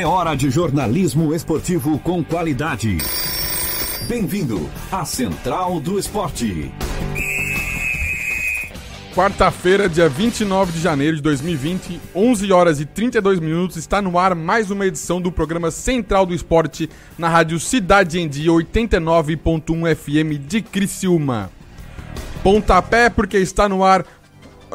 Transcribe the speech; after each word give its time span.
É 0.00 0.06
hora 0.06 0.34
de 0.34 0.48
jornalismo 0.48 1.34
esportivo 1.34 1.98
com 1.98 2.24
qualidade. 2.24 2.96
Bem-vindo 4.08 4.66
à 4.90 5.04
Central 5.04 5.78
do 5.78 5.98
Esporte. 5.98 6.72
Quarta-feira, 9.14 9.90
dia 9.90 10.08
29 10.08 10.72
de 10.72 10.80
janeiro 10.80 11.16
de 11.16 11.22
2020, 11.22 12.00
11 12.14 12.50
horas 12.50 12.80
e 12.80 12.86
32 12.86 13.40
minutos, 13.40 13.76
está 13.76 14.00
no 14.00 14.18
ar 14.18 14.34
mais 14.34 14.70
uma 14.70 14.86
edição 14.86 15.20
do 15.20 15.30
programa 15.30 15.70
Central 15.70 16.24
do 16.24 16.32
Esporte 16.32 16.88
na 17.18 17.28
rádio 17.28 17.60
Cidade 17.60 18.18
em 18.18 18.26
Dia 18.26 18.52
89.1 18.52 19.94
FM 19.94 20.48
de 20.48 20.62
Criciúma. 20.62 21.50
Pontapé 22.42 23.10
porque 23.10 23.36
está 23.36 23.68
no 23.68 23.84
ar 23.84 24.06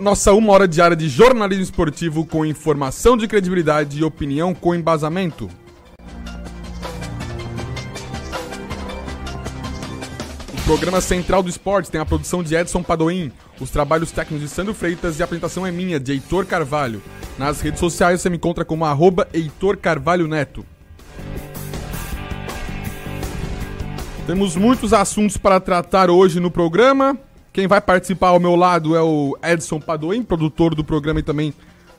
nossa 0.01 0.33
uma 0.33 0.51
hora 0.51 0.67
diária 0.67 0.95
de 0.95 1.07
jornalismo 1.07 1.63
esportivo 1.63 2.25
com 2.25 2.45
informação 2.45 3.15
de 3.15 3.27
credibilidade 3.27 3.99
e 3.99 4.03
opinião 4.03 4.53
com 4.53 4.75
embasamento. 4.75 5.49
O 10.53 10.61
programa 10.65 10.99
Central 10.99 11.43
do 11.43 11.49
Esporte 11.49 11.91
tem 11.91 12.01
a 12.01 12.05
produção 12.05 12.43
de 12.43 12.55
Edson 12.55 12.81
Padoim, 12.81 13.31
os 13.59 13.69
trabalhos 13.69 14.11
técnicos 14.11 14.49
de 14.49 14.53
Sandro 14.53 14.73
Freitas 14.73 15.19
e 15.19 15.21
a 15.21 15.25
apresentação 15.25 15.65
é 15.65 15.71
minha, 15.71 15.99
de 15.99 16.11
Heitor 16.11 16.45
Carvalho. 16.45 17.01
Nas 17.37 17.61
redes 17.61 17.79
sociais 17.79 18.21
você 18.21 18.29
me 18.29 18.37
encontra 18.37 18.65
como 18.65 18.83
arroba 18.85 19.27
Heitor 19.33 19.77
Carvalho 19.77 20.27
Neto. 20.27 20.65
Temos 24.25 24.55
muitos 24.55 24.91
assuntos 24.91 25.37
para 25.37 25.59
tratar 25.59 26.09
hoje 26.09 26.39
no 26.39 26.49
programa. 26.49 27.15
Quem 27.55 27.67
vai 27.67 27.79
participar 27.79 28.27
ao 28.27 28.39
meu 28.39 28.53
lado 28.53 28.97
é 28.97 29.01
o 29.01 29.37
Edson 29.41 29.79
Padoim, 29.79 30.21
produtor 30.21 30.75
do 30.75 30.83
programa 30.83 31.21
e 31.21 31.23
também 31.23 31.53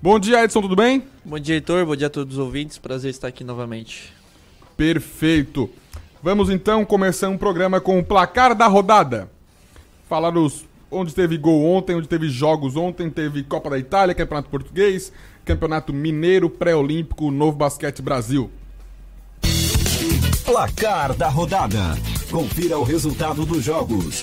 Bom 0.00 0.18
dia, 0.18 0.42
Edson, 0.44 0.62
tudo 0.62 0.76
bem? 0.76 1.02
Bom 1.24 1.38
dia, 1.38 1.56
Heitor. 1.56 1.84
Bom 1.84 1.96
dia 1.96 2.06
a 2.06 2.10
todos 2.10 2.38
os 2.38 2.40
ouvintes. 2.40 2.78
Prazer 2.78 3.10
estar 3.10 3.26
aqui 3.26 3.42
novamente. 3.42 4.14
Perfeito. 4.76 5.68
Vamos 6.22 6.50
então 6.50 6.84
começar 6.84 7.28
um 7.28 7.36
programa 7.36 7.80
com 7.80 7.98
o 7.98 8.04
placar 8.04 8.54
da 8.54 8.68
rodada. 8.68 9.28
Falar 10.08 10.36
os 10.36 10.64
onde 10.90 11.14
teve 11.14 11.36
gol 11.36 11.64
ontem, 11.64 11.96
onde 11.96 12.08
teve 12.08 12.28
jogos 12.28 12.76
ontem, 12.76 13.10
teve 13.10 13.42
Copa 13.42 13.70
da 13.70 13.78
Itália, 13.78 14.14
Campeonato 14.14 14.48
Português, 14.48 15.12
Campeonato 15.44 15.92
Mineiro, 15.92 16.48
Pré-Olímpico, 16.48 17.30
Novo 17.30 17.58
Basquete 17.58 18.00
Brasil. 18.00 18.50
Placar 20.48 21.12
da 21.12 21.28
rodada. 21.28 21.78
Confira 22.30 22.78
o 22.78 22.82
resultado 22.82 23.44
dos 23.44 23.62
jogos. 23.62 24.22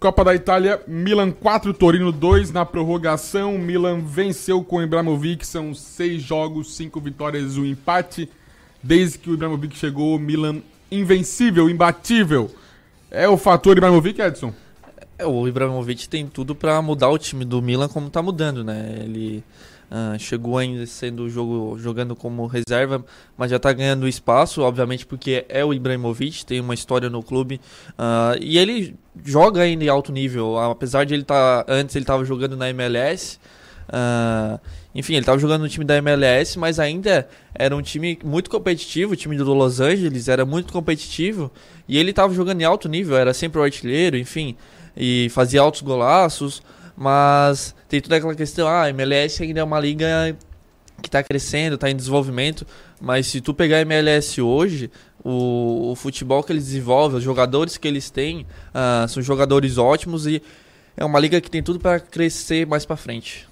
Copa 0.00 0.24
da 0.24 0.34
Itália, 0.34 0.80
Milan 0.88 1.30
4, 1.30 1.74
Torino 1.74 2.10
2 2.10 2.50
na 2.50 2.64
prorrogação. 2.64 3.58
Milan 3.58 4.00
venceu 4.00 4.64
com 4.64 4.76
o 4.76 4.82
Ibrahimovic, 4.82 5.46
são 5.46 5.74
seis 5.74 6.22
jogos, 6.22 6.74
cinco 6.74 6.98
vitórias 7.02 7.56
e 7.56 7.60
um 7.60 7.66
empate. 7.66 8.30
Desde 8.82 9.18
que 9.18 9.28
o 9.28 9.34
Ibrahimovic 9.34 9.76
chegou, 9.76 10.18
Milan 10.18 10.62
invencível, 10.90 11.68
imbatível. 11.68 12.50
É 13.10 13.28
o 13.28 13.36
fator 13.36 13.76
Ibrahimovic, 13.76 14.22
Edson? 14.22 14.54
É, 15.18 15.26
o 15.26 15.46
Ibrahimovic 15.46 16.08
tem 16.08 16.26
tudo 16.26 16.54
para 16.54 16.80
mudar 16.80 17.10
o 17.10 17.18
time 17.18 17.44
do 17.44 17.60
Milan 17.60 17.88
como 17.88 18.08
tá 18.08 18.22
mudando, 18.22 18.64
né? 18.64 19.02
Ele 19.04 19.44
Uh, 19.90 20.16
chegou 20.20 20.56
ainda 20.56 20.86
sendo 20.86 21.28
jogo, 21.28 21.76
jogando 21.76 22.14
como 22.14 22.46
reserva, 22.46 23.04
mas 23.36 23.50
já 23.50 23.56
está 23.56 23.72
ganhando 23.72 24.06
espaço, 24.06 24.62
obviamente, 24.62 25.04
porque 25.04 25.44
é 25.48 25.64
o 25.64 25.74
Ibrahimovic, 25.74 26.46
tem 26.46 26.60
uma 26.60 26.74
história 26.74 27.10
no 27.10 27.24
clube. 27.24 27.60
Uh, 27.98 28.38
e 28.40 28.56
ele 28.56 28.96
joga 29.24 29.62
ainda 29.62 29.82
em 29.82 29.88
alto 29.88 30.12
nível, 30.12 30.56
apesar 30.58 31.04
de 31.04 31.14
ele 31.14 31.22
estar. 31.22 31.64
Tá, 31.64 31.72
antes 31.72 31.96
ele 31.96 32.04
estava 32.04 32.24
jogando 32.24 32.56
na 32.56 32.70
MLS. 32.70 33.38
Uh, 33.88 33.90
ah, 33.92 34.60
enfim, 34.94 35.14
ele 35.14 35.22
estava 35.22 35.38
jogando 35.40 35.62
no 35.62 35.68
time 35.68 35.84
da 35.84 35.96
MLS, 35.96 36.56
mas 36.56 36.78
ainda 36.78 37.28
era 37.52 37.74
um 37.74 37.82
time 37.82 38.16
muito 38.24 38.48
competitivo, 38.48 39.14
o 39.14 39.16
time 39.16 39.36
do 39.36 39.52
Los 39.52 39.80
Angeles 39.80 40.28
era 40.28 40.44
muito 40.44 40.72
competitivo, 40.72 41.50
e 41.88 41.98
ele 41.98 42.10
estava 42.10 42.32
jogando 42.32 42.60
em 42.60 42.64
alto 42.64 42.88
nível, 42.88 43.16
era 43.16 43.34
sempre 43.34 43.60
o 43.60 43.64
artilheiro, 43.64 44.16
enfim, 44.16 44.56
e 44.96 45.28
fazia 45.30 45.60
altos 45.60 45.80
golaços. 45.80 46.62
Mas 47.02 47.74
tem 47.88 47.98
toda 47.98 48.16
aquela 48.16 48.34
questão, 48.34 48.68
ah, 48.68 48.82
a 48.82 48.90
MLS 48.90 49.42
ainda 49.42 49.60
é 49.60 49.64
uma 49.64 49.80
liga 49.80 50.36
que 51.00 51.08
está 51.08 51.22
crescendo, 51.22 51.76
está 51.76 51.90
em 51.90 51.96
desenvolvimento, 51.96 52.66
mas 53.00 53.26
se 53.26 53.40
tu 53.40 53.54
pegar 53.54 53.78
a 53.78 53.80
MLS 53.80 54.38
hoje, 54.42 54.90
o, 55.24 55.92
o, 55.92 55.96
futebol 55.96 56.42
que 56.42 56.52
eles 56.52 56.66
desenvolvem, 56.66 57.16
os 57.16 57.24
jogadores 57.24 57.78
que 57.78 57.88
eles 57.88 58.10
têm, 58.10 58.42
uh, 58.74 59.08
são 59.08 59.22
jogadores 59.22 59.78
ótimos 59.78 60.26
e 60.26 60.42
é 60.94 61.02
uma 61.02 61.18
liga 61.18 61.40
que 61.40 61.50
tem 61.50 61.62
tudo 61.62 61.80
para 61.80 61.98
crescer 61.98 62.66
mais 62.66 62.84
para 62.84 62.98
frente. 62.98 63.48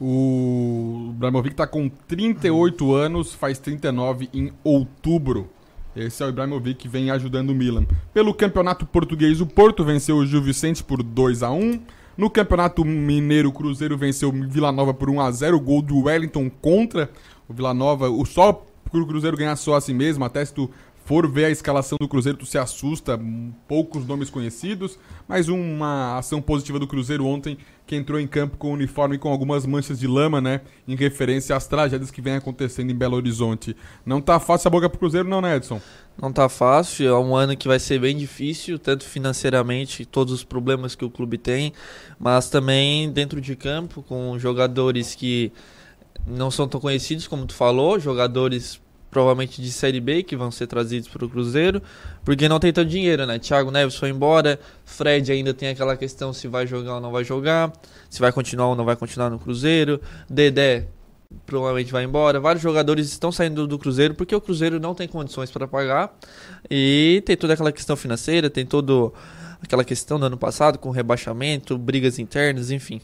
O 0.00 1.10
Ibrahimovic 1.10 1.52
está 1.52 1.66
com 1.66 1.90
38 1.90 2.94
anos, 2.94 3.34
faz 3.34 3.58
39 3.58 4.30
em 4.32 4.50
outubro. 4.64 5.50
Esse 5.94 6.22
é 6.22 6.26
o 6.26 6.30
Ibrahimovic 6.30 6.78
que 6.78 6.88
vem 6.88 7.10
ajudando 7.10 7.50
o 7.50 7.54
Milan. 7.54 7.84
Pelo 8.14 8.32
campeonato 8.32 8.86
português, 8.86 9.42
o 9.42 9.46
Porto 9.46 9.84
venceu 9.84 10.16
o 10.16 10.24
Gil 10.24 10.40
Vicente 10.40 10.82
por 10.82 11.02
2 11.02 11.42
a 11.42 11.50
1 11.50 11.99
no 12.20 12.28
Campeonato 12.28 12.84
Mineiro, 12.84 13.48
o 13.48 13.52
Cruzeiro 13.52 13.96
venceu 13.96 14.28
o 14.28 14.32
Vila 14.32 14.70
Nova 14.70 14.92
por 14.92 15.08
1 15.08 15.22
a 15.22 15.30
0 15.30 15.58
gol 15.58 15.80
do 15.80 16.02
Wellington 16.02 16.50
contra 16.50 17.10
o 17.48 17.54
Vila 17.54 17.72
Nova. 17.72 18.10
O 18.10 18.26
só 18.26 18.62
o 18.92 19.06
Cruzeiro 19.06 19.38
ganhar 19.38 19.56
só 19.56 19.76
a 19.76 19.80
si 19.80 19.94
mesmo, 19.94 20.22
até 20.22 20.44
se 20.44 20.52
tu 20.52 20.70
for 21.10 21.28
ver 21.28 21.46
a 21.46 21.50
escalação 21.50 21.98
do 22.00 22.06
Cruzeiro, 22.06 22.38
tu 22.38 22.46
se 22.46 22.56
assusta, 22.56 23.20
poucos 23.66 24.06
nomes 24.06 24.30
conhecidos, 24.30 24.96
mas 25.26 25.48
uma 25.48 26.16
ação 26.16 26.40
positiva 26.40 26.78
do 26.78 26.86
Cruzeiro 26.86 27.26
ontem, 27.26 27.58
que 27.84 27.96
entrou 27.96 28.20
em 28.20 28.28
campo 28.28 28.56
com 28.56 28.68
o 28.68 28.74
uniforme 28.74 29.18
com 29.18 29.28
algumas 29.28 29.66
manchas 29.66 29.98
de 29.98 30.06
lama, 30.06 30.40
né, 30.40 30.60
em 30.86 30.94
referência 30.94 31.56
às 31.56 31.66
tragédias 31.66 32.12
que 32.12 32.22
vem 32.22 32.34
acontecendo 32.34 32.92
em 32.92 32.94
Belo 32.94 33.16
Horizonte. 33.16 33.74
Não 34.06 34.20
tá 34.20 34.38
fácil 34.38 34.68
a 34.68 34.70
boca 34.70 34.88
pro 34.88 35.00
Cruzeiro 35.00 35.28
não, 35.28 35.40
né, 35.40 35.56
Edson? 35.56 35.80
Não 36.16 36.32
tá 36.32 36.48
fácil, 36.48 37.08
é 37.08 37.18
um 37.18 37.34
ano 37.34 37.56
que 37.56 37.66
vai 37.66 37.80
ser 37.80 37.98
bem 37.98 38.16
difícil, 38.16 38.78
tanto 38.78 39.02
financeiramente, 39.02 40.06
todos 40.06 40.32
os 40.32 40.44
problemas 40.44 40.94
que 40.94 41.04
o 41.04 41.10
clube 41.10 41.38
tem, 41.38 41.72
mas 42.20 42.48
também 42.48 43.10
dentro 43.10 43.40
de 43.40 43.56
campo, 43.56 44.00
com 44.00 44.38
jogadores 44.38 45.16
que 45.16 45.50
não 46.24 46.52
são 46.52 46.68
tão 46.68 46.80
conhecidos 46.80 47.26
como 47.26 47.46
tu 47.46 47.54
falou, 47.54 47.98
jogadores 47.98 48.80
provavelmente 49.10 49.60
de 49.60 49.72
Série 49.72 50.00
B 50.00 50.22
que 50.22 50.36
vão 50.36 50.50
ser 50.50 50.66
trazidos 50.66 51.08
para 51.08 51.24
o 51.24 51.28
Cruzeiro, 51.28 51.82
porque 52.24 52.48
não 52.48 52.60
tem 52.60 52.72
tanto 52.72 52.88
dinheiro, 52.88 53.26
né? 53.26 53.38
Thiago 53.38 53.70
Neves 53.70 53.96
foi 53.96 54.10
embora, 54.10 54.58
Fred 54.84 55.32
ainda 55.32 55.52
tem 55.52 55.68
aquela 55.68 55.96
questão 55.96 56.32
se 56.32 56.46
vai 56.46 56.66
jogar 56.66 56.94
ou 56.94 57.00
não 57.00 57.10
vai 57.10 57.24
jogar, 57.24 57.72
se 58.08 58.20
vai 58.20 58.32
continuar 58.32 58.68
ou 58.68 58.76
não 58.76 58.84
vai 58.84 58.96
continuar 58.96 59.30
no 59.30 59.38
Cruzeiro, 59.38 60.00
Dedé 60.28 60.86
provavelmente 61.46 61.92
vai 61.92 62.04
embora. 62.04 62.40
Vários 62.40 62.62
jogadores 62.62 63.06
estão 63.06 63.30
saindo 63.30 63.66
do 63.66 63.78
Cruzeiro 63.78 64.14
porque 64.14 64.34
o 64.34 64.40
Cruzeiro 64.40 64.80
não 64.80 64.94
tem 64.94 65.06
condições 65.06 65.50
para 65.50 65.66
pagar. 65.66 66.12
E 66.68 67.22
tem 67.24 67.36
toda 67.36 67.54
aquela 67.54 67.72
questão 67.72 67.96
financeira, 67.96 68.50
tem 68.50 68.66
toda 68.66 69.12
aquela 69.62 69.84
questão 69.84 70.18
do 70.18 70.26
ano 70.26 70.36
passado 70.36 70.78
com 70.78 70.90
rebaixamento, 70.90 71.78
brigas 71.78 72.18
internas, 72.18 72.70
enfim. 72.70 73.00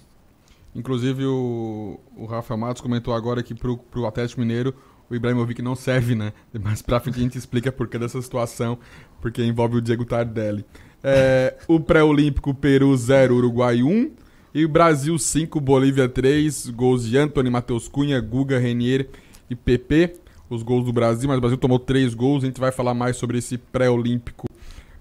Inclusive 0.75 1.25
o, 1.25 2.01
o 2.17 2.27
Rafael 2.27 2.59
Matos 2.59 2.83
comentou 2.83 3.15
agora 3.15 3.43
que 3.43 3.55
para 3.55 3.71
o 3.71 4.07
Atlético 4.07 4.41
Mineiro 4.41 4.75
o 5.11 5.15
Ibrahimovic 5.15 5.63
não 5.63 5.75
serve, 5.75 6.15
né? 6.15 6.33
Mas 6.63 6.83
pra 6.83 7.01
frente 7.01 7.19
a 7.19 7.23
gente 7.23 7.39
explica 7.39 7.71
por 7.71 7.89
que 7.89 7.99
dessa 7.99 8.21
situação, 8.21 8.79
porque 9.21 9.45
envolve 9.45 9.77
o 9.77 9.81
Diego 9.81 10.05
Tardelli. 10.05 10.65
É, 11.03 11.55
o 11.69 11.79
pré-olímpico 11.79 12.53
Peru 12.55 12.97
0, 12.97 13.37
Uruguai 13.37 13.83
1. 13.83 14.11
E 14.55 14.65
o 14.65 14.69
Brasil 14.69 15.19
5, 15.19 15.61
Bolívia 15.61 16.09
3, 16.09 16.71
gols 16.71 17.05
de 17.05 17.19
Anthony, 17.19 17.51
Matheus 17.51 17.89
Cunha, 17.89 18.19
Guga, 18.21 18.59
Renier 18.59 19.07
e 19.51 19.55
PP. 19.55 20.15
Os 20.49 20.63
gols 20.63 20.85
do 20.87 20.93
Brasil, 20.93 21.29
mas 21.29 21.37
o 21.37 21.41
Brasil 21.41 21.59
tomou 21.59 21.79
3 21.79 22.15
gols. 22.15 22.43
A 22.43 22.47
gente 22.47 22.59
vai 22.59 22.73
falar 22.73 22.95
mais 22.95 23.17
sobre 23.17 23.37
esse 23.37 23.59
pré-olímpico, 23.59 24.47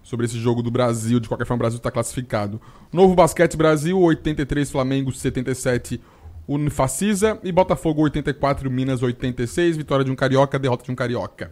sobre 0.04 0.26
esse 0.26 0.38
jogo 0.38 0.62
do 0.62 0.70
Brasil. 0.70 1.22
De 1.22 1.30
qualquer 1.30 1.46
forma, 1.46 1.60
o 1.60 1.64
Brasil 1.64 1.78
está 1.78 1.90
classificado. 1.90 2.60
Novo 2.92 3.16
Basquete 3.16 3.56
Brasil, 3.56 3.98
83, 3.98 4.70
Flamengo 4.70 5.12
77, 5.12 6.02
Unifacisa 6.48 7.40
e 7.44 7.52
Botafogo 7.52 8.02
84, 8.04 8.70
Minas 8.70 9.02
86. 9.02 9.78
Vitória 9.78 10.06
de 10.06 10.12
um 10.12 10.16
Carioca, 10.16 10.60
derrota 10.60 10.86
de 10.86 10.92
um 10.92 10.96
Carioca. 10.96 11.52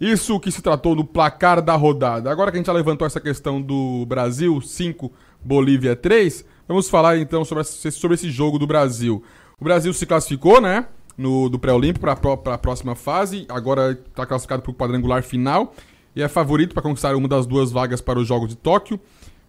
Isso 0.00 0.40
que 0.40 0.50
se 0.50 0.60
tratou 0.60 0.94
do 0.94 1.04
placar 1.04 1.62
da 1.62 1.74
rodada. 1.74 2.30
Agora 2.30 2.50
que 2.50 2.56
a 2.56 2.58
gente 2.58 2.66
já 2.66 2.72
levantou 2.72 3.06
essa 3.06 3.20
questão 3.20 3.60
do 3.62 4.04
Brasil 4.06 4.60
5, 4.60 5.12
Bolívia 5.42 5.94
3, 5.94 6.44
Vamos 6.66 6.88
falar 6.88 7.18
então 7.18 7.44
sobre, 7.44 7.62
sobre 7.64 8.14
esse 8.14 8.30
jogo 8.30 8.58
do 8.58 8.66
Brasil. 8.66 9.22
O 9.60 9.64
Brasil 9.64 9.92
se 9.92 10.06
classificou, 10.06 10.60
né? 10.60 10.86
No, 11.16 11.48
do 11.48 11.58
pré-olímpico 11.58 12.04
para 12.04 12.54
a 12.54 12.58
próxima 12.58 12.94
fase. 12.94 13.44
Agora 13.48 13.92
está 13.92 14.24
classificado 14.24 14.62
para 14.62 14.70
o 14.70 14.74
quadrangular 14.74 15.22
final. 15.22 15.74
E 16.16 16.22
é 16.22 16.28
favorito 16.28 16.72
para 16.72 16.82
conquistar 16.82 17.14
uma 17.14 17.28
das 17.28 17.46
duas 17.46 17.70
vagas 17.70 18.00
para 18.00 18.18
os 18.18 18.26
Jogos 18.26 18.48
de 18.48 18.56
Tóquio. 18.56 18.98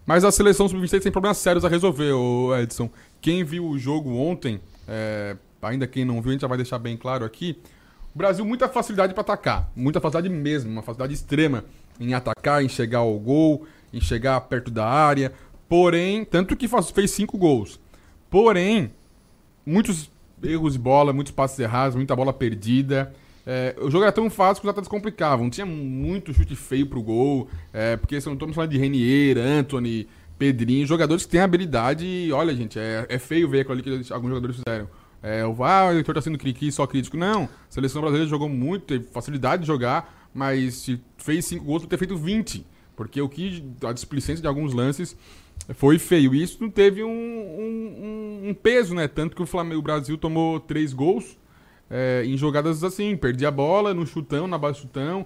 Mas 0.06 0.24
a 0.24 0.30
seleção 0.30 0.68
sub-23 0.68 1.02
tem 1.02 1.12
problemas 1.12 1.38
sérios 1.38 1.64
a 1.64 1.68
resolver, 1.68 2.12
Edson. 2.62 2.88
Quem 3.20 3.42
viu 3.42 3.66
o 3.66 3.76
jogo 3.76 4.14
ontem, 4.16 4.60
é, 4.86 5.36
ainda 5.60 5.86
quem 5.86 6.04
não 6.04 6.22
viu, 6.22 6.30
a 6.30 6.32
gente 6.32 6.42
já 6.42 6.46
vai 6.46 6.56
deixar 6.56 6.78
bem 6.78 6.96
claro 6.96 7.24
aqui. 7.24 7.58
O 8.14 8.18
Brasil, 8.18 8.44
muita 8.44 8.68
facilidade 8.68 9.12
para 9.12 9.22
atacar. 9.22 9.70
Muita 9.74 10.00
facilidade 10.00 10.32
mesmo, 10.32 10.70
uma 10.70 10.80
facilidade 10.80 11.12
extrema 11.12 11.64
em 11.98 12.14
atacar, 12.14 12.62
em 12.62 12.68
chegar 12.68 13.00
ao 13.00 13.18
gol, 13.18 13.66
em 13.92 14.00
chegar 14.00 14.40
perto 14.42 14.70
da 14.70 14.86
área. 14.86 15.32
Porém, 15.68 16.24
tanto 16.24 16.56
que 16.56 16.68
faz, 16.68 16.90
fez 16.90 17.10
cinco 17.10 17.36
gols. 17.36 17.80
Porém, 18.30 18.92
muitos 19.66 20.08
erros 20.40 20.74
de 20.74 20.78
bola, 20.78 21.12
muitos 21.12 21.32
passes 21.32 21.58
errados, 21.58 21.96
muita 21.96 22.14
bola 22.14 22.32
perdida. 22.32 23.12
É, 23.46 23.76
o 23.80 23.88
jogo 23.88 24.02
era 24.02 24.12
tão 24.12 24.28
fácil 24.28 24.60
que 24.60 24.66
os 24.66 24.70
atletas 24.70 24.88
complicavam. 24.88 25.48
Tinha 25.48 25.64
muito 25.64 26.34
chute 26.34 26.56
feio 26.56 26.86
pro 26.86 27.00
gol. 27.00 27.48
É, 27.72 27.96
porque 27.96 28.20
se 28.20 28.26
não 28.26 28.34
estamos 28.34 28.54
falando 28.54 28.70
de 28.70 28.78
Renier, 28.78 29.38
Anthony, 29.38 30.08
Pedrinho, 30.36 30.84
jogadores 30.86 31.24
que 31.24 31.30
têm 31.30 31.40
habilidade. 31.40 32.30
Olha, 32.32 32.54
gente, 32.54 32.78
é, 32.78 33.06
é 33.08 33.18
feio 33.18 33.48
ver 33.48 33.60
aquilo 33.60 33.82
que 33.82 34.12
alguns 34.12 34.30
jogadores 34.30 34.56
fizeram. 34.56 34.88
É, 35.22 35.46
o, 35.46 35.64
ah, 35.64 35.86
o 35.86 35.90
eleitor 35.92 36.14
tá 36.14 36.20
sendo 36.20 36.36
cri 36.36 36.72
só 36.72 36.86
crítico. 36.86 37.16
Não, 37.16 37.44
a 37.44 37.48
seleção 37.70 38.02
brasileira 38.02 38.28
jogou 38.28 38.48
muito, 38.48 38.84
teve 38.84 39.04
facilidade 39.04 39.62
de 39.62 39.66
jogar, 39.66 40.28
mas 40.34 40.74
se 40.74 41.00
fez 41.16 41.44
cinco 41.44 41.64
gols, 41.64 41.82
por 41.82 41.88
ter 41.88 41.98
feito 41.98 42.16
20. 42.16 42.66
Porque 42.96 43.20
o 43.20 43.28
que 43.28 43.64
a 43.84 43.92
displicência 43.92 44.42
de 44.42 44.48
alguns 44.48 44.72
lances 44.72 45.16
foi 45.74 45.98
feio. 45.98 46.34
E 46.34 46.42
isso 46.42 46.58
não 46.60 46.70
teve 46.70 47.02
um, 47.02 47.08
um, 47.08 48.48
um, 48.48 48.54
peso, 48.54 48.94
né? 48.94 49.06
Tanto 49.06 49.36
que 49.36 49.42
o 49.42 49.46
Flamengo, 49.46 49.80
o 49.80 49.82
Brasil 49.82 50.16
tomou 50.16 50.58
três 50.60 50.92
gols 50.92 51.36
é, 51.90 52.22
em 52.24 52.36
jogadas 52.36 52.82
assim, 52.82 53.16
perdia 53.16 53.48
a 53.48 53.50
bola 53.50 53.94
no 53.94 54.06
chutão, 54.06 54.46
na 54.46 54.58
base 54.58 54.80
chutão, 54.80 55.24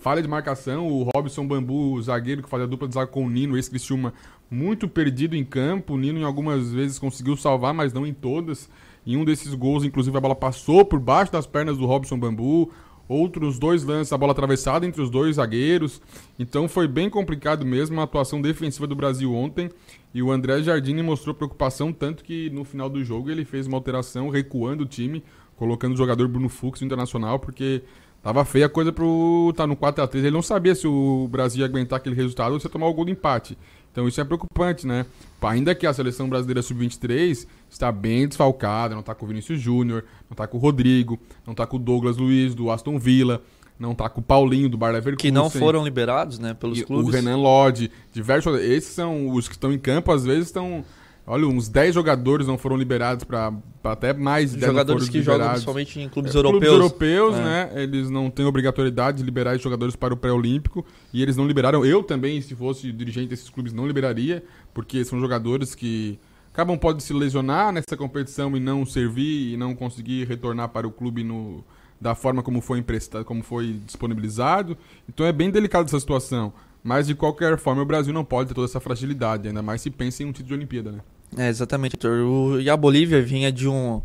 falha 0.00 0.22
de 0.22 0.28
marcação, 0.28 0.86
o 0.86 1.08
Robson 1.14 1.46
Bambu, 1.46 1.94
o 1.94 2.02
zagueiro 2.02 2.42
que 2.42 2.48
fazia 2.48 2.64
a 2.66 2.68
dupla 2.68 2.86
de 2.86 2.94
zaga 2.94 3.10
com 3.10 3.24
o 3.26 3.30
Nino, 3.30 3.56
esse 3.56 3.70
Cristiúma, 3.70 4.12
muito 4.50 4.86
perdido 4.86 5.34
em 5.34 5.44
campo, 5.44 5.94
o 5.94 5.98
Nino 5.98 6.18
em 6.18 6.24
algumas 6.24 6.70
vezes 6.70 6.98
conseguiu 6.98 7.36
salvar, 7.36 7.74
mas 7.74 7.92
não 7.92 8.06
em 8.06 8.14
todas. 8.14 8.68
Em 9.06 9.16
um 9.16 9.24
desses 9.24 9.52
gols, 9.54 9.84
inclusive, 9.84 10.16
a 10.16 10.20
bola 10.20 10.34
passou 10.34 10.84
por 10.84 10.98
baixo 10.98 11.32
das 11.32 11.46
pernas 11.46 11.76
do 11.76 11.86
Robson 11.86 12.18
Bambu. 12.18 12.70
Outros 13.06 13.58
dois 13.58 13.84
lances, 13.84 14.14
a 14.14 14.16
bola 14.16 14.32
atravessada 14.32 14.86
entre 14.86 15.02
os 15.02 15.10
dois 15.10 15.36
zagueiros. 15.36 16.00
Então 16.38 16.66
foi 16.66 16.88
bem 16.88 17.10
complicado 17.10 17.66
mesmo 17.66 18.00
a 18.00 18.04
atuação 18.04 18.40
defensiva 18.40 18.86
do 18.86 18.96
Brasil 18.96 19.34
ontem. 19.34 19.68
E 20.14 20.22
o 20.22 20.32
André 20.32 20.62
Jardine 20.62 21.02
mostrou 21.02 21.34
preocupação, 21.34 21.92
tanto 21.92 22.24
que 22.24 22.48
no 22.48 22.64
final 22.64 22.88
do 22.88 23.04
jogo 23.04 23.30
ele 23.30 23.44
fez 23.44 23.66
uma 23.66 23.76
alteração, 23.76 24.30
recuando 24.30 24.84
o 24.84 24.86
time, 24.86 25.22
colocando 25.56 25.94
o 25.94 25.96
jogador 25.96 26.28
Bruno 26.28 26.48
Fux 26.48 26.80
no 26.80 26.86
Internacional, 26.86 27.38
porque 27.38 27.82
tava 28.22 28.44
feia 28.44 28.66
a 28.66 28.68
coisa 28.68 28.92
pro 28.92 29.52
tá 29.56 29.66
no 29.66 29.76
4 29.76 30.02
a 30.02 30.06
3 30.06 30.24
Ele 30.24 30.34
não 30.34 30.42
sabia 30.42 30.74
se 30.74 30.86
o 30.86 31.28
Brasil 31.30 31.60
ia 31.60 31.66
aguentar 31.66 31.98
aquele 31.98 32.14
resultado 32.14 32.52
ou 32.52 32.60
se 32.60 32.66
ia 32.66 32.70
tomar 32.70 32.86
o 32.86 32.94
gol 32.94 33.04
do 33.04 33.10
empate. 33.10 33.56
Então 33.92 34.08
isso 34.08 34.20
é 34.20 34.24
preocupante, 34.24 34.86
né? 34.86 35.06
Ainda 35.40 35.72
que 35.72 35.86
a 35.86 35.92
seleção 35.92 36.28
brasileira 36.28 36.62
sub-23 36.62 37.46
está 37.70 37.92
bem 37.92 38.26
desfalcada, 38.26 38.92
não 38.92 39.00
está 39.00 39.14
com 39.14 39.24
o 39.24 39.28
Vinícius 39.28 39.60
Júnior, 39.60 40.04
não 40.28 40.32
está 40.34 40.48
com 40.48 40.56
o 40.56 40.60
Rodrigo, 40.60 41.16
não 41.46 41.52
está 41.52 41.64
com 41.64 41.76
o 41.76 41.78
Douglas 41.78 42.16
Luiz 42.16 42.56
do 42.56 42.72
Aston 42.72 42.98
Villa, 42.98 43.40
não 43.78 43.92
está 43.92 44.08
com 44.08 44.20
o 44.20 44.24
Paulinho 44.24 44.68
do 44.68 44.76
Bar 44.76 44.90
Leverkusen. 44.90 45.30
Que 45.30 45.30
não 45.30 45.48
foram 45.48 45.84
liberados, 45.84 46.40
né, 46.40 46.54
pelos 46.54 46.82
clubes. 46.82 47.08
O 47.08 47.12
Renan 47.12 47.36
Lodge, 47.36 47.90
diversos. 48.12 48.60
Esses 48.60 48.94
são 48.94 49.30
os 49.30 49.46
que 49.46 49.54
estão 49.54 49.72
em 49.72 49.78
campo, 49.78 50.10
às 50.10 50.24
vezes 50.24 50.46
estão 50.46 50.84
Olha, 51.26 51.46
uns 51.46 51.68
10 51.68 51.94
jogadores 51.94 52.46
não 52.46 52.58
foram 52.58 52.76
liberados 52.76 53.24
para 53.24 53.52
até 53.82 54.12
mais 54.12 54.50
de 54.50 54.58
10 54.58 54.72
Jogadores 54.72 55.08
que 55.08 55.18
liberados. 55.18 55.40
jogam 55.42 55.52
principalmente 55.52 56.00
em 56.00 56.08
clubes 56.08 56.34
é, 56.34 56.38
europeus. 56.38 56.60
Clubes 56.60 56.82
europeus, 56.82 57.34
é. 57.36 57.42
né? 57.42 57.82
Eles 57.82 58.10
não 58.10 58.30
têm 58.30 58.44
obrigatoriedade 58.44 59.18
de 59.18 59.24
liberar 59.24 59.56
jogadores 59.56 59.96
para 59.96 60.12
o 60.12 60.16
pré-olímpico 60.16 60.84
e 61.12 61.22
eles 61.22 61.36
não 61.36 61.46
liberaram. 61.46 61.84
Eu 61.84 62.02
também, 62.02 62.40
se 62.42 62.54
fosse 62.54 62.92
dirigente 62.92 63.28
desses 63.28 63.48
clubes, 63.48 63.72
não 63.72 63.86
liberaria, 63.86 64.44
porque 64.74 65.02
são 65.02 65.18
jogadores 65.18 65.74
que 65.74 66.18
acabam 66.52 66.76
pode 66.76 67.02
se 67.02 67.14
lesionar 67.14 67.72
nessa 67.72 67.96
competição 67.96 68.54
e 68.54 68.60
não 68.60 68.84
servir 68.84 69.54
e 69.54 69.56
não 69.56 69.74
conseguir 69.74 70.26
retornar 70.26 70.68
para 70.68 70.86
o 70.86 70.90
clube 70.90 71.24
no 71.24 71.64
da 72.00 72.14
forma 72.14 72.42
como 72.42 72.60
foi 72.60 72.78
emprestado, 72.78 73.24
como 73.24 73.42
foi 73.42 73.80
disponibilizado. 73.86 74.76
Então 75.08 75.24
é 75.24 75.32
bem 75.32 75.50
delicada 75.50 75.86
essa 75.86 75.98
situação. 75.98 76.52
Mas 76.84 77.06
de 77.06 77.14
qualquer 77.14 77.56
forma, 77.56 77.80
o 77.80 77.86
Brasil 77.86 78.12
não 78.12 78.24
pode 78.24 78.48
ter 78.48 78.54
toda 78.54 78.66
essa 78.66 78.78
fragilidade, 78.78 79.48
ainda 79.48 79.62
mais 79.62 79.80
se 79.80 79.90
pensa 79.90 80.22
em 80.22 80.26
um 80.26 80.32
título 80.32 80.48
de 80.48 80.54
Olimpíada, 80.54 80.92
né? 80.92 81.00
É, 81.36 81.48
exatamente, 81.48 81.96
O, 82.06 82.60
e 82.60 82.68
a 82.68 82.76
Bolívia 82.76 83.22
vinha 83.22 83.50
de 83.50 83.66
um 83.66 84.02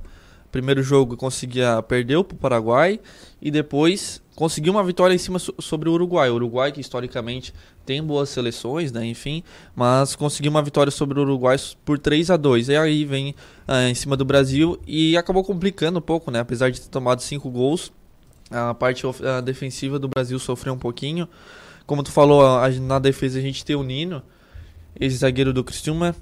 primeiro 0.50 0.82
jogo 0.82 1.16
conseguia 1.16 1.82
perder 1.84 2.24
para 2.24 2.36
o 2.36 2.38
Paraguai 2.38 3.00
e 3.42 3.52
depois 3.52 4.22
conseguiu 4.36 4.74
uma 4.74 4.84
vitória 4.84 5.14
em 5.14 5.18
cima 5.18 5.38
sobre 5.38 5.90
o 5.90 5.92
Uruguai. 5.92 6.30
O 6.30 6.36
Uruguai 6.36 6.72
que 6.72 6.82
historicamente 6.82 7.54
tem 7.86 8.02
boas 8.02 8.30
seleções, 8.30 8.92
né, 8.92 9.06
enfim, 9.06 9.44
mas 9.76 10.16
conseguiu 10.16 10.50
uma 10.50 10.64
vitória 10.64 10.90
sobre 10.90 11.20
o 11.20 11.24
Uruguai 11.24 11.58
por 11.84 12.00
3 12.00 12.32
a 12.32 12.38
2. 12.38 12.70
E 12.70 12.78
aí 12.78 13.06
vem 13.06 13.36
uh, 13.68 13.90
em 13.90 13.94
cima 13.94 14.16
do 14.16 14.26
Brasil 14.26 14.80
e 14.88 15.18
acabou 15.18 15.44
complicando 15.44 16.00
um 16.00 16.02
pouco, 16.02 16.32
né, 16.32 16.40
apesar 16.40 16.72
de 16.72 16.82
ter 16.82 16.90
tomado 16.90 17.22
cinco 17.22 17.50
gols. 17.50 17.92
A 18.50 18.74
parte 18.74 19.06
a 19.24 19.42
defensiva 19.42 20.00
do 20.00 20.08
Brasil 20.08 20.40
sofreu 20.40 20.74
um 20.74 20.80
pouquinho. 20.80 21.28
Como 21.90 22.04
tu 22.04 22.12
falou, 22.12 22.46
a, 22.46 22.70
na 22.70 23.00
defesa 23.00 23.40
a 23.40 23.42
gente 23.42 23.66
tem 23.66 23.76
o 23.76 23.82
Nino, 23.82 24.22
ex-zagueiro 25.00 25.52
do 25.52 25.64
Criciúma, 25.64 26.16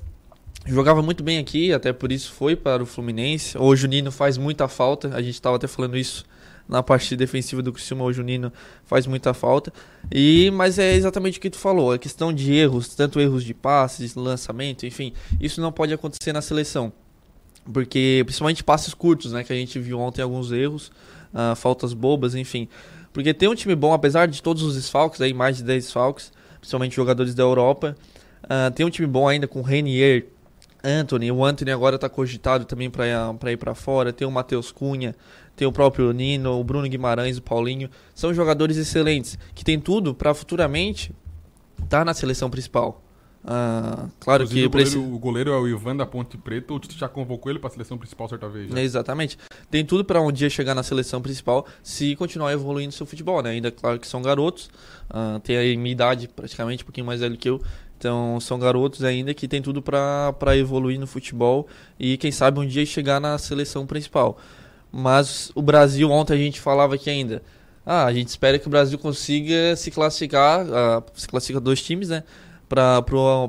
Jogava 0.66 1.02
muito 1.02 1.24
bem 1.24 1.40
aqui, 1.40 1.74
até 1.74 1.92
por 1.92 2.10
isso 2.10 2.32
foi 2.32 2.56
para 2.56 2.82
o 2.82 2.86
Fluminense. 2.86 3.58
Hoje 3.58 3.86
o 3.86 3.90
Nino 3.90 4.10
faz 4.10 4.38
muita 4.38 4.70
falta, 4.70 5.14
a 5.14 5.22
gente 5.22 5.34
estava 5.34 5.58
até 5.58 5.68
falando 5.68 5.98
isso 5.98 6.26
na 6.70 6.82
parte 6.82 7.18
defensiva 7.18 7.62
do 7.62 7.74
Criciúma, 7.74 8.06
hoje 8.06 8.22
o 8.22 8.24
Nino 8.24 8.52
faz 8.86 9.06
muita 9.06 9.34
falta. 9.34 9.74
E 10.10 10.50
mas 10.52 10.80
é 10.80 10.94
exatamente 10.94 11.38
o 11.38 11.42
que 11.42 11.50
tu 11.50 11.58
falou, 11.58 11.92
a 11.92 11.98
questão 11.98 12.32
de 12.32 12.54
erros, 12.54 12.96
tanto 12.96 13.20
erros 13.20 13.44
de 13.44 13.54
passes, 13.54 14.16
lançamento, 14.16 14.86
enfim, 14.86 15.12
isso 15.40 15.60
não 15.60 15.74
pode 15.74 15.94
acontecer 15.94 16.32
na 16.32 16.42
seleção. 16.42 16.94
Porque 17.74 18.24
principalmente 18.26 18.64
passes 18.64 18.94
curtos, 18.94 19.34
né, 19.34 19.44
que 19.44 19.52
a 19.52 19.56
gente 19.56 19.78
viu 19.80 20.00
ontem 20.00 20.22
alguns 20.22 20.50
erros, 20.50 20.94
uh, 21.34 21.56
faltas 21.58 21.94
bobas, 21.94 22.36
enfim. 22.36 22.70
Porque 23.12 23.34
tem 23.34 23.50
um 23.50 23.56
time 23.56 23.76
bom, 23.76 23.94
apesar 23.94 24.28
de 24.28 24.42
todos 24.42 24.64
os 24.64 24.76
desfalques, 24.76 25.22
aí 25.22 25.34
mais 25.34 25.58
de 25.58 25.64
10 25.64 25.86
desfalques, 25.86 26.32
principalmente 26.60 26.96
jogadores 26.96 27.34
da 27.34 27.44
Europa, 27.44 27.96
uh, 28.44 28.72
tem 28.72 28.86
um 28.86 28.90
time 28.90 29.08
bom 29.08 29.28
ainda 29.28 29.48
com 29.48 29.62
Renier, 29.62 30.26
Anthony. 30.84 31.32
O 31.32 31.44
Anthony 31.44 31.72
agora 31.72 31.96
está 31.96 32.08
cogitado 32.08 32.66
também 32.66 32.90
para 32.90 33.52
ir 33.52 33.58
para 33.58 33.76
fora. 33.76 34.14
Tem 34.14 34.28
o 34.28 34.32
Matheus 34.32 34.72
Cunha, 34.72 35.16
tem 35.56 35.68
o 35.68 35.72
próprio 35.72 36.12
Nino, 36.12 36.60
o 36.60 36.64
Bruno 36.64 36.88
Guimarães, 36.88 37.38
o 37.38 37.42
Paulinho. 37.42 37.90
São 38.14 38.34
jogadores 38.34 38.78
excelentes 38.78 39.38
que 39.54 39.66
tem 39.66 39.80
tudo 39.80 40.14
para 40.14 40.34
futuramente 40.34 41.12
estar 41.84 42.00
tá 42.00 42.06
na 42.06 42.14
seleção 42.14 42.50
principal. 42.50 43.04
Ah, 43.50 44.10
claro 44.20 44.44
Inclusive, 44.44 44.68
que 44.68 44.68
o 44.68 44.70
goleiro, 44.70 45.16
o 45.16 45.20
goleiro, 45.20 45.52
é 45.52 45.58
o 45.58 45.68
Ivan 45.70 45.96
da 45.96 46.06
Ponte 46.06 46.38
Preta. 46.38 46.74
O 46.74 46.80
Tite 46.80 47.00
já 47.00 47.08
convocou 47.08 47.50
ele 47.50 47.60
para 47.60 47.70
a 47.70 47.72
seleção 47.72 47.98
principal 47.98 48.28
certa 48.28 48.50
vez. 48.50 48.76
É, 48.76 48.84
exatamente. 48.84 49.38
Tem 49.72 49.86
tudo 49.86 50.04
para 50.04 50.22
um 50.22 50.30
dia 50.34 50.50
chegar 50.50 50.76
na 50.76 50.84
seleção 50.84 51.22
principal 51.22 51.66
se 51.82 52.14
continuar 52.18 52.52
evoluindo 52.52 52.92
seu 52.92 53.06
futebol, 53.06 53.42
né? 53.42 53.52
Ainda 53.52 53.72
claro 53.72 54.00
que 54.00 54.08
são 54.08 54.22
garotos, 54.22 54.70
uh, 55.10 55.40
tem 55.40 55.56
a 55.58 55.78
minha 55.78 55.94
idade 55.94 56.28
praticamente, 56.28 56.84
um 56.84 56.86
pouquinho 56.86 57.08
mais 57.08 57.22
velho 57.22 57.38
que 57.38 57.50
eu. 57.50 57.62
Então 57.98 58.38
são 58.42 58.60
garotos 58.60 59.04
ainda 59.06 59.34
que 59.34 59.48
tem 59.48 59.62
tudo 59.62 59.82
para 59.82 60.58
evoluir 60.58 61.00
no 61.00 61.08
futebol 61.08 61.68
e 61.98 62.18
quem 62.18 62.32
sabe 62.32 62.60
um 62.60 62.68
dia 62.68 62.86
chegar 62.86 63.22
na 63.22 63.38
seleção 63.38 63.88
principal. 63.88 64.38
Mas 64.92 65.52
o 65.56 65.62
Brasil, 65.62 66.12
ontem 66.12 66.34
a 66.34 66.38
gente 66.38 66.60
falava 66.60 66.96
aqui 66.96 67.10
ainda, 67.10 67.42
ah, 67.86 68.04
a 68.04 68.14
gente 68.14 68.28
espera 68.28 68.60
que 68.60 68.68
o 68.68 68.70
Brasil 68.70 69.00
consiga 69.00 69.74
se 69.78 69.90
classificar, 69.90 70.66
uh, 70.66 71.04
se 71.16 71.28
classifica 71.28 71.60
dois 71.60 71.82
times, 71.82 72.10
né, 72.10 72.24
para 72.68 73.04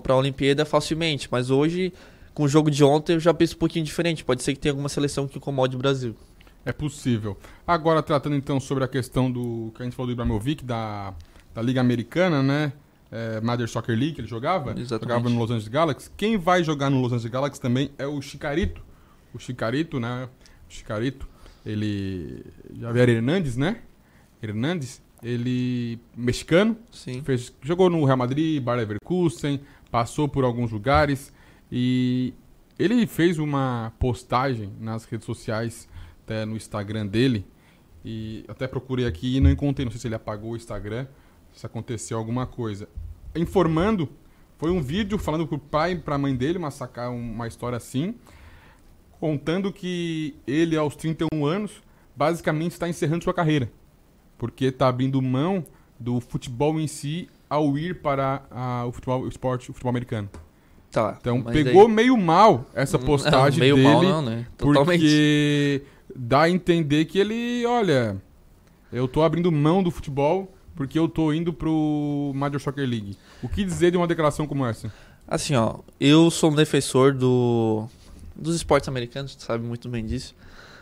a 0.09 0.17
Olimpíada 0.17 0.65
facilmente. 0.65 1.29
Mas 1.31 1.51
hoje, 1.51 1.93
com 2.35 2.45
o 2.45 2.49
jogo 2.49 2.71
de 2.71 2.83
ontem, 2.85 3.15
eu 3.15 3.21
já 3.21 3.35
penso 3.35 3.55
um 3.57 3.59
pouquinho 3.59 3.85
diferente. 3.85 4.25
Pode 4.25 4.43
ser 4.43 4.55
que 4.55 4.61
tenha 4.61 4.73
alguma 4.73 4.89
seleção 4.89 5.27
que 5.27 5.39
incomode 5.39 5.77
o 5.77 5.79
Brasil. 5.79 6.15
É 6.65 6.73
possível. 6.73 7.37
Agora, 7.67 8.03
tratando 8.03 8.37
então 8.37 8.61
sobre 8.61 8.85
a 8.85 8.89
questão 8.89 9.31
do 9.31 9.73
que 9.75 9.83
a 9.83 9.85
gente 9.85 9.95
falou 9.95 10.09
do 10.09 10.13
Ibrahimovic, 10.13 10.65
da, 10.65 11.15
da 11.55 11.63
Liga 11.63 11.81
Americana, 11.81 12.43
né? 12.43 12.73
é, 13.11 13.41
Mother 13.41 13.69
Soccer 13.69 13.97
League, 13.97 14.15
que 14.15 14.21
ele 14.21 14.29
jogava. 14.29 14.71
Exatamente. 14.73 15.01
Jogava 15.01 15.31
no 15.31 15.39
Los 15.39 15.51
Angeles 15.51 15.69
Galaxy. 15.69 16.11
Quem 16.17 16.37
vai 16.37 16.63
jogar 16.63 16.91
no 16.91 17.01
Los 17.01 17.13
Angeles 17.13 17.33
Galaxy 17.33 17.61
também 17.61 17.91
é 17.99 18.07
o 18.07 18.21
Chicarito. 18.21 18.83
O 19.33 19.39
Chicarito, 19.39 19.99
né? 19.99 20.29
O 20.69 20.73
Chicarito, 20.73 21.29
ele... 21.65 22.45
Javier 22.79 23.09
Hernandes, 23.09 23.57
né? 23.57 23.79
Hernandes, 24.43 25.03
ele... 25.23 25.99
Mexicano. 26.17 26.77
Sim. 26.91 27.23
Fez, 27.23 27.53
jogou 27.63 27.89
no 27.91 28.05
Real 28.05 28.17
Madrid, 28.17 28.63
Bayer 28.63 28.81
Leverkusen, 28.81 29.61
passou 29.91 30.29
por 30.29 30.45
alguns 30.45 30.71
lugares. 30.71 31.33
E 31.71 32.33
ele 32.79 33.07
fez 33.07 33.39
uma 33.39 33.93
postagem 33.99 34.73
nas 34.81 35.05
redes 35.05 35.27
sociais, 35.27 35.89
até 36.25 36.45
no 36.45 36.57
Instagram 36.57 37.07
dele. 37.07 37.47
E 38.05 38.45
até 38.49 38.67
procurei 38.67 39.07
aqui 39.07 39.37
e 39.37 39.41
não 39.41 39.51
encontrei. 39.51 39.85
Não 39.85 39.93
sei 39.93 40.01
se 40.01 40.09
ele 40.09 40.15
apagou 40.15 40.53
o 40.53 40.57
Instagram 40.57 41.07
se 41.59 41.67
aconteceu 41.67 42.17
alguma 42.17 42.47
coisa. 42.47 42.89
Informando 43.35 44.09
Foi 44.59 44.71
um 44.73 44.83
vídeo 44.83 45.19
falando 45.19 45.47
pro 45.47 45.59
pai 45.59 45.93
e 45.93 45.99
pra 45.99 46.19
mãe 46.19 46.35
dele, 46.35 46.59
uma, 46.59 46.71
uma 47.11 47.47
história 47.47 47.77
assim, 47.77 48.17
contando 49.21 49.73
que 49.73 50.35
ele, 50.49 50.77
aos 50.77 50.97
31 50.97 51.47
anos, 51.47 51.81
basicamente 52.17 52.73
está 52.73 52.89
encerrando 52.89 53.23
sua 53.23 53.33
carreira. 53.33 53.71
Porque 54.39 54.67
está 54.67 54.89
abrindo 54.89 55.21
mão 55.21 55.65
do 55.99 56.21
futebol 56.21 56.79
em 56.81 56.87
si 56.87 57.29
ao 57.51 57.77
ir 57.77 58.01
para 58.01 58.43
a, 58.51 58.87
o 58.87 58.93
futebol 58.93 59.23
o 59.23 59.29
esporte, 59.29 59.71
o 59.71 59.75
futebol 59.75 59.91
americano. 59.91 60.29
Tá. 60.91 61.19
Então 61.21 61.43
pegou 61.43 61.87
daí- 61.87 61.95
meio 61.95 62.17
mal 62.17 62.65
essa 62.75 62.97
Não, 62.97 63.05
postagem 63.05 63.61
meio 63.61 63.75
dele. 63.77 63.89
mal 63.89 64.03
não, 64.03 64.23
né? 64.23 64.47
Totalmente. 64.57 65.01
Porque 65.01 65.83
dá 66.17 66.43
a 66.43 66.51
entender 66.51 67.05
que 67.07 67.19
ele, 67.19 67.65
olha, 67.67 68.17
eu 68.93 69.07
tô 69.09 69.23
abrindo 69.23 69.51
mão 69.53 69.83
do 69.83 69.91
futebol 69.91 70.55
porque 70.75 70.99
eu 70.99 71.09
tô 71.09 71.33
indo 71.33 71.53
pro 71.53 72.33
Major 72.35 72.61
Soccer 72.61 72.89
League. 72.89 73.17
O 73.43 73.49
que 73.49 73.65
dizer 73.65 73.91
de 73.91 73.97
uma 73.97 74.07
declaração 74.07 74.47
como 74.47 74.65
essa? 74.65 74.93
Assim, 75.27 75.55
ó, 75.57 75.81
eu 76.01 76.31
sou 76.31 76.51
um 76.51 76.55
defensor 76.55 77.13
do 77.13 77.87
dos 78.35 78.55
esportes 78.55 78.89
americanos, 78.89 79.35
tu 79.35 79.43
sabe 79.43 79.65
muito 79.67 79.89
bem 79.89 80.07
disso. 80.07 80.35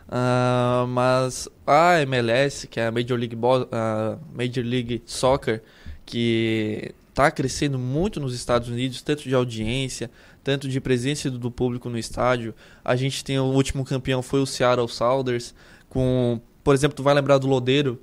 Ah, 0.09 0.85
mas 0.89 1.49
a 1.67 2.01
MLS, 2.03 2.67
que 2.69 2.79
é 2.79 2.87
a 2.87 2.93
Major 2.93 3.19
League, 3.19 3.35
Bo- 3.37 3.69
a 3.73 4.17
Major 4.35 4.65
League 4.65 5.03
Soccer, 5.05 5.63
que 6.05 6.93
está 7.11 7.31
crescendo 7.31 7.79
muito 7.79 8.21
nos 8.21 8.35
Estados 8.35 8.69
Unidos, 8.69 9.03
tanto 9.03 9.23
de 9.25 9.35
audiência, 9.35 10.11
tanto 10.45 10.69
de 10.69 10.81
presença 10.81 11.31
do 11.31 11.51
público 11.51 11.89
no 11.89 11.99
estádio. 11.99 12.55
A 12.85 12.95
gente 12.95 13.25
tem 13.25 13.39
o 13.39 13.45
último 13.45 13.85
campeão 13.85 14.23
foi 14.23 14.41
o 14.41 14.47
Seattle 14.47 14.89
Sounders, 14.89 15.55
com, 15.89 16.41
por 16.63 16.75
exemplo, 16.75 16.97
tu 16.97 17.03
vai 17.03 17.15
lembrar 17.15 17.39
do 17.39 17.47
Lodeiro. 17.49 18.01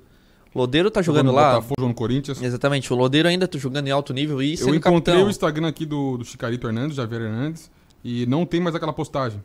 Lodeiro 0.54 0.90
tá 0.90 1.00
jogando 1.02 1.26
no 1.26 1.32
lá. 1.32 1.54
Botafogo, 1.54 1.88
no 1.88 1.94
Corinthians. 1.94 2.40
Exatamente, 2.40 2.92
o 2.92 2.96
Lodeiro 2.96 3.28
ainda 3.28 3.48
tá 3.48 3.58
jogando 3.58 3.88
em 3.88 3.90
alto 3.90 4.12
nível 4.12 4.40
e 4.42 4.54
Eu 4.60 4.74
encontrei 4.74 4.80
capitão. 5.14 5.26
o 5.26 5.30
Instagram 5.30 5.68
aqui 5.68 5.84
do, 5.86 6.18
do 6.18 6.24
Chicarito 6.24 6.66
Hernandes, 6.66 6.96
Javier 6.96 7.22
Hernandes, 7.22 7.70
e 8.04 8.26
não 8.26 8.44
tem 8.46 8.60
mais 8.60 8.74
aquela 8.76 8.92
postagem. 8.92 9.42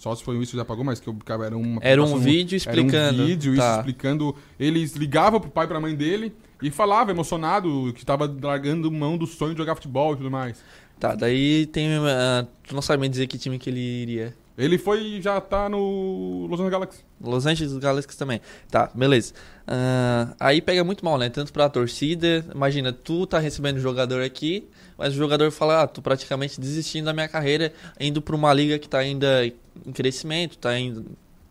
Só 0.00 0.14
se 0.14 0.24
foi 0.24 0.34
isso 0.38 0.52
que 0.52 0.56
já 0.56 0.64
pagou, 0.64 0.82
mas 0.82 0.98
que 0.98 1.06
eu, 1.06 1.16
cara, 1.26 1.44
era 1.44 1.58
uma 1.58 1.78
Era 1.82 2.02
um 2.02 2.16
vídeo 2.16 2.56
explicando. 2.56 2.96
Era 2.96 3.22
um 3.22 3.26
vídeo, 3.26 3.52
isso 3.52 3.60
Tá. 3.60 3.76
explicando. 3.80 4.34
Eles 4.58 4.96
ligavam 4.96 5.38
pro 5.38 5.50
pai 5.50 5.66
e 5.66 5.68
pra 5.68 5.78
mãe 5.78 5.94
dele 5.94 6.32
e 6.62 6.70
falava 6.70 7.10
emocionado 7.10 7.92
que 7.94 8.02
tava 8.02 8.34
largando 8.42 8.90
mão 8.90 9.18
do 9.18 9.26
sonho 9.26 9.52
de 9.52 9.58
jogar 9.58 9.74
futebol 9.74 10.14
e 10.14 10.16
tudo 10.16 10.30
mais. 10.30 10.64
Tá, 10.98 11.14
daí 11.14 11.66
tem. 11.66 11.86
ah, 11.98 12.46
tu 12.66 12.74
não 12.74 12.80
sabe 12.80 13.02
me 13.02 13.10
dizer 13.10 13.26
que 13.26 13.36
time 13.36 13.58
que 13.58 13.68
ele 13.68 13.78
iria. 13.78 14.34
Ele 14.56 14.78
foi 14.78 15.20
já 15.20 15.38
tá 15.38 15.68
no 15.68 16.46
Los 16.48 16.58
Angeles 16.60 16.72
Galaxy. 16.72 17.04
Los 17.20 17.44
Angeles 17.46 17.76
Galaxy 17.76 18.16
também. 18.16 18.40
Tá, 18.70 18.90
beleza. 18.94 19.34
Ah, 19.72 20.34
aí 20.40 20.60
pega 20.60 20.82
muito 20.82 21.04
mal, 21.04 21.16
né? 21.16 21.28
Tanto 21.28 21.52
pra 21.52 21.68
torcida. 21.68 22.44
Imagina, 22.52 22.92
tu 22.92 23.24
tá 23.24 23.38
recebendo 23.38 23.78
jogador 23.78 24.20
aqui, 24.20 24.66
mas 24.98 25.14
o 25.14 25.16
jogador 25.16 25.52
fala: 25.52 25.82
ah, 25.82 25.86
tô 25.86 26.02
praticamente 26.02 26.60
desistindo 26.60 27.04
da 27.04 27.12
minha 27.12 27.28
carreira, 27.28 27.72
indo 28.00 28.20
pra 28.20 28.34
uma 28.34 28.52
liga 28.52 28.80
que 28.80 28.88
tá 28.88 28.98
ainda 28.98 29.46
em 29.46 29.92
crescimento, 29.92 30.58
tá 30.58 30.76
indo. 30.76 31.06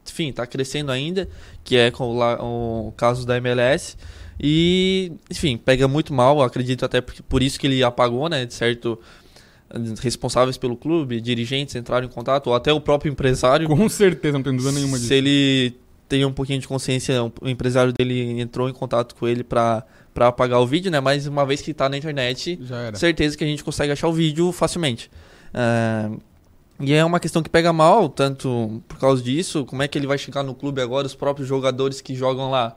Enfim, 0.06 0.34
tá 0.34 0.46
crescendo 0.46 0.92
ainda, 0.92 1.30
que 1.64 1.78
é 1.78 1.92
com 1.92 2.88
o 2.88 2.92
caso 2.98 3.26
da 3.26 3.38
MLS. 3.38 3.96
E, 4.38 5.14
enfim, 5.32 5.56
pega 5.56 5.88
muito 5.88 6.14
mal, 6.14 6.42
acredito 6.42 6.84
até 6.84 7.00
por, 7.00 7.14
por 7.24 7.42
isso 7.42 7.58
que 7.58 7.68
ele 7.68 7.82
apagou, 7.84 8.28
né? 8.28 8.46
De 8.46 8.54
certo, 8.54 9.00
responsáveis 10.02 10.58
pelo 10.58 10.76
clube, 10.76 11.22
dirigentes 11.22 11.74
entraram 11.76 12.06
em 12.06 12.10
contato, 12.10 12.48
ou 12.48 12.56
até 12.56 12.74
o 12.74 12.82
próprio 12.82 13.10
empresário. 13.10 13.66
Com 13.68 13.88
certeza, 13.88 14.34
não 14.34 14.44
tem 14.44 14.54
dúvida 14.54 14.74
nenhuma 14.74 14.98
disso. 14.98 15.08
Se 15.08 15.14
ele 15.14 15.78
tem 16.10 16.26
um 16.26 16.34
pouquinho 16.34 16.60
de 16.60 16.68
consciência, 16.68 17.24
o 17.24 17.48
empresário 17.48 17.94
dele 17.94 18.42
entrou 18.42 18.68
em 18.68 18.74
contato 18.74 19.16
com 19.16 19.28
ele 19.28 19.44
pra, 19.44 19.86
pra 20.14 20.28
apagar 20.28 20.60
o 20.60 20.66
vídeo, 20.66 20.92
né? 20.92 21.00
Mas 21.00 21.28
uma 21.28 21.46
vez 21.46 21.62
que 21.62 21.74
tá 21.74 21.88
na 21.88 21.96
internet, 21.98 22.60
certeza 22.96 23.38
que 23.38 23.44
a 23.44 23.48
gente 23.48 23.64
consegue 23.64 23.94
achar 23.94 24.08
o 24.08 24.14
vídeo 24.14 24.52
facilmente. 24.52 25.10
Ah, 25.54 26.10
e 26.80 26.94
é 26.94 27.06
uma 27.06 27.20
questão 27.20 27.44
que 27.44 27.50
pega 27.50 27.72
mal, 27.72 28.10
tanto 28.10 28.82
por 28.88 28.98
causa 28.98 29.22
disso, 29.22 29.66
como 29.66 29.84
é 29.84 29.88
que 29.88 29.98
ele 29.98 30.08
vai 30.08 30.18
chegar 30.18 30.44
no 30.44 30.56
clube 30.56 30.82
agora, 30.82 31.06
os 31.06 31.16
próprios 31.16 31.48
jogadores 31.48 32.02
que 32.02 32.16
jogam 32.16 32.50
lá. 32.50 32.74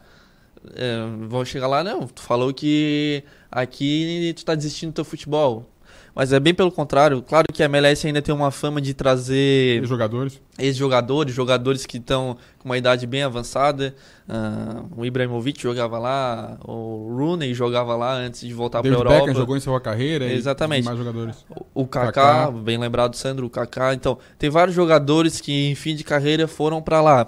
é, 0.74 1.26
vão 1.28 1.44
chegar 1.44 1.66
lá, 1.66 1.82
não, 1.82 2.06
tu 2.06 2.22
falou 2.22 2.52
que 2.52 3.24
aqui 3.50 4.32
tu 4.36 4.44
tá 4.44 4.54
desistindo 4.54 4.90
do 4.92 4.94
teu 4.94 5.04
futebol. 5.04 5.68
Mas 6.14 6.30
é 6.30 6.38
bem 6.38 6.52
pelo 6.52 6.70
contrário, 6.70 7.22
claro 7.22 7.46
que 7.50 7.62
a 7.62 7.66
MLS 7.66 8.06
ainda 8.06 8.20
tem 8.20 8.34
uma 8.34 8.50
fama 8.50 8.82
de 8.82 8.92
trazer 8.92 9.82
jogadores. 9.86 10.38
ex-jogadores, 10.58 11.34
jogadores 11.34 11.86
que 11.86 11.96
estão 11.96 12.36
com 12.58 12.68
uma 12.68 12.76
idade 12.76 13.06
bem 13.06 13.22
avançada. 13.22 13.94
Ah, 14.28 14.82
o 14.94 15.06
Ibrahimovic 15.06 15.62
jogava 15.62 15.98
lá, 15.98 16.58
o 16.64 17.14
Rooney 17.16 17.54
jogava 17.54 17.96
lá 17.96 18.14
antes 18.14 18.42
de 18.42 18.52
voltar 18.52 18.82
para 18.82 18.90
a 18.90 18.94
Europa. 18.94 19.20
Beckham 19.20 19.34
jogou 19.34 19.56
em 19.56 19.60
sua 19.60 19.80
carreira. 19.80 20.30
Exatamente. 20.30 20.84
Mais 20.84 20.98
jogadores. 20.98 21.46
O 21.74 21.86
Kaká, 21.86 22.12
Kaká. 22.12 22.50
bem 22.50 22.76
lembrado, 22.76 23.16
Sandro, 23.16 23.46
o 23.46 23.50
Kaká. 23.50 23.94
Então, 23.94 24.18
tem 24.38 24.50
vários 24.50 24.76
jogadores 24.76 25.40
que 25.40 25.70
em 25.70 25.74
fim 25.74 25.96
de 25.96 26.04
carreira 26.04 26.46
foram 26.46 26.82
para 26.82 27.00
lá. 27.00 27.26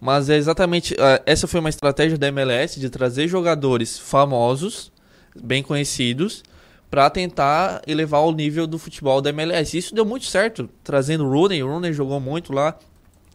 Mas 0.00 0.30
é 0.30 0.36
exatamente 0.36 0.94
ah, 0.98 1.20
essa 1.26 1.48
foi 1.48 1.58
uma 1.58 1.68
estratégia 1.68 2.16
da 2.16 2.28
MLS 2.28 2.78
de 2.78 2.88
trazer 2.88 3.26
jogadores 3.26 3.98
famosos, 3.98 4.92
bem 5.42 5.60
conhecidos, 5.60 6.44
para 6.92 7.08
tentar 7.08 7.80
elevar 7.86 8.20
o 8.20 8.32
nível 8.32 8.66
do 8.66 8.78
futebol 8.78 9.22
da 9.22 9.30
MLS. 9.30 9.78
Isso 9.78 9.94
deu 9.94 10.04
muito 10.04 10.26
certo, 10.26 10.68
trazendo 10.84 11.24
o 11.24 11.30
Rooney. 11.30 11.62
O 11.62 11.66
Rooney 11.66 11.90
jogou 11.90 12.20
muito 12.20 12.52
lá. 12.52 12.76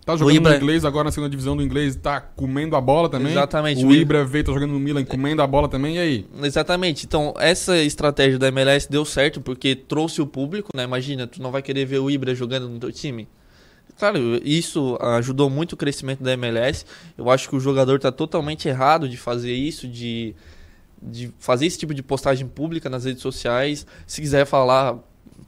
Tá 0.05 0.15
jogando 0.15 0.35
Ibra- 0.35 0.51
no 0.51 0.57
inglês 0.57 0.85
agora 0.85 1.05
na 1.05 1.11
segunda 1.11 1.31
divisão 1.31 1.57
do 1.57 1.63
inglês, 1.63 1.95
tá 1.95 2.21
comendo 2.21 2.75
a 2.75 2.79
bola 2.81 3.09
também. 3.09 3.31
Exatamente. 3.31 3.83
O 3.83 3.91
Ibra 3.91 4.23
veio, 4.23 4.43
tá 4.43 4.53
jogando 4.53 4.73
no 4.73 4.79
Milan, 4.79 5.03
comendo 5.03 5.41
a 5.41 5.47
bola 5.47 5.67
também, 5.67 5.95
e 5.95 5.99
aí? 5.99 6.25
Exatamente. 6.43 7.07
Então, 7.07 7.33
essa 7.39 7.75
estratégia 7.79 8.37
da 8.37 8.47
MLS 8.49 8.87
deu 8.91 9.03
certo 9.03 9.41
porque 9.41 9.75
trouxe 9.75 10.21
o 10.21 10.27
público, 10.27 10.69
né? 10.75 10.83
Imagina, 10.83 11.25
tu 11.25 11.41
não 11.41 11.49
vai 11.49 11.63
querer 11.63 11.83
ver 11.85 11.97
o 11.97 12.11
Ibra 12.11 12.35
jogando 12.35 12.69
no 12.69 12.77
teu 12.79 12.91
time. 12.91 13.27
Claro, 13.97 14.19
isso 14.45 14.99
ajudou 15.01 15.49
muito 15.49 15.73
o 15.73 15.77
crescimento 15.77 16.21
da 16.21 16.31
MLS. 16.33 16.85
Eu 17.17 17.27
acho 17.31 17.49
que 17.49 17.55
o 17.55 17.59
jogador 17.59 17.99
tá 17.99 18.11
totalmente 18.11 18.67
errado 18.67 19.09
de 19.09 19.17
fazer 19.17 19.53
isso, 19.53 19.87
de, 19.87 20.35
de 21.01 21.31
fazer 21.39 21.65
esse 21.65 21.77
tipo 21.77 21.93
de 21.93 22.01
postagem 22.03 22.47
pública 22.47 22.89
nas 22.89 23.05
redes 23.05 23.21
sociais. 23.21 23.85
Se 24.05 24.19
quiser 24.21 24.45
falar 24.45 24.97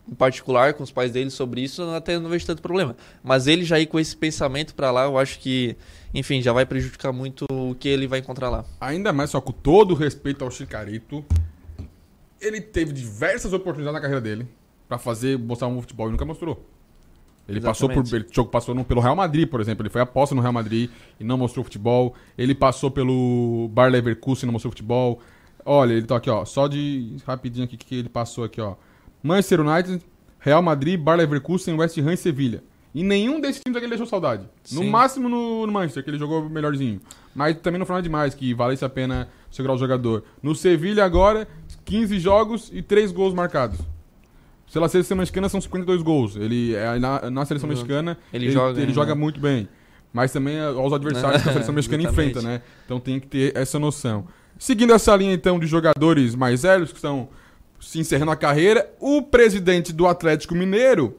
em 0.08 0.16
particular 0.16 0.74
com 0.74 0.84
os 0.84 0.92
pais 0.92 1.12
dele 1.12 1.30
sobre 1.30 1.62
isso, 1.62 1.82
eu 1.84 1.94
até 1.96 2.18
não 2.20 2.30
vejo 2.30 2.46
tanto 2.46 2.62
problema. 2.62 2.96
Mas 3.24 3.48
ele 3.48 3.64
já 3.64 3.80
ir 3.80 3.86
com 3.88 4.00
esse 4.00 4.16
pensamento 4.16 4.74
pra 4.74 4.92
lá, 4.92 5.04
eu 5.06 5.18
acho 5.20 5.40
que, 5.40 5.76
enfim, 6.14 6.42
já 6.42 6.52
vai 6.52 6.66
prejudicar 6.66 7.12
muito 7.12 7.46
o 7.52 7.76
que 7.76 7.88
ele 7.88 8.08
vai 8.08 8.20
encontrar 8.20 8.50
lá. 8.50 8.66
Ainda 8.82 9.14
mais, 9.14 9.30
só 9.30 9.40
com 9.40 9.52
todo 9.52 9.92
o 9.92 9.96
respeito 9.96 10.44
ao 10.44 10.50
Chicarito, 10.52 11.24
ele 12.42 12.62
teve 12.62 12.94
diversas 12.94 13.54
oportunidades 13.54 13.94
na 13.94 14.02
carreira 14.02 14.22
dele 14.22 14.48
pra 14.88 14.98
fazer, 14.98 15.38
mostrar 15.38 15.68
um 15.68 15.80
futebol 15.82 16.08
e 16.08 16.12
nunca 16.12 16.26
mostrou. 16.26 16.66
Ele 17.48 17.60
passou 17.60 17.90
por 17.90 18.02
Exatamente. 18.04 18.36
ele 18.40 18.48
passou 18.50 18.76
no- 18.76 18.86
pelo 18.86 19.02
Real 19.02 19.16
Madrid, 19.16 19.50
por 19.50 19.60
exemplo. 19.60 19.82
Ele 19.82 19.90
foi 19.90 20.02
aposta 20.02 20.36
no 20.36 20.42
Real 20.42 20.54
Madrid 20.54 20.90
e 21.20 21.24
não 21.24 21.36
mostrou 21.36 21.64
futebol. 21.64 22.14
Ele 22.38 22.54
passou 22.54 22.92
pelo 22.92 23.68
Bayer 23.74 23.92
Leverkusen 23.92 24.44
e 24.44 24.46
não 24.46 24.54
mostrou 24.54 24.72
futebol. 24.72 25.20
Olha, 25.72 25.94
ele 25.94 26.08
tá 26.08 26.16
aqui, 26.16 26.30
ó. 26.32 26.44
Só 26.46 26.68
de 26.68 27.16
rapidinho 27.28 27.66
aqui 27.66 27.78
que 27.78 27.94
ele 27.96 28.10
passou 28.10 28.44
aqui, 28.44 28.60
ó. 28.60 28.74
Manchester 29.22 29.62
United, 29.62 30.02
Real 30.40 30.64
Madrid, 30.64 31.00
Bayer 31.00 31.20
Leverkusen, 31.20 31.76
West 31.76 31.96
Ham 32.00 32.12
e 32.14 32.18
Sevilha. 32.18 32.64
E 32.96 33.04
nenhum 33.04 33.40
desses 33.40 33.62
times 33.62 33.76
aqui 33.78 33.86
ele 33.86 33.92
deixou 33.92 34.08
saudade. 34.08 34.50
No 34.72 34.82
Sim. 34.82 34.90
máximo 34.90 35.30
no, 35.30 35.68
no 35.68 35.72
Manchester, 35.72 36.04
que 36.04 36.10
ele 36.10 36.18
jogou 36.18 36.50
melhorzinho. 36.50 37.00
Mas 37.36 37.56
também 37.58 37.78
não 37.78 37.86
foi 37.86 37.94
nada 37.94 38.04
demais, 38.04 38.34
que 38.34 38.52
valesse 38.52 38.84
a 38.84 38.90
pena 38.90 39.30
segurar 39.52 39.76
o 39.76 39.78
jogador. 39.78 40.24
No 40.42 40.56
Sevilha 40.56 41.06
agora, 41.06 41.48
15 41.86 42.20
jogos 42.20 42.72
e 42.74 42.82
3 42.82 43.12
gols 43.12 43.36
marcados. 43.36 43.78
Pela 44.74 44.90
seleção 44.90 45.18
mexicana 45.18 45.50
são 45.50 45.62
52 45.62 46.02
gols. 46.02 46.36
Ele 46.36 46.74
é, 46.74 46.98
na, 46.98 47.30
na 47.30 47.46
seleção 47.46 47.70
Uhum. 47.70 47.76
mexicana 47.76 48.18
Ele 48.34 48.46
ele, 48.46 48.52
joga, 48.52 48.80
ele 48.80 48.88
né? 48.88 48.94
joga 48.94 49.14
muito 49.14 49.40
bem. 49.40 49.70
Mas 50.12 50.32
também 50.32 50.60
aos 50.60 50.92
adversários 50.92 51.44
que 51.44 51.50
a 51.50 51.54
seleção 51.54 51.76
mexicana 51.76 52.02
enfrenta, 52.10 52.42
né? 52.42 52.62
Então 52.86 53.00
tem 53.00 53.20
que 53.20 53.28
ter 53.28 53.56
essa 53.56 53.78
noção. 53.78 54.26
Seguindo 54.60 54.92
essa 54.92 55.16
linha, 55.16 55.34
então, 55.34 55.58
de 55.58 55.66
jogadores 55.66 56.36
mais 56.36 56.64
velhos 56.64 56.90
que 56.90 56.98
estão 56.98 57.30
se 57.80 57.98
encerrando 57.98 58.32
a 58.32 58.36
carreira, 58.36 58.94
o 59.00 59.22
presidente 59.22 59.94
do 59.94 60.06
Atlético 60.06 60.54
Mineiro, 60.54 61.18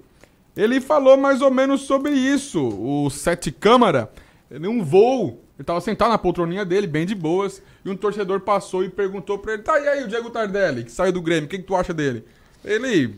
ele 0.54 0.78
falou 0.78 1.16
mais 1.16 1.40
ou 1.40 1.50
menos 1.50 1.80
sobre 1.80 2.12
isso. 2.12 2.60
O 2.62 3.08
Sete 3.08 3.50
Câmara, 3.50 4.12
um 4.50 4.84
voo, 4.84 5.42
ele 5.58 5.64
tava 5.64 5.80
sentado 5.80 6.10
na 6.10 6.18
poltroninha 6.18 6.66
dele, 6.66 6.86
bem 6.86 7.06
de 7.06 7.14
boas, 7.14 7.62
e 7.82 7.88
um 7.88 7.96
torcedor 7.96 8.40
passou 8.40 8.84
e 8.84 8.90
perguntou 8.90 9.38
pra 9.38 9.54
ele, 9.54 9.62
tá, 9.62 9.80
e 9.80 9.88
aí 9.88 10.04
o 10.04 10.08
Diego 10.08 10.28
Tardelli, 10.28 10.84
que 10.84 10.92
saiu 10.92 11.10
do 11.10 11.22
Grêmio, 11.22 11.46
o 11.46 11.48
que, 11.48 11.56
que 11.56 11.64
tu 11.64 11.74
acha 11.74 11.94
dele? 11.94 12.26
Ele 12.62 13.14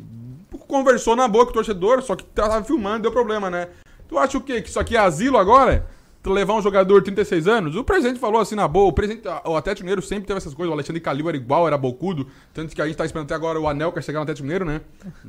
conversou 0.68 1.16
na 1.16 1.26
boa 1.26 1.44
com 1.44 1.50
o 1.50 1.54
torcedor, 1.54 2.00
só 2.00 2.14
que 2.14 2.22
tava 2.22 2.62
filmando, 2.62 3.02
deu 3.02 3.10
problema, 3.10 3.50
né? 3.50 3.66
Tu 4.08 4.16
acha 4.16 4.38
o 4.38 4.40
quê? 4.40 4.62
Que 4.62 4.68
isso 4.68 4.78
aqui 4.78 4.96
é 4.96 5.00
asilo 5.00 5.36
agora? 5.36 5.84
Levar 6.24 6.54
um 6.54 6.62
jogador 6.62 7.00
de 7.00 7.06
36 7.06 7.48
anos? 7.48 7.74
O 7.74 7.82
presidente 7.82 8.20
falou 8.20 8.40
assim 8.40 8.54
na 8.54 8.68
boa. 8.68 8.86
O 8.86 8.92
presidente, 8.92 9.26
o 9.44 9.56
Atlético 9.56 9.84
Mineiro 9.84 10.02
sempre 10.02 10.26
teve 10.26 10.38
essas 10.38 10.54
coisas. 10.54 10.70
O 10.70 10.74
Alexandre 10.74 11.00
Calil 11.00 11.28
era 11.28 11.36
igual, 11.36 11.66
era 11.66 11.76
bocudo. 11.76 12.28
Tanto 12.54 12.74
que 12.74 12.80
a 12.80 12.86
gente 12.86 12.96
tá 12.96 13.04
esperando 13.04 13.24
até 13.24 13.34
agora 13.34 13.60
o 13.60 13.66
Anel 13.66 13.90
quer 13.90 14.04
chegar 14.04 14.20
no 14.20 14.22
Atlético 14.22 14.44
Mineiro, 14.44 14.64
né? 14.64 14.80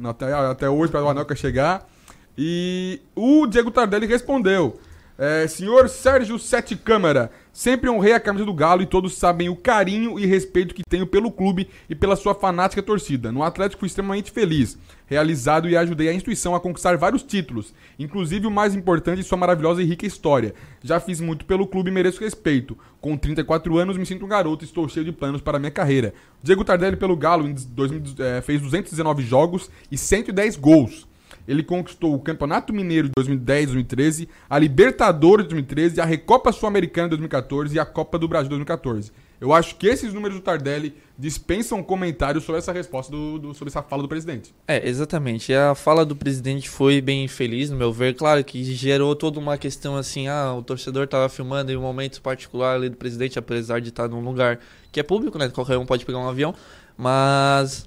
Até, 0.03 0.31
até 0.31 0.69
hoje, 0.69 0.91
para 0.91 1.03
o 1.03 1.09
Anel 1.09 1.25
quer 1.25 1.38
chegar. 1.38 1.89
E 2.38 3.01
o 3.15 3.47
Diego 3.47 3.71
Tardelli 3.71 4.05
respondeu. 4.05 4.79
É, 5.17 5.47
senhor 5.47 5.89
Sérgio 5.89 6.39
Sete 6.39 6.75
Câmara, 6.75 7.31
sempre 7.53 7.88
honrei 7.88 8.13
a 8.13 8.19
camisa 8.19 8.43
do 8.43 8.53
Galo 8.53 8.81
e 8.81 8.88
todos 8.88 9.15
sabem 9.15 9.48
o 9.48 9.55
carinho 9.55 10.19
e 10.19 10.25
respeito 10.25 10.74
que 10.74 10.81
tenho 10.89 11.05
pelo 11.05 11.31
clube 11.31 11.69
e 11.88 11.93
pela 11.93 12.15
sua 12.15 12.33
fanática 12.33 12.81
torcida. 12.81 13.31
No 13.31 13.43
Atlético 13.43 13.81
fui 13.81 13.88
extremamente 13.88 14.31
feliz, 14.31 14.75
realizado 15.05 15.69
e 15.69 15.77
ajudei 15.77 16.10
a 16.10 16.13
instituição 16.13 16.55
a 16.55 16.60
conquistar 16.60 16.98
vários 16.98 17.22
títulos, 17.22 17.74
inclusive 18.00 18.48
o 18.48 18.51
mais 18.51 18.74
importante 18.74 19.22
sua 19.22 19.38
maravilhosa 19.38 19.83
e 19.83 19.86
rica 19.86 20.07
história. 20.07 20.55
Já 20.83 21.00
fiz 21.00 21.22
muito 21.22 21.45
pelo 21.45 21.67
clube 21.67 21.91
e 21.91 21.93
mereço 21.93 22.22
respeito. 22.22 22.75
Com 23.00 23.15
34 23.15 23.77
anos 23.77 23.98
me 23.98 24.05
sinto 24.05 24.25
um 24.25 24.29
garoto 24.29 24.63
e 24.63 24.67
estou 24.67 24.89
cheio 24.89 25.05
de 25.05 25.12
planos 25.12 25.41
para 25.41 25.60
minha 25.60 25.72
carreira. 25.72 26.13
Diego 26.41 26.65
Tardelli 26.65 26.98
pelo 26.98 27.15
Galo 27.15 27.48
em 27.48 27.53
2000, 27.53 28.15
é, 28.19 28.41
fez 28.41 28.60
219 28.60 29.24
jogos 29.24 29.69
e 29.91 29.98
110 29.98 30.55
gols. 30.55 31.12
Ele 31.47 31.63
conquistou 31.63 32.13
o 32.13 32.19
Campeonato 32.19 32.73
Mineiro 32.73 33.07
de 33.07 33.13
2010 33.15 33.67
2013, 33.67 34.29
a 34.50 34.59
Libertadores 34.59 35.45
de 35.45 35.50
2013, 35.50 36.01
a 36.01 36.05
Recopa 36.05 36.51
Sul-Americana 36.51 37.07
de 37.07 37.12
2014 37.12 37.75
e 37.75 37.79
a 37.79 37.85
Copa 37.85 38.17
do 38.17 38.27
Brasil 38.27 38.45
de 38.45 38.50
2014. 38.50 39.12
Eu 39.43 39.51
acho 39.51 39.75
que 39.75 39.88
esses 39.88 40.13
números 40.13 40.38
do 40.38 40.41
Tardelli 40.41 40.95
dispensam 41.19 41.83
comentários 41.83 42.45
sobre 42.45 42.59
essa 42.59 42.71
resposta, 42.71 43.12
do, 43.12 43.38
do, 43.38 43.53
sobre 43.53 43.69
essa 43.69 43.83
fala 43.83 44.01
do 44.01 44.07
presidente. 44.07 44.55
É, 44.65 44.88
exatamente. 44.88 45.53
A 45.53 45.75
fala 45.75 46.05
do 46.05 46.15
presidente 46.15 46.69
foi 46.69 47.01
bem 47.01 47.27
feliz, 47.27 47.69
no 47.69 47.75
meu 47.75 47.91
ver. 47.91 48.15
Claro 48.15 48.41
que 48.43 48.63
gerou 48.63 49.13
toda 49.17 49.39
uma 49.39 49.57
questão 49.57 49.97
assim, 49.97 50.29
ah, 50.29 50.53
o 50.53 50.63
torcedor 50.63 51.03
estava 51.03 51.27
filmando 51.27 51.73
em 51.73 51.75
um 51.75 51.81
momento 51.81 52.21
particular 52.21 52.75
ali 52.75 52.88
do 52.88 52.95
presidente, 52.95 53.38
apesar 53.38 53.81
de 53.81 53.89
estar 53.89 54.07
num 54.07 54.21
lugar 54.21 54.59
que 54.93 55.00
é 55.00 55.03
público, 55.03 55.38
né? 55.38 55.50
Qualquer 55.50 55.77
um 55.77 55.85
pode 55.85 56.05
pegar 56.05 56.19
um 56.19 56.29
avião, 56.29 56.55
mas 56.97 57.85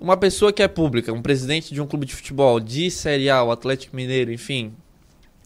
uma 0.00 0.16
pessoa 0.16 0.52
que 0.52 0.62
é 0.62 0.68
pública, 0.68 1.12
um 1.12 1.22
presidente 1.22 1.72
de 1.72 1.80
um 1.80 1.86
clube 1.86 2.06
de 2.06 2.14
futebol, 2.14 2.60
de 2.60 2.90
Série 2.90 3.30
A, 3.30 3.42
o 3.42 3.50
Atlético 3.50 3.96
Mineiro, 3.96 4.32
enfim, 4.32 4.72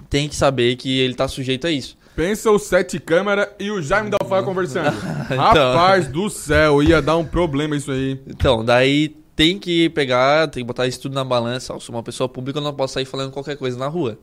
tem 0.08 0.28
que 0.28 0.34
saber 0.34 0.76
que 0.76 0.98
ele 0.98 1.12
está 1.12 1.28
sujeito 1.28 1.66
a 1.66 1.70
isso. 1.70 1.96
Pensa 2.16 2.50
o 2.50 2.58
Sete 2.58 2.98
Câmara 2.98 3.54
e 3.58 3.70
o 3.70 3.80
Jaime 3.80 4.10
Dalfaia 4.10 4.42
conversando. 4.42 4.96
então... 5.26 5.38
Rapaz 5.38 6.08
do 6.08 6.28
céu, 6.28 6.82
ia 6.82 7.00
dar 7.00 7.16
um 7.16 7.24
problema 7.24 7.76
isso 7.76 7.92
aí. 7.92 8.20
Então, 8.26 8.64
daí 8.64 9.08
tem 9.36 9.58
que 9.58 9.88
pegar, 9.90 10.48
tem 10.48 10.62
que 10.62 10.66
botar 10.66 10.86
isso 10.86 11.00
tudo 11.00 11.14
na 11.14 11.24
balança. 11.24 11.72
Eu 11.72 11.80
sou 11.80 11.94
uma 11.94 12.02
pessoa 12.02 12.28
pública, 12.28 12.58
eu 12.58 12.62
não 12.62 12.74
posso 12.74 12.94
sair 12.94 13.04
falando 13.04 13.30
qualquer 13.30 13.56
coisa 13.56 13.78
na 13.78 13.86
rua. 13.86 14.18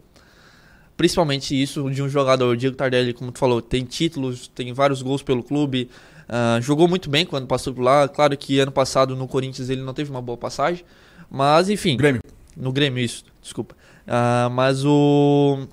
Principalmente 0.98 1.60
isso 1.60 1.90
de 1.90 2.02
um 2.02 2.10
jogador, 2.10 2.54
o 2.54 2.58
Diego 2.58 2.76
Tardelli, 2.76 3.14
como 3.14 3.32
tu 3.32 3.40
falou, 3.40 3.62
tem 3.62 3.84
títulos, 3.86 4.48
tem 4.48 4.74
vários 4.74 5.02
gols 5.02 5.24
pelo 5.24 5.44
clube, 5.44 5.90
Uh, 6.28 6.62
jogou 6.62 6.88
muito 6.88 7.10
bem 7.10 7.26
quando 7.26 7.48
passou 7.48 7.74
por 7.74 7.82
lá. 7.82 8.08
Claro 8.08 8.36
que 8.38 8.60
ano 8.60 8.72
passado 8.72 9.16
no 9.16 9.28
Corinthians 9.28 9.70
ele 9.70 9.82
não 9.82 9.94
teve 9.94 10.12
uma 10.12 10.22
boa 10.22 10.38
passagem. 10.38 10.84
Mas 11.30 11.70
enfim. 11.70 11.98
Grêmio. 11.98 12.22
No 12.56 12.72
Grêmio, 12.72 13.04
isso. 13.04 13.24
Desculpa. 13.42 13.76
Uh, 14.08 14.50
mas 14.52 14.84
o. 14.86 15.68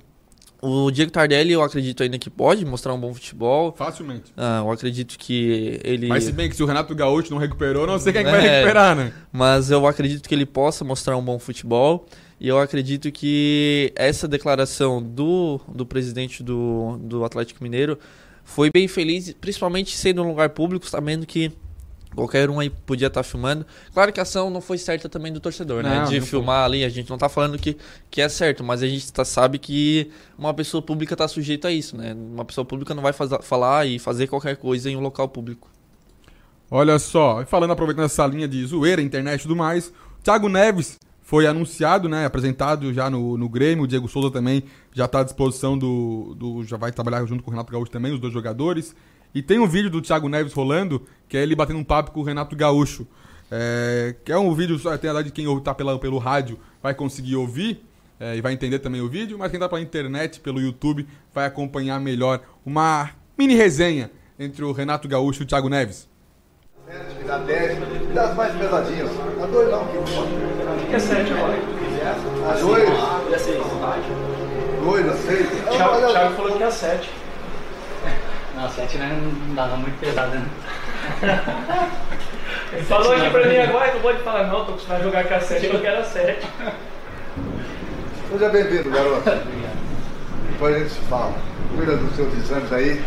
O 0.67 0.91
Diego 0.91 1.11
Tardelli, 1.11 1.53
eu 1.53 1.63
acredito 1.63 2.03
ainda 2.03 2.19
que 2.19 2.31
pode 2.31 2.65
mostrar 2.65 2.95
um 2.95 2.99
bom 2.99 3.13
futebol. 3.13 3.75
Facilmente. 3.77 4.31
Uh, 4.31 4.65
eu 4.65 4.71
acredito 4.71 5.19
que 5.19 5.79
ele. 5.85 6.07
Mas 6.07 6.25
se 6.25 6.33
bem 6.33 6.49
que 6.49 6.57
se 6.57 6.63
o 6.63 6.67
Renato 6.67 6.95
Gaúcho 6.95 7.31
não 7.31 7.39
recuperou, 7.39 7.87
não 7.87 7.99
sei 7.99 8.15
quem 8.15 8.23
é, 8.23 8.25
que 8.25 8.31
vai 8.31 8.47
é, 8.47 8.51
recuperar, 8.61 8.97
né? 8.97 9.13
Mas 9.31 9.71
eu 9.71 9.87
acredito 9.87 10.27
que 10.27 10.35
ele 10.35 10.47
possa 10.47 10.83
mostrar 10.83 11.19
um 11.19 11.23
bom 11.23 11.39
futebol. 11.39 12.07
E 12.41 12.49
eu 12.49 12.59
acredito 12.59 13.13
que 13.13 13.93
essa 13.95 14.27
declaração 14.27 15.03
do, 15.03 15.61
do 15.69 15.87
presidente 15.87 16.43
do, 16.43 16.99
do 17.01 17.25
Atlético 17.25 17.63
Mineiro 17.63 17.99
foi 18.45 18.71
bem 18.73 18.87
feliz, 18.87 19.33
principalmente 19.33 19.97
sendo 19.97 20.23
um 20.23 20.29
lugar 20.29 20.51
público, 20.51 20.87
sabendo 20.87 21.27
que 21.27 21.53
qualquer 22.15 22.49
um 22.49 22.61
aí 22.61 22.71
podia 22.71 23.09
estar 23.09 23.23
tá 23.23 23.29
filmando. 23.29 23.67
Claro 23.93 24.13
que 24.13 24.21
a 24.21 24.23
ação 24.23 24.49
não 24.51 24.61
foi 24.61 24.79
certa 24.79 25.09
também 25.09 25.33
do 25.33 25.41
torcedor, 25.41 25.83
né? 25.83 25.95
não, 25.95 26.05
né? 26.05 26.09
De 26.09 26.21
filmar 26.21 26.69
foi. 26.69 26.77
ali, 26.77 26.85
a 26.85 26.89
gente 26.89 27.09
não 27.09 27.17
está 27.17 27.29
falando 27.29 27.59
que, 27.59 27.77
que 28.11 28.21
é 28.21 28.29
certo, 28.29 28.63
mas 28.63 28.83
a 28.83 28.87
gente 28.87 29.13
tá, 29.13 29.25
sabe 29.25 29.59
que 29.59 30.11
uma 30.39 30.55
pessoa 30.55 30.83
pública 30.83 31.15
está 31.15 31.27
sujeita 31.27 31.69
a 31.69 31.73
isso, 31.73 31.97
né? 31.97 32.15
Uma 32.15 32.45
pessoa 32.45 32.65
pública 32.65 32.95
não 32.95 33.03
vai 33.03 33.13
faz, 33.13 33.31
falar 33.43 33.87
e 33.87 33.99
fazer 33.99 34.27
qualquer 34.29 34.57
coisa 34.57 34.91
em 34.91 34.97
um 34.97 35.01
local 35.01 35.29
público. 35.29 35.69
Olha 36.71 36.99
só, 36.99 37.45
falando, 37.47 37.73
aproveitando 37.73 38.07
essa 38.07 38.27
linha 38.27 38.49
de 38.49 38.65
zoeira, 38.65 39.03
internet 39.03 39.41
e 39.41 39.43
tudo 39.43 39.57
mais, 39.57 39.93
Thiago 40.23 40.49
Neves 40.49 40.99
foi 41.23 41.47
anunciado, 41.47 42.09
né, 42.09 42.27
apresentado 42.27 42.93
já 42.93 43.09
no, 43.09 43.37
no 43.37 43.49
Grêmio. 43.49 43.85
O 43.85 43.87
Diego 43.87 44.09
Souza 44.09 44.31
também 44.31 44.63
já 44.95 45.07
está 45.07 45.21
à 45.21 45.25
disposição 45.25 45.77
do, 45.77 46.35
do. 46.37 46.65
Já 46.65 46.77
vai 46.77 46.93
trabalhar 46.93 47.27
junto 47.27 47.43
com 47.43 47.51
o 47.51 47.53
Renato 47.53 47.71
Gaúcho 47.71 47.91
também, 47.91 48.15
os 48.15 48.21
dois 48.21 48.33
jogadores. 48.33 48.95
E 49.35 49.43
tem 49.43 49.59
um 49.59 49.67
vídeo 49.67 49.91
do 49.91 50.01
Thiago 50.01 50.29
Neves 50.29 50.53
rolando, 50.53 51.03
que 51.29 51.37
é 51.37 51.43
ele 51.43 51.57
batendo 51.57 51.81
um 51.81 51.85
papo 51.85 52.13
com 52.13 52.21
o 52.21 52.23
Renato 52.23 52.55
Gaúcho. 52.55 53.05
É, 53.51 54.15
que 54.25 54.33
é 54.33 54.39
um 54.39 54.55
vídeo, 54.55 54.79
só 54.79 54.97
tem 54.97 55.11
a 55.11 55.21
de 55.21 55.31
quem 55.31 55.53
está 55.59 55.75
pela, 55.75 55.99
pelo 55.99 56.19
rádio 56.19 56.59
vai 56.83 56.95
conseguir 56.95 57.37
ouvir 57.37 57.85
é, 58.19 58.37
e 58.37 58.41
vai 58.41 58.53
entender 58.53 58.79
também 58.79 59.01
o 59.01 59.09
vídeo, 59.09 59.37
mas 59.39 59.51
quem 59.51 59.59
está 59.59 59.69
pela 59.69 59.81
internet, 59.81 60.41
pelo 60.41 60.61
YouTube, 60.61 61.07
vai 61.33 61.45
acompanhar 61.45 62.01
melhor 62.01 62.41
uma 62.65 63.11
mini 63.37 63.55
resenha 63.55 64.11
entre 64.39 64.65
o 64.65 64.73
Renato 64.73 65.07
Gaúcho 65.09 65.43
e 65.43 65.45
o 65.45 65.47
Thiago 65.47 65.69
Neves. 65.69 66.09
Dá 67.27 67.39
10, 67.39 68.15
das 68.15 68.35
mais 68.35 68.55
pesadinhas. 68.55 69.11
A 69.43 69.47
dois 69.47 69.71
não, 69.71 69.87
que 70.79 70.87
que 70.87 70.95
é 70.95 70.99
7 70.99 71.33
agora? 71.33 71.59
A 72.49 72.61
2? 72.61 72.89
E 73.31 73.35
a 73.35 73.39
6? 73.39 74.24
2, 74.85 75.09
a 75.09 75.15
6? 75.15 75.47
O 75.47 76.13
Thiago 76.13 76.35
falou 76.37 76.57
que 76.57 76.63
é 76.63 76.67
a 76.67 76.71
7. 76.71 77.11
Não, 78.55 78.69
7 78.69 78.99
não 78.99 79.55
dava 79.55 79.77
muito 79.77 79.99
pesado, 79.99 80.31
né? 80.37 80.49
Ele 82.73 82.83
falou 82.85 83.13
aqui 83.13 83.31
pra 83.31 83.49
mim 83.49 83.57
agora 83.57 83.91
que 83.91 83.97
eu 83.97 84.01
pode 84.01 84.23
falar, 84.23 84.47
não, 84.47 84.65
tô 84.65 84.73
acostumado 84.73 85.01
a 85.01 85.05
jogar 85.05 85.25
com 85.27 85.35
a 85.35 85.41
7, 85.41 85.67
eu 85.67 85.81
quero 85.81 86.01
a 86.01 86.05
7. 86.05 86.47
Seja 88.31 88.49
bem-vindo, 88.49 88.91
garoto. 88.91 89.29
Obrigado. 89.29 89.79
Depois 90.51 90.77
a 90.77 90.79
gente 90.79 90.91
se 90.91 91.01
fala. 91.01 91.35
Cuida 91.77 91.97
dos 91.97 92.15
seus 92.15 92.33
exames 92.35 92.73
aí. 92.73 93.05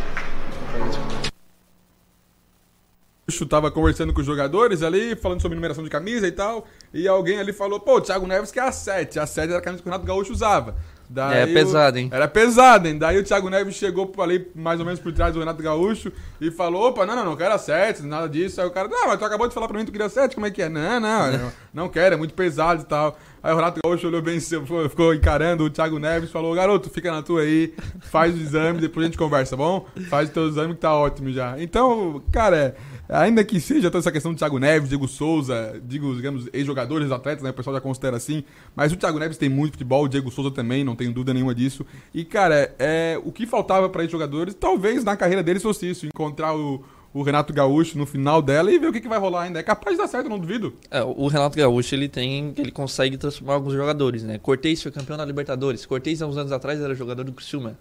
A 3.28 3.32
gente 3.32 3.46
tava 3.46 3.72
conversando 3.72 4.14
com 4.14 4.20
os 4.20 4.26
jogadores 4.26 4.84
ali, 4.84 5.16
falando 5.16 5.42
sobre 5.42 5.56
numeração 5.56 5.84
de 5.84 5.90
camisa 5.90 6.28
e 6.28 6.32
tal, 6.32 6.66
e 6.94 7.08
alguém 7.08 7.40
ali 7.40 7.52
falou, 7.52 7.80
pô, 7.80 7.98
o 7.98 8.02
Thiago 8.02 8.28
Neves 8.28 8.52
que 8.52 8.60
é 8.60 8.64
a 8.64 8.72
7, 8.72 9.20
a 9.20 9.26
7 9.26 9.50
era 9.50 9.60
a 9.60 9.62
camisa 9.62 9.82
que 9.82 9.88
o 9.88 9.92
Renato 9.92 10.08
Gaúcho 10.08 10.32
usava. 10.32 10.76
Daí 11.10 11.38
é 11.50 11.54
pesado, 11.54 11.98
hein? 11.98 12.10
Era 12.12 12.28
pesado, 12.28 12.88
hein? 12.88 12.98
Daí 12.98 13.18
o 13.18 13.24
Thiago 13.24 13.50
Neves 13.50 13.76
chegou 13.76 14.12
ali 14.20 14.52
mais 14.54 14.80
ou 14.80 14.86
menos 14.86 15.00
por 15.00 15.14
trás 15.14 15.34
do 15.34 15.40
Renato 15.40 15.64
Gaúcho 15.64 16.12
e 16.42 16.52
falou: 16.52 16.90
opa, 16.90 17.06
não, 17.06 17.16
não, 17.16 17.26
não 17.26 17.36
quero 17.36 17.54
a 17.54 17.58
7, 17.58 18.04
nada 18.04 18.28
disso. 18.28 18.60
Aí 18.60 18.68
o 18.68 18.72
cara, 18.72 18.90
não, 18.90 19.08
mas 19.08 19.18
tu 19.18 19.24
acabou 19.24 19.48
de 19.48 19.54
falar 19.54 19.68
pra 19.68 19.78
mim 19.78 19.86
que 19.86 19.92
tu 19.92 19.94
queria 19.94 20.10
7, 20.10 20.36
como 20.36 20.46
é 20.46 20.52
que 20.52 20.62
é? 20.62 20.68
Não, 20.68 21.00
não, 21.00 21.32
não, 21.32 21.52
não 21.74 21.90
quero, 21.90 22.16
é 22.16 22.18
muito 22.18 22.34
pesado 22.34 22.82
e 22.82 22.86
tal. 22.86 23.18
Aí 23.42 23.54
o 23.54 23.56
Renato 23.56 23.80
Gaúcho 23.84 24.08
olhou 24.08 24.22
bem, 24.22 24.40
ficou 24.40 25.14
encarando 25.14 25.64
o 25.64 25.70
Thiago 25.70 26.00
Neves 26.00 26.32
falou: 26.32 26.54
garoto, 26.54 26.90
fica 26.90 27.12
na 27.12 27.22
tua 27.22 27.42
aí, 27.42 27.74
faz 28.02 28.36
o 28.36 28.38
exame, 28.38 28.80
depois 28.80 29.06
a 29.06 29.08
gente 29.08 29.18
conversa, 29.18 29.56
tá 29.56 29.58
bom? 29.58 29.86
Faz 30.10 30.30
o 30.30 30.34
teu 30.34 30.48
exame 30.48 30.74
que 30.74 30.82
tá 30.82 30.96
ótimo 30.96 31.32
já. 31.32 31.62
Então, 31.62 32.22
cara. 32.32 32.76
Ainda 33.10 33.42
que 33.42 33.58
seja 33.62 33.90
toda 33.90 34.00
essa 34.00 34.12
questão 34.12 34.34
do 34.34 34.38
Thiago 34.38 34.60
Neves, 34.60 34.90
Diego 34.90 35.08
Souza, 35.08 35.82
digo, 35.86 36.14
digamos, 36.14 36.50
ex-jogadores, 36.52 37.10
atletas, 37.10 37.42
né? 37.42 37.52
O 37.52 37.54
pessoal 37.54 37.74
já 37.74 37.80
considera 37.80 38.18
assim. 38.18 38.44
Mas 38.76 38.92
o 38.92 38.98
Thiago 38.98 39.18
Neves 39.18 39.38
tem 39.38 39.48
muito 39.48 39.72
futebol, 39.74 40.04
o 40.04 40.10
Diego 40.10 40.30
Souza 40.30 40.52
também, 40.52 40.84
não 40.84 40.94
tenho 40.94 41.14
dúvida 41.14 41.34
nenhuma 41.34 41.56
disso. 41.56 41.86
E, 42.14 42.26
cara, 42.26 42.76
é, 42.78 43.18
o 43.24 43.32
que 43.32 43.48
faltava 43.48 43.88
para 43.88 44.04
esses 44.04 44.12
jogadores, 44.12 44.54
talvez 44.54 45.06
na 45.06 45.16
carreira 45.16 45.42
deles 45.42 45.64
fosse 45.64 45.90
isso, 45.90 46.06
encontrar 46.06 46.54
o, 46.54 46.84
o 47.18 47.24
Renato 47.24 47.52
Gaúcho 47.52 47.98
no 47.98 48.06
final 48.06 48.44
dela 48.44 48.72
e 48.72 48.78
ver 48.78 48.88
o 48.88 48.94
que, 48.94 49.02
que 49.02 49.08
vai 49.08 49.18
rolar 49.18 49.44
ainda. 49.44 49.60
É 49.60 49.64
capaz 49.64 49.96
de 49.96 50.04
dar 50.04 50.08
certo, 50.08 50.30
não 50.30 50.38
duvido. 50.38 50.76
É, 50.92 51.02
o 51.02 51.28
Renato 51.28 51.58
Gaúcho, 51.58 51.96
ele 51.96 52.08
tem. 52.08 52.54
ele 52.56 52.72
consegue 52.72 53.18
transformar 53.18 53.56
alguns 53.56 53.74
jogadores, 53.74 54.24
né? 54.24 54.38
Cortez 54.38 54.84
foi 54.84 54.92
campeão 54.92 55.18
da 55.18 55.26
Libertadores. 55.26 55.84
Cortez, 55.86 56.22
há 56.22 56.28
uns 56.28 56.38
anos 56.38 56.52
atrás, 56.52 56.80
era 56.80 56.94
jogador 56.94 57.24
do 57.24 57.32
Criciúma. 57.32 57.78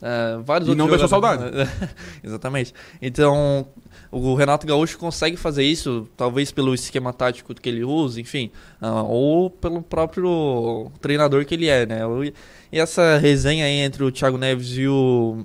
Uh, 0.00 0.42
vários 0.42 0.68
e 0.68 0.74
não 0.76 0.88
deixou 0.88 1.08
saudade. 1.08 1.44
Exatamente. 2.22 2.72
Então, 3.00 3.66
o 4.12 4.34
Renato 4.34 4.64
Gaúcho 4.64 4.96
consegue 4.96 5.36
fazer 5.36 5.64
isso, 5.64 6.08
talvez 6.16 6.52
pelo 6.52 6.72
esquema 6.72 7.12
tático 7.12 7.54
que 7.54 7.68
ele 7.68 7.82
usa, 7.82 8.20
enfim, 8.20 8.50
uh, 8.80 9.04
ou 9.08 9.50
pelo 9.50 9.82
próprio 9.82 10.90
treinador 11.00 11.44
que 11.44 11.54
ele 11.54 11.68
é, 11.68 11.84
né? 11.84 12.00
E 12.72 12.78
essa 12.78 13.16
resenha 13.18 13.64
aí 13.64 13.78
entre 13.78 14.04
o 14.04 14.10
Thiago 14.10 14.38
Neves 14.38 14.76
e 14.76 14.86
o 14.86 15.44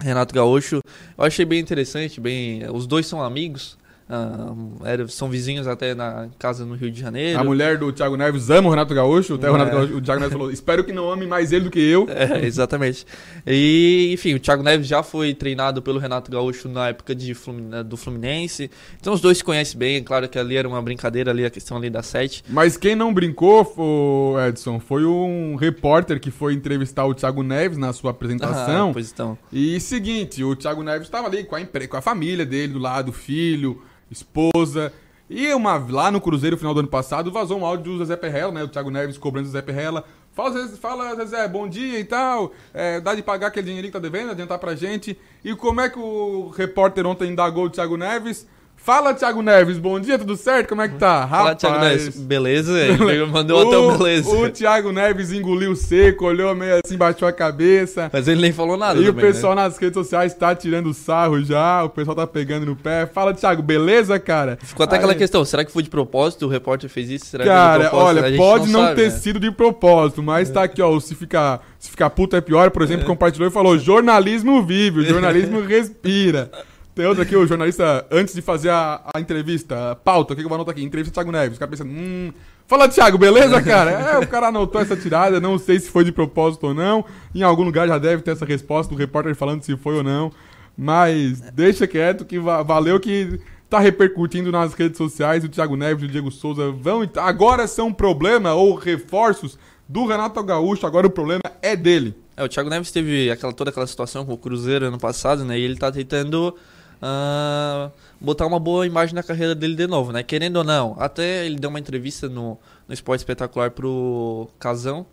Renato 0.00 0.34
Gaúcho, 0.34 0.80
eu 1.16 1.24
achei 1.24 1.44
bem 1.44 1.60
interessante, 1.60 2.20
bem, 2.20 2.68
os 2.70 2.86
dois 2.86 3.06
são 3.06 3.22
amigos, 3.22 3.78
Uh, 4.06 4.84
era, 4.84 5.08
são 5.08 5.30
vizinhos 5.30 5.66
até 5.66 5.94
na 5.94 6.28
casa 6.38 6.66
no 6.66 6.74
Rio 6.74 6.90
de 6.90 7.00
Janeiro. 7.00 7.40
A 7.40 7.44
mulher 7.44 7.78
do 7.78 7.90
Thiago 7.90 8.18
Neves 8.18 8.50
ama 8.50 8.68
o 8.68 8.70
Renato 8.70 8.94
Gaúcho. 8.94 9.34
Até 9.34 9.46
é. 9.46 9.50
o, 9.50 9.52
Renato 9.54 9.72
Gaúcho, 9.74 9.96
o 9.96 10.00
Thiago 10.02 10.20
Neves 10.20 10.32
falou: 10.34 10.50
Espero 10.50 10.84
que 10.84 10.92
não 10.92 11.10
ame 11.10 11.26
mais 11.26 11.52
ele 11.52 11.64
do 11.64 11.70
que 11.70 11.80
eu. 11.80 12.06
É, 12.14 12.46
exatamente. 12.46 13.04
E, 13.46 14.10
enfim, 14.14 14.34
o 14.34 14.38
Thiago 14.38 14.62
Neves 14.62 14.86
já 14.86 15.02
foi 15.02 15.34
treinado 15.34 15.82
pelo 15.82 15.98
Renato 15.98 16.30
Gaúcho 16.30 16.68
na 16.68 16.88
época 16.88 17.14
de 17.14 17.34
Flumin 17.34 17.82
do 17.84 17.96
Fluminense. 17.96 18.70
Então 19.00 19.12
os 19.12 19.20
dois 19.20 19.38
se 19.38 19.44
conhecem 19.44 19.78
bem. 19.78 19.96
É 19.96 20.00
claro 20.00 20.28
que 20.28 20.38
ali 20.38 20.56
era 20.56 20.66
uma 20.66 20.80
brincadeira, 20.80 21.30
ali 21.30 21.44
a 21.44 21.50
questão 21.50 21.76
ali 21.76 21.90
da 21.90 22.02
sete. 22.02 22.42
Mas 22.48 22.76
quem 22.76 22.94
não 22.94 23.12
brincou, 23.12 24.36
Edson, 24.48 24.80
foi 24.80 25.04
um 25.04 25.56
repórter 25.56 26.20
que 26.20 26.30
foi 26.30 26.54
entrevistar 26.54 27.04
o 27.04 27.14
Thiago 27.14 27.42
Neves 27.42 27.76
na 27.76 27.92
sua 27.92 28.12
apresentação. 28.12 28.90
Ah, 28.90 28.92
pois 28.92 29.10
então. 29.10 29.36
E 29.52 29.78
seguinte: 29.80 30.42
o 30.44 30.54
Thiago 30.54 30.82
Neves 30.82 31.08
estava 31.08 31.26
ali 31.26 31.44
com 31.44 31.56
a, 31.56 31.60
com 31.64 31.96
a 31.96 32.02
família 32.02 32.46
dele 32.46 32.74
do 32.74 32.78
lado, 32.78 33.12
filho 33.12 33.82
esposa. 34.14 34.92
E 35.28 35.52
uma, 35.54 35.76
lá 35.90 36.10
no 36.10 36.20
Cruzeiro, 36.20 36.54
no 36.56 36.60
final 36.60 36.74
do 36.74 36.80
ano 36.80 36.88
passado, 36.88 37.30
vazou 37.32 37.58
um 37.58 37.64
áudio 37.66 37.98
do 37.98 38.04
Zé 38.04 38.16
Perrella, 38.16 38.52
né? 38.52 38.62
O 38.62 38.68
Thiago 38.68 38.90
Neves 38.90 39.18
cobrando 39.18 39.48
o 39.48 39.50
Zé 39.50 39.62
Perrella, 39.62 40.04
Fala, 40.32 40.50
Zezé- 40.52 40.76
fala, 40.76 41.14
Zezé, 41.14 41.46
bom 41.46 41.68
dia 41.68 41.98
e 42.00 42.04
tal. 42.04 42.52
É, 42.74 43.00
dá 43.00 43.14
de 43.14 43.22
pagar 43.22 43.46
aquele 43.46 43.66
dinheirinho 43.66 43.92
que 43.92 43.98
tá 43.98 44.02
devendo, 44.02 44.32
adiantar 44.32 44.58
pra 44.58 44.74
gente. 44.74 45.16
E 45.44 45.54
como 45.54 45.80
é 45.80 45.88
que 45.88 45.98
o 45.98 46.48
repórter 46.48 47.06
ontem 47.06 47.30
indagou 47.30 47.66
o 47.66 47.70
Thiago 47.70 47.96
Neves? 47.96 48.44
Fala, 48.84 49.14
Thiago 49.14 49.40
Neves, 49.40 49.78
bom 49.78 49.98
dia, 49.98 50.18
tudo 50.18 50.36
certo? 50.36 50.68
Como 50.68 50.82
é 50.82 50.88
que 50.90 50.96
tá? 50.96 51.26
Fala, 51.26 51.54
Thiago 51.54 51.78
Neves. 51.78 52.16
Beleza? 52.20 52.76
Ele 52.84 53.24
mandou 53.24 53.66
até 53.66 53.78
o 53.78 53.96
beleza. 53.96 54.28
O 54.28 54.50
Thiago 54.50 54.92
Neves 54.92 55.32
engoliu 55.32 55.74
seco, 55.74 56.26
olhou 56.26 56.54
meio 56.54 56.82
assim, 56.84 56.94
baixou 56.94 57.26
a 57.26 57.32
cabeça. 57.32 58.10
Mas 58.12 58.28
ele 58.28 58.42
nem 58.42 58.52
falou 58.52 58.76
nada 58.76 59.00
E 59.00 59.04
o 59.04 59.06
também, 59.06 59.24
né? 59.24 59.32
pessoal 59.32 59.54
nas 59.54 59.78
redes 59.78 59.94
sociais 59.94 60.34
tá 60.34 60.54
tirando 60.54 60.92
sarro 60.92 61.42
já, 61.42 61.82
o 61.82 61.88
pessoal 61.88 62.14
tá 62.14 62.26
pegando 62.26 62.66
no 62.66 62.76
pé. 62.76 63.06
Fala, 63.06 63.32
Thiago, 63.32 63.62
beleza, 63.62 64.18
cara? 64.18 64.58
Ficou 64.60 64.84
até 64.84 64.96
aquela 64.96 65.12
Aí- 65.12 65.18
questão, 65.18 65.42
será 65.46 65.64
que 65.64 65.72
foi 65.72 65.82
de 65.82 65.88
propósito? 65.88 66.44
O 66.44 66.48
repórter 66.50 66.90
fez 66.90 67.08
isso? 67.08 67.24
Será 67.24 67.42
que 67.42 67.48
Cara, 67.48 67.72
foi 67.74 67.84
de 67.84 67.88
propósito? 67.88 68.18
A 68.18 68.26
olha, 68.26 68.36
pode 68.36 68.70
não, 68.70 68.80
sabe, 68.82 68.96
ter 68.96 69.04
né? 69.10 69.16
sido 69.16 69.40
de 69.40 69.50
propósito, 69.50 70.22
mas 70.22 70.50
tá 70.50 70.62
aqui, 70.62 70.82
ó, 70.82 70.90
o 70.90 71.00
se 71.00 71.14
ficar, 71.14 71.66
se 71.78 71.90
ficar 71.90 72.10
puto 72.10 72.36
é 72.36 72.42
pior, 72.42 72.70
por 72.70 72.82
exemplo, 72.82 73.06
compartilhou 73.06 73.48
e 73.48 73.50
falou, 73.50 73.78
jornalismo 73.78 74.62
vive, 74.62 75.00
o 75.00 75.04
jornalismo 75.06 75.62
respira. 75.64 76.50
Tem 76.94 77.06
outro 77.06 77.22
aqui, 77.22 77.34
o 77.36 77.46
jornalista, 77.46 78.06
antes 78.10 78.34
de 78.34 78.40
fazer 78.40 78.70
a, 78.70 79.02
a 79.14 79.18
entrevista, 79.20 79.90
a 79.92 79.94
pauta, 79.96 80.32
o 80.32 80.36
que 80.36 80.42
eu 80.42 80.48
vou 80.48 80.54
anotar 80.54 80.72
aqui? 80.72 80.84
Entrevista 80.84 81.12
Thiago 81.14 81.32
Neves, 81.32 81.56
o 81.56 81.58
cara 81.60 81.70
pensando, 81.70 81.90
hum... 81.90 82.32
Fala, 82.66 82.88
Thiago, 82.88 83.18
beleza, 83.18 83.60
cara? 83.60 83.90
É, 83.90 84.18
o 84.18 84.26
cara 84.26 84.46
anotou 84.48 84.80
essa 84.80 84.96
tirada, 84.96 85.38
não 85.38 85.58
sei 85.58 85.78
se 85.78 85.90
foi 85.90 86.02
de 86.02 86.10
propósito 86.10 86.68
ou 86.68 86.72
não. 86.72 87.04
Em 87.34 87.42
algum 87.42 87.62
lugar 87.62 87.86
já 87.86 87.98
deve 87.98 88.22
ter 88.22 88.30
essa 88.30 88.46
resposta 88.46 88.94
do 88.94 88.98
repórter 88.98 89.34
falando 89.34 89.62
se 89.62 89.76
foi 89.76 89.96
ou 89.96 90.02
não. 90.02 90.32
Mas 90.76 91.40
deixa 91.52 91.86
quieto 91.86 92.24
que 92.24 92.38
va- 92.38 92.62
valeu 92.62 92.98
que 92.98 93.38
tá 93.68 93.78
repercutindo 93.78 94.50
nas 94.50 94.72
redes 94.72 94.96
sociais. 94.96 95.44
O 95.44 95.48
Thiago 95.48 95.76
Neves 95.76 96.04
e 96.04 96.06
o 96.06 96.08
Diego 96.08 96.30
Souza 96.30 96.70
vão. 96.70 97.06
Agora 97.18 97.66
são 97.66 97.92
problema 97.92 98.54
ou 98.54 98.74
reforços 98.74 99.58
do 99.86 100.06
Renato 100.06 100.42
Gaúcho. 100.42 100.86
Agora 100.86 101.06
o 101.06 101.10
problema 101.10 101.42
é 101.60 101.76
dele. 101.76 102.14
É, 102.34 102.42
o 102.42 102.48
Thiago 102.48 102.70
Neves 102.70 102.90
teve 102.90 103.30
aquela, 103.30 103.52
toda 103.52 103.68
aquela 103.68 103.86
situação 103.86 104.24
com 104.24 104.32
o 104.32 104.38
Cruzeiro 104.38 104.86
ano 104.86 104.98
passado, 104.98 105.44
né? 105.44 105.58
E 105.58 105.62
ele 105.62 105.76
tá 105.76 105.92
tentando 105.92 106.56
ah, 107.06 107.90
botar 108.18 108.46
uma 108.46 108.58
boa 108.58 108.86
imagem 108.86 109.14
na 109.14 109.22
carreira 109.22 109.54
dele 109.54 109.74
de 109.74 109.86
novo, 109.86 110.10
né? 110.10 110.22
Querendo 110.22 110.56
ou 110.56 110.64
não, 110.64 110.96
até 110.98 111.44
ele 111.44 111.56
deu 111.56 111.68
uma 111.68 111.78
entrevista 111.78 112.28
no, 112.30 112.58
no 112.88 112.94
Esporte 112.94 113.20
Espetacular 113.20 113.70
pro 113.72 114.48
Casão, 114.58 115.04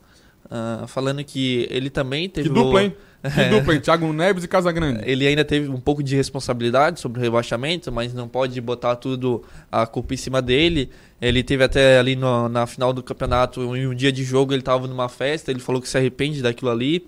ah, 0.49 0.86
falando 0.88 1.21
que 1.23 1.67
ele 1.69 1.89
também 1.89 2.30
teve. 2.30 2.47
Que 2.47 2.56
dupla, 2.56 2.73
o- 2.73 2.80
hein? 2.80 2.95
Que 3.36 3.49
dupla, 3.49 3.73
hein? 3.75 3.80
Thiago 3.82 4.12
Neves 4.13 4.43
e 4.43 4.47
Casagrande. 4.47 5.01
Ele 5.06 5.27
ainda 5.27 5.45
teve 5.45 5.69
um 5.69 5.80
pouco 5.80 6.01
de 6.01 6.15
responsabilidade 6.15 6.99
sobre 6.99 7.19
o 7.19 7.21
rebaixamento, 7.21 7.91
mas 7.91 8.13
não 8.15 8.27
pode 8.27 8.60
botar 8.62 8.95
tudo 8.95 9.43
a 9.71 9.86
culpa 9.86 10.13
em 10.15 10.17
cima 10.17 10.41
dele. 10.41 10.89
Ele 11.21 11.43
teve 11.43 11.63
até 11.63 11.99
ali 11.99 12.15
no- 12.15 12.47
na 12.49 12.65
final 12.65 12.91
do 12.93 13.04
campeonato, 13.04 13.75
em 13.75 13.86
um 13.86 13.93
dia 13.93 14.12
de 14.12 14.23
jogo, 14.23 14.54
ele 14.54 14.62
estava 14.62 14.88
numa 14.88 15.08
festa, 15.10 15.51
ele 15.51 15.60
falou 15.60 15.80
que 15.82 15.88
se 15.89 15.97
arrepende 15.97 16.41
daquilo 16.41 16.71
ali, 16.71 17.06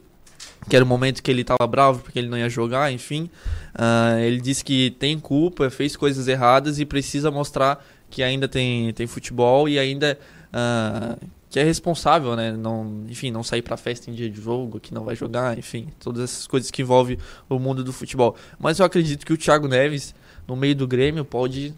que 0.69 0.75
era 0.75 0.83
o 0.83 0.87
momento 0.87 1.21
que 1.21 1.29
ele 1.29 1.41
estava 1.41 1.67
bravo 1.67 1.99
porque 1.99 2.19
ele 2.19 2.29
não 2.29 2.37
ia 2.37 2.49
jogar, 2.49 2.91
enfim. 2.91 3.29
Ah, 3.73 4.15
ele 4.19 4.39
disse 4.39 4.63
que 4.63 4.91
tem 4.91 5.19
culpa, 5.19 5.69
fez 5.69 5.95
coisas 5.95 6.27
erradas 6.27 6.79
e 6.79 6.85
precisa 6.85 7.29
mostrar 7.29 7.83
que 8.09 8.21
ainda 8.23 8.47
tem, 8.47 8.93
tem 8.93 9.07
futebol 9.07 9.67
e 9.67 9.77
ainda 9.79 10.17
ah, 10.51 11.17
que 11.49 11.59
é 11.59 11.63
responsável, 11.63 12.35
né? 12.35 12.51
Não, 12.51 13.03
enfim, 13.07 13.29
não 13.29 13.43
sair 13.43 13.61
pra 13.61 13.77
festa 13.77 14.09
em 14.09 14.13
dia 14.13 14.27
de 14.27 14.41
jogo, 14.41 14.79
que 14.79 14.91
não 14.91 15.03
vai 15.03 15.15
jogar, 15.15 15.55
enfim, 15.55 15.87
todas 15.99 16.23
essas 16.23 16.47
coisas 16.47 16.71
que 16.71 16.81
envolvem 16.81 17.17
o 17.47 17.59
mundo 17.59 17.83
do 17.83 17.93
futebol. 17.93 18.35
Mas 18.57 18.79
eu 18.79 18.85
acredito 18.87 19.23
que 19.23 19.33
o 19.33 19.37
Thiago 19.37 19.67
Neves, 19.67 20.15
no 20.47 20.55
meio 20.55 20.75
do 20.75 20.87
Grêmio, 20.87 21.23
pode, 21.23 21.71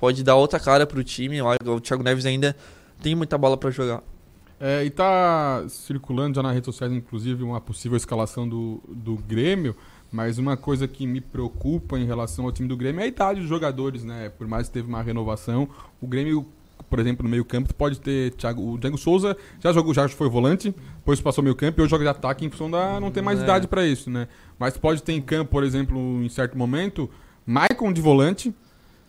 pode 0.00 0.24
dar 0.24 0.34
outra 0.34 0.58
cara 0.58 0.84
pro 0.84 1.04
time. 1.04 1.40
O 1.40 1.80
Thiago 1.80 2.02
Neves 2.02 2.26
ainda 2.26 2.56
tem 3.00 3.14
muita 3.14 3.38
bola 3.38 3.56
pra 3.56 3.70
jogar. 3.70 4.02
É, 4.60 4.84
e 4.84 4.90
tá 4.90 5.64
circulando 5.68 6.36
já 6.36 6.42
nas 6.42 6.52
redes 6.52 6.66
sociais, 6.66 6.92
inclusive, 6.92 7.42
uma 7.42 7.60
possível 7.60 7.96
escalação 7.96 8.46
do, 8.46 8.82
do 8.86 9.16
Grêmio. 9.16 9.74
Mas 10.12 10.38
uma 10.38 10.56
coisa 10.56 10.86
que 10.88 11.06
me 11.06 11.20
preocupa 11.20 11.98
em 11.98 12.04
relação 12.04 12.44
ao 12.44 12.52
time 12.52 12.68
do 12.68 12.76
Grêmio 12.76 13.00
é 13.00 13.04
a 13.04 13.06
idade 13.06 13.40
dos 13.40 13.48
jogadores, 13.48 14.04
né? 14.04 14.28
Por 14.28 14.46
mais 14.46 14.66
que 14.66 14.74
teve 14.74 14.88
uma 14.88 15.00
renovação, 15.00 15.68
o 16.00 16.06
Grêmio, 16.06 16.44
por 16.90 16.98
exemplo, 16.98 17.22
no 17.22 17.30
meio-campo, 17.30 17.72
pode 17.72 18.00
ter 18.00 18.32
Thiago, 18.32 18.72
o 18.72 18.76
Diego 18.76 18.98
Souza 18.98 19.36
já 19.60 19.72
jogou, 19.72 19.94
já 19.94 20.08
foi 20.08 20.28
volante, 20.28 20.74
depois 20.96 21.20
passou 21.20 21.44
meio-campo 21.44 21.80
e 21.80 21.82
hoje 21.82 21.90
joga 21.90 22.02
de 22.04 22.10
ataque 22.10 22.44
em 22.44 22.50
função 22.50 22.68
da 22.68 22.98
não 22.98 23.12
ter 23.12 23.22
mais 23.22 23.38
É. 23.38 23.44
idade 23.44 23.68
pra 23.68 23.86
isso, 23.86 24.10
né? 24.10 24.26
Mas 24.58 24.76
pode 24.76 25.00
ter 25.00 25.12
em 25.12 25.22
campo, 25.22 25.52
por 25.52 25.62
exemplo, 25.62 25.96
em 26.22 26.28
certo 26.28 26.58
momento, 26.58 27.08
Maicon 27.46 27.92
de 27.92 28.00
volante, 28.00 28.52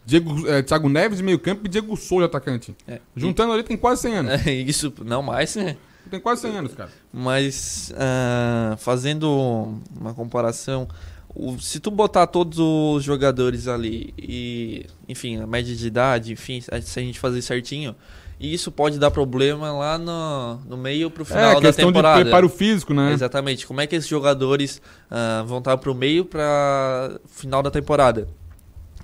Diego, 0.05 0.47
eh, 0.47 0.61
Thiago 0.63 0.89
Neves 0.89 1.17
de 1.19 1.23
meio-campo 1.23 1.61
e 1.65 1.69
Diego 1.69 1.95
Souza 1.95 2.25
atacante. 2.25 2.75
É. 2.87 2.99
Juntando 3.15 3.53
ali 3.53 3.63
tem 3.63 3.77
quase 3.77 4.01
100 4.01 4.15
anos. 4.15 4.47
É, 4.47 4.51
isso, 4.51 4.91
não 5.05 5.21
mais, 5.21 5.55
né? 5.55 5.77
Tem 6.09 6.19
quase 6.19 6.41
100 6.41 6.57
anos, 6.57 6.73
cara. 6.73 6.89
Mas 7.13 7.93
ah, 7.97 8.75
fazendo 8.79 9.75
uma 9.97 10.13
comparação, 10.13 10.87
o- 11.33 11.57
se 11.59 11.79
tu 11.79 11.89
botar 11.91 12.27
todos 12.27 12.57
os 12.59 13.03
jogadores 13.03 13.67
ali 13.67 14.13
e, 14.17 14.85
enfim, 15.07 15.39
a 15.39 15.47
média 15.47 15.73
de 15.75 15.87
idade, 15.87 16.33
enfim, 16.33 16.59
se 16.59 16.99
a 16.99 17.01
gente 17.03 17.19
fazer 17.19 17.41
certinho, 17.41 17.95
isso 18.39 18.71
pode 18.71 18.97
dar 18.97 19.11
problema 19.11 19.71
lá 19.71 19.97
no, 19.99 20.55
no 20.67 20.75
meio 20.75 21.11
pro 21.11 21.23
final 21.23 21.51
é, 21.51 21.55
da 21.55 21.61
questão 21.61 21.85
de 21.85 21.93
temporada. 21.93 22.21
preparo 22.23 22.49
físico, 22.49 22.91
né? 22.93 23.13
Exatamente. 23.13 23.67
Como 23.67 23.79
é 23.79 23.85
que 23.87 23.95
esses 23.95 24.09
jogadores 24.09 24.81
ah, 25.09 25.43
vão 25.45 25.59
estar 25.59 25.77
pro 25.77 25.93
meio 25.93 26.25
para 26.25 27.19
final 27.27 27.61
da 27.61 27.69
temporada? 27.69 28.27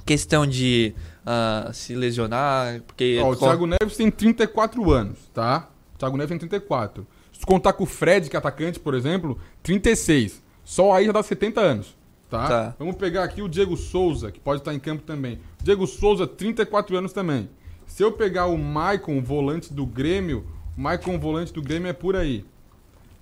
Questão 0.08 0.48
de 0.48 0.96
ah, 1.26 1.70
se 1.74 1.94
lesionar, 1.94 2.82
porque 2.84 3.20
Ó, 3.22 3.32
o 3.32 3.36
Thiago 3.36 3.68
Neves 3.68 3.98
tem 3.98 4.10
34 4.10 4.92
anos, 4.92 5.20
tá? 5.34 5.70
O 5.96 5.98
Thiago 6.00 6.16
Neves 6.16 6.30
tem 6.30 6.40
34. 6.40 7.06
Se 7.34 7.42
tu 7.42 7.46
contar 7.46 7.74
com 7.74 7.84
o 7.84 7.86
Fred, 7.86 8.30
que 8.30 8.36
é 8.36 8.40
atacante, 8.40 8.80
por 8.80 8.94
exemplo, 8.94 9.38
36. 9.62 10.42
Só 10.64 10.94
aí 10.94 11.06
já 11.06 11.12
dá 11.12 11.22
70 11.22 11.60
anos, 11.60 11.98
tá? 12.30 12.48
Tá. 12.48 12.76
Vamos 12.80 12.96
pegar 12.96 13.24
aqui 13.24 13.42
o 13.42 13.50
Diego 13.50 13.76
Souza, 13.76 14.32
que 14.32 14.40
pode 14.40 14.62
estar 14.62 14.74
em 14.74 14.80
campo 14.80 15.04
também. 15.04 15.40
Diego 15.62 15.86
Souza, 15.86 16.26
34 16.26 16.98
anos 16.98 17.12
também. 17.12 17.50
Se 17.86 18.02
eu 18.04 18.12
pegar 18.12 18.46
o 18.48 18.58
Maicon, 18.58 19.22
volante 19.22 19.74
do 19.74 19.86
Grêmio, 19.86 20.46
o 20.78 20.82
Maicon, 20.82 21.20
volante 21.20 21.52
do 21.54 21.62
Grêmio, 21.62 21.90
é 21.90 21.94
por 21.94 22.16
aí. 22.16 22.46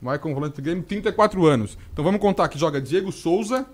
Maicon, 0.01 0.33
volante 0.33 0.55
do 0.55 0.61
Grêmio, 0.61 0.83
34 0.83 1.45
anos. 1.45 1.77
Então 1.91 2.05
vamos 2.05 2.21
contar 2.21 2.47
que 2.47 2.59
joga 2.59 2.79
Diego 2.79 3.11
Souza, 3.11 3.65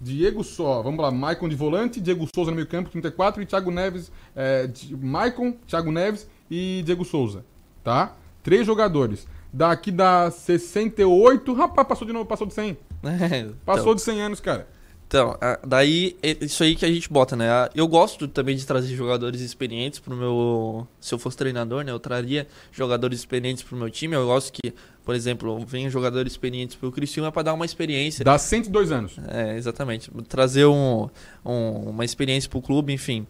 Diego 0.00 0.42
só, 0.42 0.82
vamos 0.82 1.00
lá, 1.00 1.10
Maicon 1.10 1.48
de 1.48 1.54
volante, 1.54 2.00
Diego 2.00 2.26
Souza 2.34 2.50
no 2.50 2.56
meio 2.56 2.66
campo, 2.66 2.90
34, 2.90 3.42
e 3.42 3.46
Thiago 3.46 3.70
Neves, 3.70 4.10
é, 4.34 4.68
Maicon, 4.98 5.52
Thiago 5.66 5.92
Neves 5.92 6.26
e 6.50 6.82
Diego 6.84 7.04
Souza, 7.04 7.44
tá? 7.84 8.16
Três 8.42 8.66
jogadores. 8.66 9.26
Daqui 9.52 9.90
dá 9.90 10.30
68, 10.30 11.52
rapaz, 11.52 11.86
passou 11.86 12.06
de 12.06 12.12
novo, 12.12 12.24
passou 12.24 12.46
de 12.46 12.54
100. 12.54 12.78
É, 13.02 13.48
Passou 13.64 13.84
então, 13.84 13.94
de 13.94 14.02
100 14.02 14.22
anos, 14.22 14.40
cara. 14.40 14.68
Então, 15.10 15.36
daí 15.66 16.16
isso 16.40 16.62
aí 16.62 16.76
que 16.76 16.84
a 16.84 16.88
gente 16.88 17.10
bota, 17.12 17.34
né? 17.34 17.48
Eu 17.74 17.88
gosto 17.88 18.28
também 18.28 18.54
de 18.54 18.64
trazer 18.64 18.94
jogadores 18.94 19.40
experientes 19.40 19.98
pro 19.98 20.14
meu. 20.14 20.86
Se 21.00 21.12
eu 21.12 21.18
fosse 21.18 21.36
treinador, 21.36 21.82
né? 21.82 21.90
Eu 21.90 21.98
traria 21.98 22.46
jogadores 22.70 23.18
experientes 23.18 23.64
pro 23.64 23.76
meu 23.76 23.90
time. 23.90 24.14
Eu 24.14 24.26
gosto 24.26 24.52
que, 24.52 24.72
por 25.04 25.16
exemplo, 25.16 25.58
venham 25.66 25.90
jogadores 25.90 26.32
experientes 26.34 26.76
pro 26.76 26.92
Criciúma 26.92 27.32
para 27.32 27.42
dar 27.42 27.54
uma 27.54 27.64
experiência. 27.64 28.24
Dá 28.24 28.38
102 28.38 28.92
anos. 28.92 29.16
É, 29.26 29.56
exatamente. 29.56 30.08
Trazer 30.28 30.66
um, 30.66 31.08
um- 31.44 31.90
uma 31.90 32.04
experiência 32.04 32.48
pro 32.48 32.62
clube, 32.62 32.92
enfim. 32.92 33.26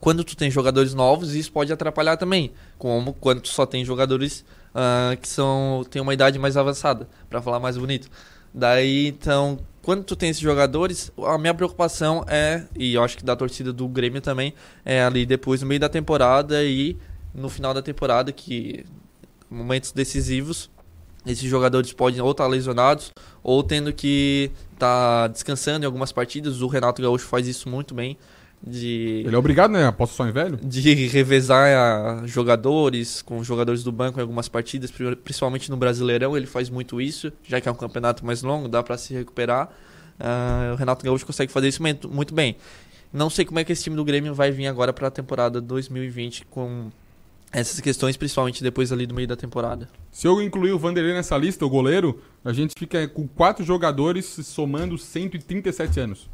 Quando 0.00 0.24
tu 0.24 0.36
tem 0.36 0.50
jogadores 0.50 0.92
novos, 0.92 1.36
isso 1.36 1.52
pode 1.52 1.72
atrapalhar 1.72 2.16
também. 2.16 2.50
Como 2.78 3.12
quando 3.14 3.42
tu 3.42 3.48
só 3.48 3.64
tem 3.64 3.84
jogadores 3.84 4.44
ah, 4.74 5.16
que 5.22 5.28
são 5.28 5.86
têm 5.88 6.02
uma 6.02 6.12
idade 6.12 6.36
mais 6.36 6.56
avançada, 6.56 7.08
para 7.30 7.40
falar 7.40 7.60
mais 7.60 7.76
bonito. 7.78 8.10
Daí, 8.52 9.06
então, 9.06 9.58
quando 9.86 10.02
tu 10.02 10.16
tem 10.16 10.30
esses 10.30 10.42
jogadores, 10.42 11.12
a 11.16 11.38
minha 11.38 11.54
preocupação 11.54 12.24
é, 12.26 12.64
e 12.76 12.94
eu 12.94 13.04
acho 13.04 13.16
que 13.16 13.24
da 13.24 13.36
torcida 13.36 13.72
do 13.72 13.86
Grêmio 13.86 14.20
também, 14.20 14.52
é 14.84 15.00
ali 15.04 15.24
depois 15.24 15.62
no 15.62 15.68
meio 15.68 15.78
da 15.78 15.88
temporada 15.88 16.64
e 16.64 16.96
no 17.32 17.48
final 17.48 17.72
da 17.72 17.80
temporada, 17.80 18.32
que 18.32 18.84
momentos 19.48 19.92
decisivos, 19.92 20.68
esses 21.24 21.48
jogadores 21.48 21.92
podem 21.92 22.20
ou 22.20 22.32
estar 22.32 22.48
lesionados 22.48 23.12
ou 23.44 23.62
tendo 23.62 23.92
que 23.92 24.50
estar 24.72 25.28
descansando 25.28 25.84
em 25.84 25.86
algumas 25.86 26.10
partidas. 26.10 26.62
O 26.62 26.66
Renato 26.66 27.00
Gaúcho 27.00 27.26
faz 27.26 27.46
isso 27.46 27.68
muito 27.68 27.94
bem. 27.94 28.18
De, 28.62 29.22
Ele 29.24 29.34
é 29.34 29.38
obrigado, 29.38 29.70
né? 29.70 29.86
Aposta 29.86 30.16
só 30.16 30.26
em 30.28 30.32
velho. 30.32 30.56
de 30.62 30.92
revezar 31.06 31.68
ah, 31.68 32.22
jogadores 32.26 33.22
com 33.22 33.42
jogadores 33.44 33.84
do 33.84 33.92
banco 33.92 34.18
em 34.18 34.22
algumas 34.22 34.48
partidas, 34.48 34.90
pri- 34.90 35.14
principalmente 35.16 35.70
no 35.70 35.76
Brasileirão, 35.76 36.36
ele 36.36 36.46
faz 36.46 36.68
muito 36.68 37.00
isso, 37.00 37.32
já 37.44 37.60
que 37.60 37.68
é 37.68 37.72
um 37.72 37.76
campeonato 37.76 38.24
mais 38.26 38.42
longo, 38.42 38.68
dá 38.68 38.82
para 38.82 38.96
se 38.98 39.14
recuperar. 39.14 39.68
Ah, 40.18 40.72
o 40.72 40.76
Renato 40.76 41.04
Gaúcho 41.04 41.24
consegue 41.26 41.52
fazer 41.52 41.68
isso 41.68 41.80
muito, 41.82 42.08
muito 42.08 42.34
bem. 42.34 42.56
Não 43.12 43.30
sei 43.30 43.44
como 43.44 43.58
é 43.60 43.64
que 43.64 43.72
esse 43.72 43.84
time 43.84 43.94
do 43.94 44.04
Grêmio 44.04 44.34
vai 44.34 44.50
vir 44.50 44.66
agora 44.66 44.92
para 44.92 45.08
a 45.08 45.10
temporada 45.10 45.60
2020 45.60 46.46
com 46.46 46.90
essas 47.52 47.78
questões, 47.80 48.16
principalmente 48.16 48.62
depois 48.62 48.90
ali 48.90 49.06
do 49.06 49.14
meio 49.14 49.28
da 49.28 49.36
temporada. 49.36 49.88
Se 50.10 50.26
eu 50.26 50.42
incluir 50.42 50.72
o 50.72 50.78
Vanderlei 50.78 51.14
nessa 51.14 51.36
lista, 51.38 51.64
o 51.64 51.70
goleiro, 51.70 52.20
a 52.44 52.52
gente 52.52 52.72
fica 52.76 53.06
com 53.06 53.28
quatro 53.28 53.64
jogadores 53.64 54.26
somando 54.42 54.98
137 54.98 56.00
anos. 56.00 56.28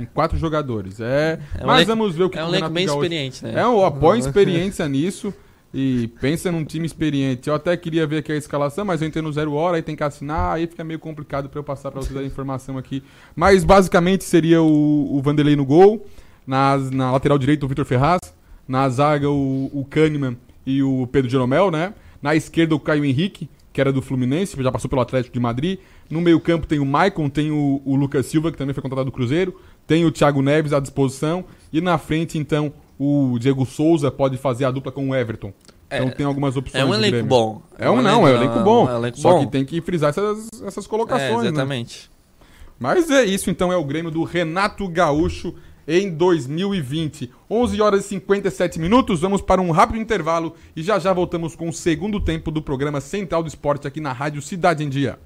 Em 0.00 0.04
quatro 0.06 0.36
jogadores. 0.38 1.00
É, 1.00 1.38
É 1.58 1.62
um 1.64 1.66
mas 1.66 1.76
elenco- 1.78 1.88
vamos 1.98 2.14
ver 2.16 2.24
o 2.24 2.30
que 2.30 2.38
É 2.38 2.44
um 2.44 2.48
elenco 2.48 2.68
bem 2.70 2.86
Gaúcho- 2.86 3.02
experiente, 3.04 3.44
né? 3.44 3.54
É, 3.56 3.62
eu 3.64 3.84
apoio 3.84 4.18
experiência 4.20 4.88
nisso. 4.88 5.32
E 5.74 6.08
pensa 6.20 6.52
num 6.52 6.64
time 6.66 6.84
experiente. 6.84 7.48
Eu 7.48 7.54
até 7.54 7.74
queria 7.78 8.06
ver 8.06 8.18
aqui 8.18 8.30
a 8.30 8.36
escalação, 8.36 8.84
mas 8.84 9.00
eu 9.00 9.08
entrei 9.08 9.22
no 9.22 9.32
zero 9.32 9.54
hora, 9.54 9.76
aí 9.76 9.82
tem 9.82 9.96
que 9.96 10.02
assinar, 10.04 10.54
aí 10.56 10.66
fica 10.66 10.84
meio 10.84 10.98
complicado 10.98 11.48
para 11.48 11.58
eu 11.58 11.64
passar 11.64 11.90
para 11.90 12.02
vocês 12.02 12.14
a 12.14 12.22
informação 12.22 12.76
aqui. 12.76 13.02
Mas 13.34 13.64
basicamente 13.64 14.22
seria 14.22 14.60
o, 14.60 15.16
o 15.16 15.22
Vanderlei 15.22 15.56
no 15.56 15.64
gol, 15.64 16.06
na, 16.46 16.76
na 16.76 17.10
lateral 17.12 17.38
direita 17.38 17.64
o 17.64 17.68
Vitor 17.70 17.86
Ferraz, 17.86 18.20
na 18.68 18.86
zaga 18.90 19.30
o, 19.30 19.70
o 19.72 19.86
Kahneman 19.88 20.36
e 20.66 20.82
o 20.82 21.06
Pedro 21.10 21.30
Jeromel, 21.30 21.70
né? 21.70 21.94
Na 22.20 22.36
esquerda 22.36 22.74
o 22.74 22.78
Caio 22.80 23.02
Henrique, 23.06 23.48
que 23.72 23.80
era 23.80 23.92
do 23.92 24.02
Fluminense, 24.02 24.60
já 24.62 24.70
passou 24.70 24.88
pelo 24.88 25.02
Atlético 25.02 25.32
de 25.32 25.40
Madrid. 25.40 25.78
No 26.10 26.20
meio-campo 26.20 26.66
tem 26.66 26.78
o 26.78 26.84
Maicon, 26.84 27.28
tem 27.28 27.50
o, 27.50 27.80
o, 27.84 27.96
Lucas 27.96 28.26
Silva, 28.26 28.52
que 28.52 28.58
também 28.58 28.74
foi 28.74 28.82
contratado 28.82 29.10
do 29.10 29.12
Cruzeiro, 29.12 29.58
tem 29.86 30.04
o 30.04 30.12
Thiago 30.12 30.42
Neves 30.42 30.72
à 30.72 30.80
disposição, 30.80 31.44
e 31.72 31.80
na 31.80 31.96
frente, 31.96 32.38
então, 32.38 32.72
o 32.98 33.38
Diego 33.38 33.64
Souza 33.64 34.10
pode 34.10 34.36
fazer 34.36 34.64
a 34.64 34.70
dupla 34.70 34.92
com 34.92 35.08
o 35.08 35.14
Everton. 35.14 35.52
Então 35.90 36.10
tem 36.10 36.24
algumas 36.24 36.56
opções. 36.56 36.82
É 36.82 36.86
um 36.86 36.94
elenco 36.94 37.26
bom. 37.26 37.62
É 37.78 37.90
um, 37.90 38.00
não, 38.00 38.26
é 38.26 38.32
um 38.32 38.36
elenco 38.36 38.60
bom. 38.60 38.88
É 38.88 38.94
um 38.94 38.98
elenco 38.98 39.18
só 39.18 39.32
bom. 39.32 39.44
que 39.44 39.52
tem 39.52 39.64
que 39.64 39.80
frisar 39.82 40.10
essas, 40.10 40.48
essas 40.64 40.86
colocações. 40.86 41.44
É, 41.44 41.48
exatamente. 41.48 42.10
Né? 42.10 42.46
Mas 42.78 43.10
é 43.10 43.24
isso, 43.24 43.50
então, 43.50 43.72
é 43.72 43.76
o 43.76 43.84
Grêmio 43.84 44.10
do 44.10 44.24
Renato 44.24 44.88
Gaúcho 44.88 45.54
em 45.86 46.10
2020. 46.10 47.30
11 47.50 47.80
horas 47.80 48.04
e 48.04 48.08
57 48.08 48.78
minutos, 48.78 49.20
vamos 49.20 49.40
para 49.40 49.60
um 49.60 49.70
rápido 49.70 49.98
intervalo 49.98 50.54
e 50.74 50.82
já 50.82 50.98
já 50.98 51.12
voltamos 51.12 51.54
com 51.54 51.68
o 51.68 51.72
segundo 51.72 52.20
tempo 52.20 52.50
do 52.50 52.62
programa 52.62 53.00
Central 53.00 53.42
do 53.42 53.48
Esporte 53.48 53.86
aqui 53.86 54.00
na 54.00 54.12
Rádio 54.12 54.42
Cidade 54.42 54.84
em 54.84 54.88
Dia. 54.88 55.18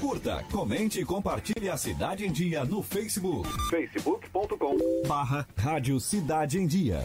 Curta, 0.00 0.44
comente 0.50 1.00
e 1.00 1.04
compartilhe 1.04 1.68
a 1.68 1.76
Cidade 1.76 2.26
em 2.26 2.32
Dia 2.32 2.64
no 2.64 2.82
Facebook. 2.82 3.48
facebook.com 3.70 4.76
barra 5.06 5.46
Rádio 5.56 6.00
Cidade 6.00 6.58
em 6.58 6.66
Dia. 6.66 7.04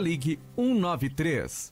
ligue 0.01 0.37
193. 0.55 1.71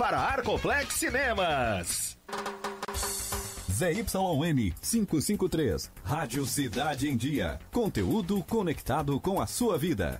para 0.01 0.17
Arcoplex 0.17 0.95
Cinemas. 0.95 2.17
ZYN 3.71 4.73
553, 4.81 5.91
Rádio 6.03 6.43
Cidade 6.47 7.07
em 7.07 7.15
Dia. 7.15 7.59
Conteúdo 7.71 8.43
conectado 8.43 9.19
com 9.19 9.39
a 9.39 9.45
sua 9.45 9.77
vida. 9.77 10.19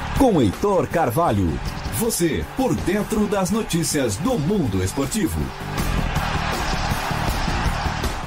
com 0.21 0.39
Heitor 0.39 0.87
Carvalho. 0.87 1.49
Você 1.97 2.45
por 2.55 2.75
dentro 2.75 3.25
das 3.25 3.49
notícias 3.49 4.17
do 4.17 4.37
mundo 4.37 4.83
esportivo. 4.83 5.41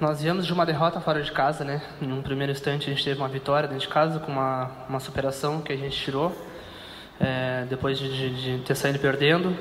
Nós 0.00 0.20
viemos 0.20 0.44
de 0.46 0.52
uma 0.52 0.66
derrota 0.66 1.00
fora 1.00 1.22
de 1.22 1.32
casa, 1.32 1.64
né? 1.64 1.80
Em 2.02 2.12
um 2.12 2.20
primeiro 2.20 2.52
instante 2.52 2.86
a 2.90 2.92
gente 2.92 3.02
teve 3.02 3.18
uma 3.18 3.28
vitória 3.28 3.66
dentro 3.68 3.86
de 3.86 3.92
casa 3.92 4.18
com 4.20 4.30
uma, 4.30 4.70
uma 4.88 5.00
superação 5.00 5.62
que 5.62 5.72
a 5.72 5.76
gente 5.76 5.96
tirou 5.96 6.36
é, 7.18 7.64
depois 7.68 7.98
de, 7.98 8.58
de- 8.58 8.62
ter 8.64 8.74
saído 8.74 8.98
perdendo. 8.98 9.56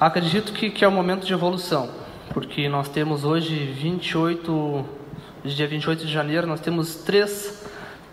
Acredito 0.00 0.52
que, 0.52 0.70
que 0.70 0.84
é 0.84 0.88
um 0.88 0.92
momento 0.92 1.24
de 1.24 1.32
evolução, 1.32 1.90
porque 2.34 2.68
nós 2.68 2.88
temos 2.88 3.24
hoje 3.24 3.54
28, 3.66 4.84
dia 5.44 5.68
28 5.68 6.04
de 6.04 6.12
janeiro, 6.12 6.44
nós 6.46 6.60
temos 6.60 6.96
três, 6.96 7.64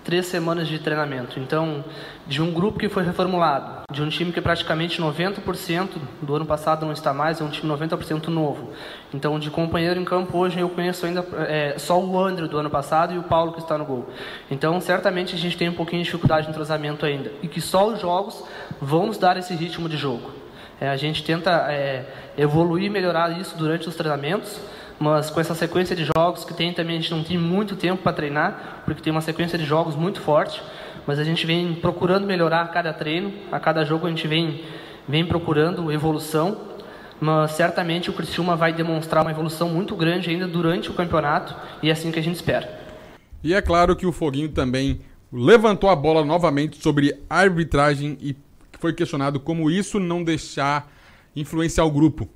três 0.04 0.28
semanas 0.28 0.67
de 0.67 0.78
treinamento. 0.78 1.39
Então, 1.39 1.84
de 2.27 2.41
um 2.41 2.51
grupo 2.51 2.79
que 2.79 2.89
foi 2.89 3.03
reformulado, 3.03 3.83
de 3.91 4.01
um 4.01 4.09
time 4.09 4.31
que 4.31 4.41
praticamente 4.41 4.99
90% 4.99 5.89
do 6.21 6.35
ano 6.35 6.45
passado 6.45 6.85
não 6.85 6.91
está 6.91 7.13
mais, 7.13 7.39
é 7.39 7.43
um 7.43 7.49
time 7.49 7.71
90% 7.71 8.27
novo. 8.27 8.71
Então, 9.13 9.38
de 9.38 9.51
companheiro 9.51 9.99
em 9.99 10.05
campo 10.05 10.38
hoje 10.38 10.59
eu 10.59 10.69
conheço 10.69 11.05
ainda 11.05 11.25
é, 11.47 11.75
só 11.77 11.99
o 11.99 12.19
André 12.19 12.47
do 12.47 12.57
ano 12.57 12.69
passado 12.69 13.13
e 13.13 13.17
o 13.17 13.23
Paulo 13.23 13.53
que 13.53 13.59
está 13.59 13.77
no 13.77 13.85
gol. 13.85 14.09
Então, 14.49 14.81
certamente 14.81 15.35
a 15.35 15.38
gente 15.38 15.55
tem 15.55 15.69
um 15.69 15.73
pouquinho 15.73 16.01
de 16.01 16.05
dificuldade 16.05 16.47
de 16.47 16.51
entrosamento 16.51 17.05
ainda 17.05 17.31
e 17.43 17.47
que 17.47 17.61
só 17.61 17.88
os 17.88 18.01
jogos 18.01 18.43
vão 18.81 19.05
nos 19.05 19.17
dar 19.17 19.38
esse 19.38 19.53
ritmo 19.53 19.88
de 19.88 19.97
jogo. 19.97 20.31
É, 20.81 20.89
a 20.89 20.97
gente 20.97 21.23
tenta 21.23 21.51
é, 21.69 22.05
evoluir 22.38 22.85
e 22.85 22.89
melhorar 22.89 23.39
isso 23.39 23.55
durante 23.55 23.88
os 23.88 23.95
treinamentos, 23.95 24.59
mas 24.99 25.29
com 25.29 25.39
essa 25.39 25.53
sequência 25.53 25.95
de 25.95 26.09
jogos 26.15 26.43
que 26.43 26.53
tem 26.53 26.73
também 26.73 26.97
a 26.97 27.01
gente 27.01 27.11
não 27.11 27.23
tem 27.23 27.38
muito 27.38 27.75
tempo 27.75 28.01
para 28.01 28.13
treinar, 28.13 28.81
porque 28.83 29.01
tem 29.01 29.11
uma 29.11 29.21
sequência 29.21 29.57
de 29.57 29.65
jogos 29.65 29.95
muito 29.95 30.21
forte, 30.21 30.61
mas 31.07 31.19
a 31.19 31.23
gente 31.23 31.45
vem 31.45 31.75
procurando 31.75 32.25
melhorar 32.25 32.61
a 32.61 32.67
cada 32.67 32.93
treino, 32.93 33.33
a 33.51 33.59
cada 33.59 33.85
jogo 33.85 34.07
a 34.07 34.09
gente 34.09 34.27
vem, 34.27 34.63
vem 35.07 35.25
procurando 35.25 35.91
evolução, 35.91 36.75
mas 37.19 37.51
certamente 37.51 38.09
o 38.09 38.13
Criciúma 38.13 38.55
vai 38.55 38.73
demonstrar 38.73 39.23
uma 39.23 39.31
evolução 39.31 39.69
muito 39.69 39.95
grande 39.95 40.29
ainda 40.29 40.47
durante 40.47 40.89
o 40.89 40.93
campeonato 40.93 41.55
e 41.81 41.89
é 41.89 41.91
assim 41.91 42.11
que 42.11 42.19
a 42.19 42.23
gente 42.23 42.35
espera. 42.35 42.83
E 43.43 43.53
é 43.53 43.61
claro 43.61 43.95
que 43.95 44.05
o 44.05 44.11
Foguinho 44.11 44.49
também 44.49 45.01
levantou 45.31 45.89
a 45.89 45.95
bola 45.95 46.25
novamente 46.25 46.81
sobre 46.81 47.15
arbitragem 47.29 48.17
e 48.21 48.35
foi 48.79 48.93
questionado 48.93 49.39
como 49.39 49.69
isso 49.69 49.99
não 49.99 50.23
deixar 50.23 50.91
influenciar 51.35 51.85
o 51.85 51.91
grupo. 51.91 52.29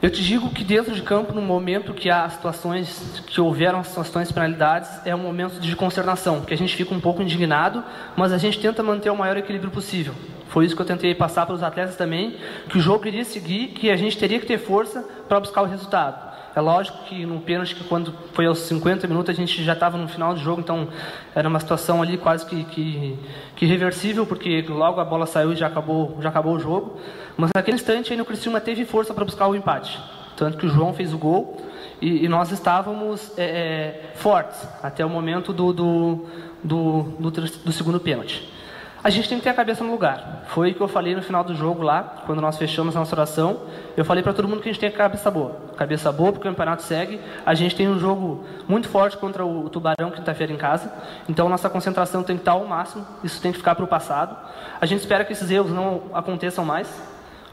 Eu 0.00 0.10
te 0.10 0.22
digo 0.22 0.50
que 0.50 0.62
dentro 0.62 0.94
de 0.94 1.02
campo, 1.02 1.32
no 1.32 1.42
momento 1.42 1.92
que 1.92 2.08
há 2.08 2.28
situações, 2.28 3.20
que 3.26 3.40
houveram 3.40 3.82
situações 3.82 4.28
de 4.28 4.34
penalidades, 4.34 4.88
é 5.04 5.12
um 5.12 5.18
momento 5.18 5.58
de 5.58 5.74
consternação, 5.74 6.42
que 6.42 6.54
a 6.54 6.56
gente 6.56 6.76
fica 6.76 6.94
um 6.94 7.00
pouco 7.00 7.20
indignado, 7.20 7.82
mas 8.16 8.32
a 8.32 8.38
gente 8.38 8.60
tenta 8.60 8.80
manter 8.80 9.10
o 9.10 9.16
maior 9.16 9.36
equilíbrio 9.36 9.72
possível. 9.72 10.14
Foi 10.46 10.64
isso 10.64 10.76
que 10.76 10.82
eu 10.82 10.86
tentei 10.86 11.16
passar 11.16 11.46
para 11.46 11.54
os 11.56 11.64
atletas 11.64 11.96
também, 11.96 12.36
que 12.68 12.78
o 12.78 12.80
jogo 12.80 13.08
iria 13.08 13.24
seguir, 13.24 13.68
que 13.68 13.90
a 13.90 13.96
gente 13.96 14.16
teria 14.16 14.38
que 14.38 14.46
ter 14.46 14.58
força 14.58 15.04
para 15.28 15.40
buscar 15.40 15.62
o 15.62 15.66
resultado. 15.66 16.27
É 16.58 16.60
lógico 16.60 17.04
que 17.04 17.24
no 17.24 17.40
pênalti, 17.40 17.72
que 17.72 17.84
quando 17.84 18.12
foi 18.32 18.44
aos 18.44 18.58
50 18.58 19.06
minutos, 19.06 19.30
a 19.30 19.32
gente 19.32 19.62
já 19.62 19.74
estava 19.74 19.96
no 19.96 20.08
final 20.08 20.34
do 20.34 20.40
jogo, 20.40 20.60
então 20.60 20.88
era 21.32 21.48
uma 21.48 21.60
situação 21.60 22.02
ali 22.02 22.18
quase 22.18 22.44
que, 22.44 22.64
que, 22.64 23.16
que 23.54 23.64
irreversível, 23.64 24.26
porque 24.26 24.62
logo 24.68 25.00
a 25.00 25.04
bola 25.04 25.24
saiu 25.24 25.52
e 25.52 25.56
já 25.56 25.68
acabou, 25.68 26.18
já 26.20 26.30
acabou 26.30 26.56
o 26.56 26.58
jogo. 26.58 26.98
Mas 27.36 27.52
naquele 27.54 27.76
instante 27.76 28.12
ainda 28.12 28.24
o 28.24 28.26
Criciúma 28.26 28.60
teve 28.60 28.84
força 28.84 29.14
para 29.14 29.24
buscar 29.24 29.46
o 29.46 29.54
empate. 29.54 30.00
Tanto 30.36 30.58
que 30.58 30.66
o 30.66 30.68
João 30.68 30.92
fez 30.92 31.14
o 31.14 31.18
gol 31.18 31.58
e, 32.02 32.24
e 32.24 32.28
nós 32.28 32.50
estávamos 32.50 33.38
é, 33.38 33.44
é, 33.44 34.12
fortes 34.16 34.60
até 34.82 35.06
o 35.06 35.08
momento 35.08 35.52
do, 35.52 35.72
do, 35.72 36.26
do, 36.64 37.02
do, 37.20 37.30
do 37.30 37.70
segundo 37.72 38.00
pênalti. 38.00 38.52
A 39.02 39.10
gente 39.10 39.28
tem 39.28 39.38
que 39.38 39.44
ter 39.44 39.50
a 39.50 39.54
cabeça 39.54 39.84
no 39.84 39.92
lugar. 39.92 40.42
Foi 40.48 40.72
o 40.72 40.74
que 40.74 40.80
eu 40.80 40.88
falei 40.88 41.14
no 41.14 41.22
final 41.22 41.44
do 41.44 41.54
jogo 41.54 41.82
lá, 41.82 42.22
quando 42.26 42.40
nós 42.40 42.58
fechamos 42.58 42.96
a 42.96 42.98
nossa 42.98 43.14
oração. 43.14 43.60
Eu 43.96 44.04
falei 44.04 44.24
para 44.24 44.32
todo 44.32 44.48
mundo 44.48 44.60
que 44.60 44.68
a 44.68 44.72
gente 44.72 44.80
tem 44.80 44.88
a 44.88 44.92
cabeça 44.92 45.30
boa. 45.30 45.56
Cabeça 45.76 46.10
boa, 46.10 46.32
porque 46.32 46.48
o 46.48 46.50
campeonato 46.50 46.82
segue. 46.82 47.20
A 47.46 47.54
gente 47.54 47.76
tem 47.76 47.88
um 47.88 47.98
jogo 47.98 48.44
muito 48.66 48.88
forte 48.88 49.16
contra 49.16 49.46
o 49.46 49.70
Tubarão, 49.70 50.10
quinta-feira 50.10 50.52
em 50.52 50.56
casa. 50.56 50.92
Então, 51.28 51.48
nossa 51.48 51.70
concentração 51.70 52.24
tem 52.24 52.34
que 52.36 52.42
estar 52.42 52.52
ao 52.52 52.64
máximo. 52.66 53.06
Isso 53.22 53.40
tem 53.40 53.52
que 53.52 53.58
ficar 53.58 53.76
para 53.76 53.84
o 53.84 53.88
passado. 53.88 54.36
A 54.80 54.84
gente 54.84 54.98
espera 54.98 55.24
que 55.24 55.32
esses 55.32 55.48
erros 55.48 55.70
não 55.70 56.02
aconteçam 56.12 56.64
mais. 56.64 56.88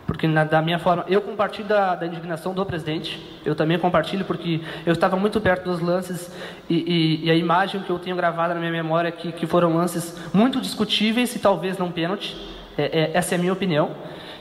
Porque, 0.06 0.28
na, 0.28 0.44
da 0.44 0.62
minha 0.62 0.78
forma, 0.78 1.04
eu 1.08 1.22
compartilho 1.22 1.68
da, 1.68 1.96
da, 1.96 2.06
indignação 2.06 2.54
do 2.54 2.63
presidente. 2.65 3.20
Eu 3.44 3.56
também 3.56 3.80
compartilho 3.80 4.24
porque 4.24 4.62
eu 4.86 4.94
estava 4.94 5.15
muito 5.18 5.41
perto 5.41 5.63
dos 5.63 5.80
lances 5.80 6.32
e, 6.70 6.76
e, 6.76 7.26
e, 7.26 7.32
a 7.32 7.36
imagem 7.36 7.82
que 7.82 7.89
eu 7.89 7.98
tenho 7.98 8.15
gravada 8.15 8.54
na 8.54 8.60
minha 8.60 8.72
memória 8.72 9.10
é 9.10 9.12
que, 9.12 9.32
que 9.32 9.48
foram 9.48 9.76
lances 9.76 10.15
muito 10.34 10.62
discutíveis 10.62 11.36
e 11.36 11.39
talvez 11.39 11.78
não 11.78 11.91
pênalti. 11.91 12.36
É, 12.78 12.84
é, 12.84 13.12
essa 13.13 13.34
é 13.34 13.38
a 13.38 13.39
minha 13.39 13.54
opinião. 13.54 13.91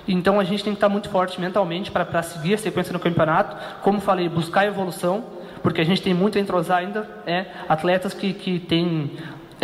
Então 0.06 0.38
a 0.38 0.44
gente 0.44 0.62
tem 0.62 0.74
que 0.74 0.76
estar 0.76 0.88
muito 0.88 1.08
forte 1.08 1.40
mentalmente 1.40 1.90
para 1.90 2.22
seguir 2.22 2.54
a 2.54 2.58
sequência 2.58 2.92
no 2.92 3.00
campeonato. 3.00 3.56
Como 3.80 4.00
falei, 4.00 4.28
buscar 4.28 4.66
evolução, 4.66 5.24
porque 5.62 5.80
a 5.80 5.84
gente 5.84 6.02
tem 6.02 6.12
muito 6.12 6.36
a 6.36 6.40
entrosar 6.40 6.78
ainda. 6.78 7.08
É, 7.26 7.46
atletas 7.68 8.12
que, 8.12 8.34
que 8.34 8.58
têm 8.58 9.12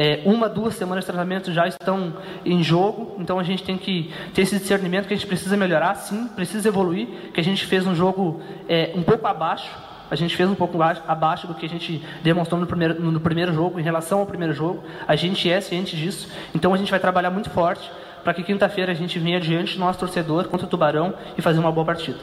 é, 0.02 0.22
uma, 0.24 0.48
duas 0.48 0.76
semanas 0.76 1.04
de 1.04 1.10
tratamento 1.10 1.52
já 1.52 1.68
estão 1.68 2.14
em 2.42 2.62
jogo, 2.62 3.16
então 3.18 3.38
a 3.38 3.42
gente 3.42 3.62
tem 3.62 3.76
que 3.76 4.10
ter 4.32 4.40
esse 4.40 4.58
discernimento 4.58 5.06
que 5.06 5.12
a 5.12 5.16
gente 5.16 5.26
precisa 5.26 5.58
melhorar, 5.58 5.94
sim, 5.96 6.26
precisa 6.28 6.66
evoluir, 6.66 7.06
que 7.34 7.38
a 7.38 7.44
gente 7.44 7.66
fez 7.66 7.86
um 7.86 7.94
jogo 7.94 8.40
é, 8.66 8.92
um 8.94 9.02
pouco 9.02 9.26
abaixo, 9.26 9.70
a 10.10 10.16
gente 10.16 10.34
fez 10.34 10.48
um 10.48 10.54
pouco 10.54 10.80
abaixo 10.82 11.46
do 11.46 11.54
que 11.54 11.66
a 11.66 11.68
gente 11.68 12.02
demonstrou 12.22 12.58
no 12.58 12.66
primeiro, 12.66 12.98
no 12.98 13.20
primeiro 13.20 13.52
jogo, 13.52 13.78
em 13.78 13.82
relação 13.82 14.20
ao 14.20 14.26
primeiro 14.26 14.54
jogo, 14.54 14.82
a 15.06 15.14
gente 15.16 15.50
é 15.50 15.60
ciente 15.60 15.94
disso, 15.94 16.30
então 16.54 16.72
a 16.72 16.78
gente 16.78 16.90
vai 16.90 16.98
trabalhar 16.98 17.30
muito 17.30 17.50
forte 17.50 17.92
para 18.24 18.32
que 18.32 18.42
quinta-feira 18.42 18.92
a 18.92 18.94
gente 18.94 19.18
venha 19.18 19.38
diante 19.38 19.74
do 19.74 19.80
nosso 19.80 19.98
torcedor 19.98 20.48
contra 20.48 20.66
o 20.66 20.70
Tubarão 20.70 21.12
e 21.36 21.42
fazer 21.42 21.58
uma 21.58 21.70
boa 21.70 21.84
partida. 21.84 22.18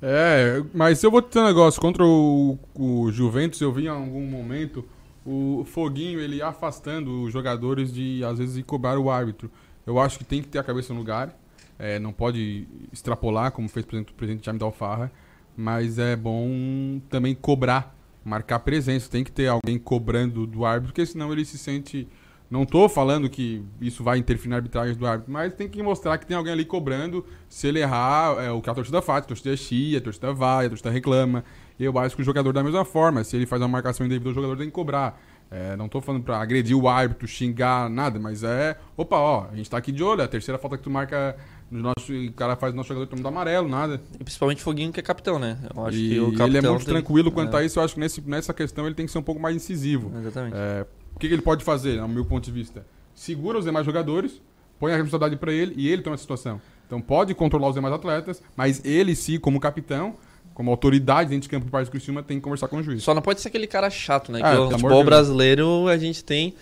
É, 0.00 0.62
mas 0.72 1.02
eu 1.02 1.10
vou 1.10 1.20
te 1.20 1.28
dizer 1.28 1.40
um 1.40 1.46
negócio, 1.46 1.78
contra 1.78 2.02
o, 2.02 2.58
o 2.74 3.12
Juventus 3.12 3.60
eu 3.60 3.70
vi 3.70 3.84
em 3.84 3.88
algum 3.88 4.22
momento 4.22 4.82
o 5.24 5.64
Foguinho 5.64 6.20
ele 6.20 6.40
afastando 6.42 7.22
os 7.22 7.32
jogadores 7.32 7.92
de 7.92 8.24
às 8.24 8.38
vezes 8.38 8.62
cobrar 8.64 8.98
o 8.98 9.10
árbitro. 9.10 9.50
Eu 9.86 9.98
acho 9.98 10.18
que 10.18 10.24
tem 10.24 10.42
que 10.42 10.48
ter 10.48 10.58
a 10.58 10.62
cabeça 10.62 10.92
no 10.92 10.98
lugar, 10.98 11.36
é, 11.78 11.98
não 11.98 12.12
pode 12.12 12.68
extrapolar 12.92 13.52
como 13.52 13.68
fez 13.68 13.86
por 13.86 13.96
exemplo, 13.96 14.12
o 14.12 14.16
presidente 14.16 14.44
Jaime 14.44 14.58
Dalfarra, 14.60 15.10
mas 15.56 15.98
é 15.98 16.14
bom 16.14 17.00
também 17.08 17.34
cobrar, 17.34 17.94
marcar 18.24 18.58
presença. 18.60 19.10
Tem 19.10 19.24
que 19.24 19.32
ter 19.32 19.48
alguém 19.48 19.78
cobrando 19.78 20.46
do 20.46 20.64
árbitro, 20.64 20.92
porque 20.92 21.06
senão 21.06 21.32
ele 21.32 21.44
se 21.44 21.58
sente. 21.58 22.06
Não 22.50 22.64
estou 22.64 22.88
falando 22.88 23.30
que 23.30 23.62
isso 23.80 24.02
vai 24.02 24.18
interferir 24.18 24.50
na 24.50 24.56
arbitragem 24.56 24.96
do 24.96 25.06
árbitro, 25.06 25.32
mas 25.32 25.54
tem 25.54 25.68
que 25.68 25.80
mostrar 25.82 26.18
que 26.18 26.26
tem 26.26 26.36
alguém 26.36 26.52
ali 26.52 26.64
cobrando. 26.64 27.24
Se 27.48 27.68
ele 27.68 27.78
errar, 27.78 28.42
é 28.42 28.50
o 28.50 28.60
que 28.60 28.68
a 28.68 28.74
torcida 28.74 29.00
faz, 29.00 29.24
a 29.24 29.28
torcida 29.28 29.56
chia, 29.56 29.98
a 29.98 30.00
torcida 30.00 30.32
vai, 30.32 30.66
a 30.66 30.68
torcida 30.68 30.90
reclama. 30.90 31.44
Eu 31.80 31.98
acho 31.98 32.14
que 32.14 32.22
o 32.22 32.24
jogador 32.24 32.52
da 32.52 32.62
mesma 32.62 32.84
forma, 32.84 33.24
se 33.24 33.36
ele 33.36 33.46
faz 33.46 33.62
uma 33.62 33.68
marcação 33.68 34.04
indevida, 34.04 34.30
o 34.30 34.34
jogador 34.34 34.56
tem 34.56 34.66
que 34.66 34.72
cobrar. 34.72 35.18
É, 35.50 35.74
não 35.76 35.88
tô 35.88 36.00
falando 36.00 36.22
pra 36.22 36.40
agredir 36.40 36.76
o 36.76 36.88
árbitro, 36.88 37.26
xingar, 37.26 37.88
nada, 37.88 38.20
mas 38.20 38.44
é. 38.44 38.76
Opa, 38.96 39.16
ó, 39.16 39.48
a 39.50 39.56
gente 39.56 39.68
tá 39.68 39.78
aqui 39.78 39.90
de 39.90 40.02
olho, 40.02 40.20
é 40.20 40.24
a 40.24 40.28
terceira 40.28 40.58
falta 40.58 40.76
que 40.76 40.84
tu 40.84 40.90
marca. 40.90 41.36
No 41.70 41.80
nosso, 41.80 42.12
o 42.12 42.32
cara 42.32 42.56
faz 42.56 42.72
o 42.72 42.76
nosso 42.76 42.88
jogador 42.88 43.06
tomando 43.06 43.28
amarelo, 43.28 43.68
nada. 43.68 44.00
E 44.18 44.24
principalmente 44.24 44.60
Foguinho, 44.60 44.92
que 44.92 44.98
é 45.00 45.02
capitão, 45.02 45.38
né? 45.38 45.56
Eu 45.74 45.86
acho 45.86 45.96
e 45.96 46.08
que 46.08 46.20
o 46.20 46.26
capitão. 46.26 46.46
Ele 46.46 46.58
é 46.58 46.62
muito 46.62 46.84
tem... 46.84 46.94
tranquilo 46.94 47.32
quanto 47.32 47.56
é. 47.56 47.60
a 47.60 47.64
isso, 47.64 47.78
eu 47.78 47.84
acho 47.84 47.94
que 47.94 48.00
nesse, 48.00 48.20
nessa 48.22 48.52
questão 48.52 48.86
ele 48.86 48.94
tem 48.94 49.06
que 49.06 49.12
ser 49.12 49.18
um 49.18 49.22
pouco 49.22 49.40
mais 49.40 49.56
incisivo. 49.56 50.12
Exatamente. 50.18 50.56
É, 50.56 50.86
o 51.14 51.18
que, 51.18 51.28
que 51.28 51.34
ele 51.34 51.42
pode 51.42 51.64
fazer, 51.64 52.00
no 52.00 52.08
meu 52.08 52.24
ponto 52.24 52.44
de 52.44 52.52
vista? 52.52 52.84
Segura 53.14 53.58
os 53.58 53.64
demais 53.64 53.86
jogadores, 53.86 54.40
põe 54.78 54.92
a 54.92 54.96
responsabilidade 54.96 55.36
para 55.36 55.52
ele 55.52 55.74
e 55.76 55.88
ele 55.88 56.02
toma 56.02 56.14
a 56.14 56.18
situação. 56.18 56.60
Então 56.86 57.00
pode 57.00 57.34
controlar 57.34 57.68
os 57.68 57.74
demais 57.74 57.94
atletas, 57.94 58.42
mas 58.56 58.84
ele, 58.84 59.14
sim, 59.14 59.38
como 59.38 59.60
capitão, 59.60 60.16
como 60.60 60.70
autoridade 60.70 61.30
dentro 61.30 61.44
de 61.44 61.48
campo 61.48 61.64
do 61.64 61.70
País 61.70 61.88
do 61.88 61.90
Criciúma, 61.90 62.22
tem 62.22 62.36
que 62.36 62.42
conversar 62.44 62.68
com 62.68 62.76
o 62.76 62.82
juiz. 62.82 63.02
Só 63.02 63.14
não 63.14 63.22
pode 63.22 63.40
ser 63.40 63.48
aquele 63.48 63.66
cara 63.66 63.88
chato, 63.88 64.30
né? 64.30 64.40
É, 64.40 64.42
que 64.42 64.58
o 64.58 64.70
futebol 64.72 65.02
brasileiro 65.02 65.88
a 65.88 65.96
gente 65.96 66.22
tem. 66.22 66.54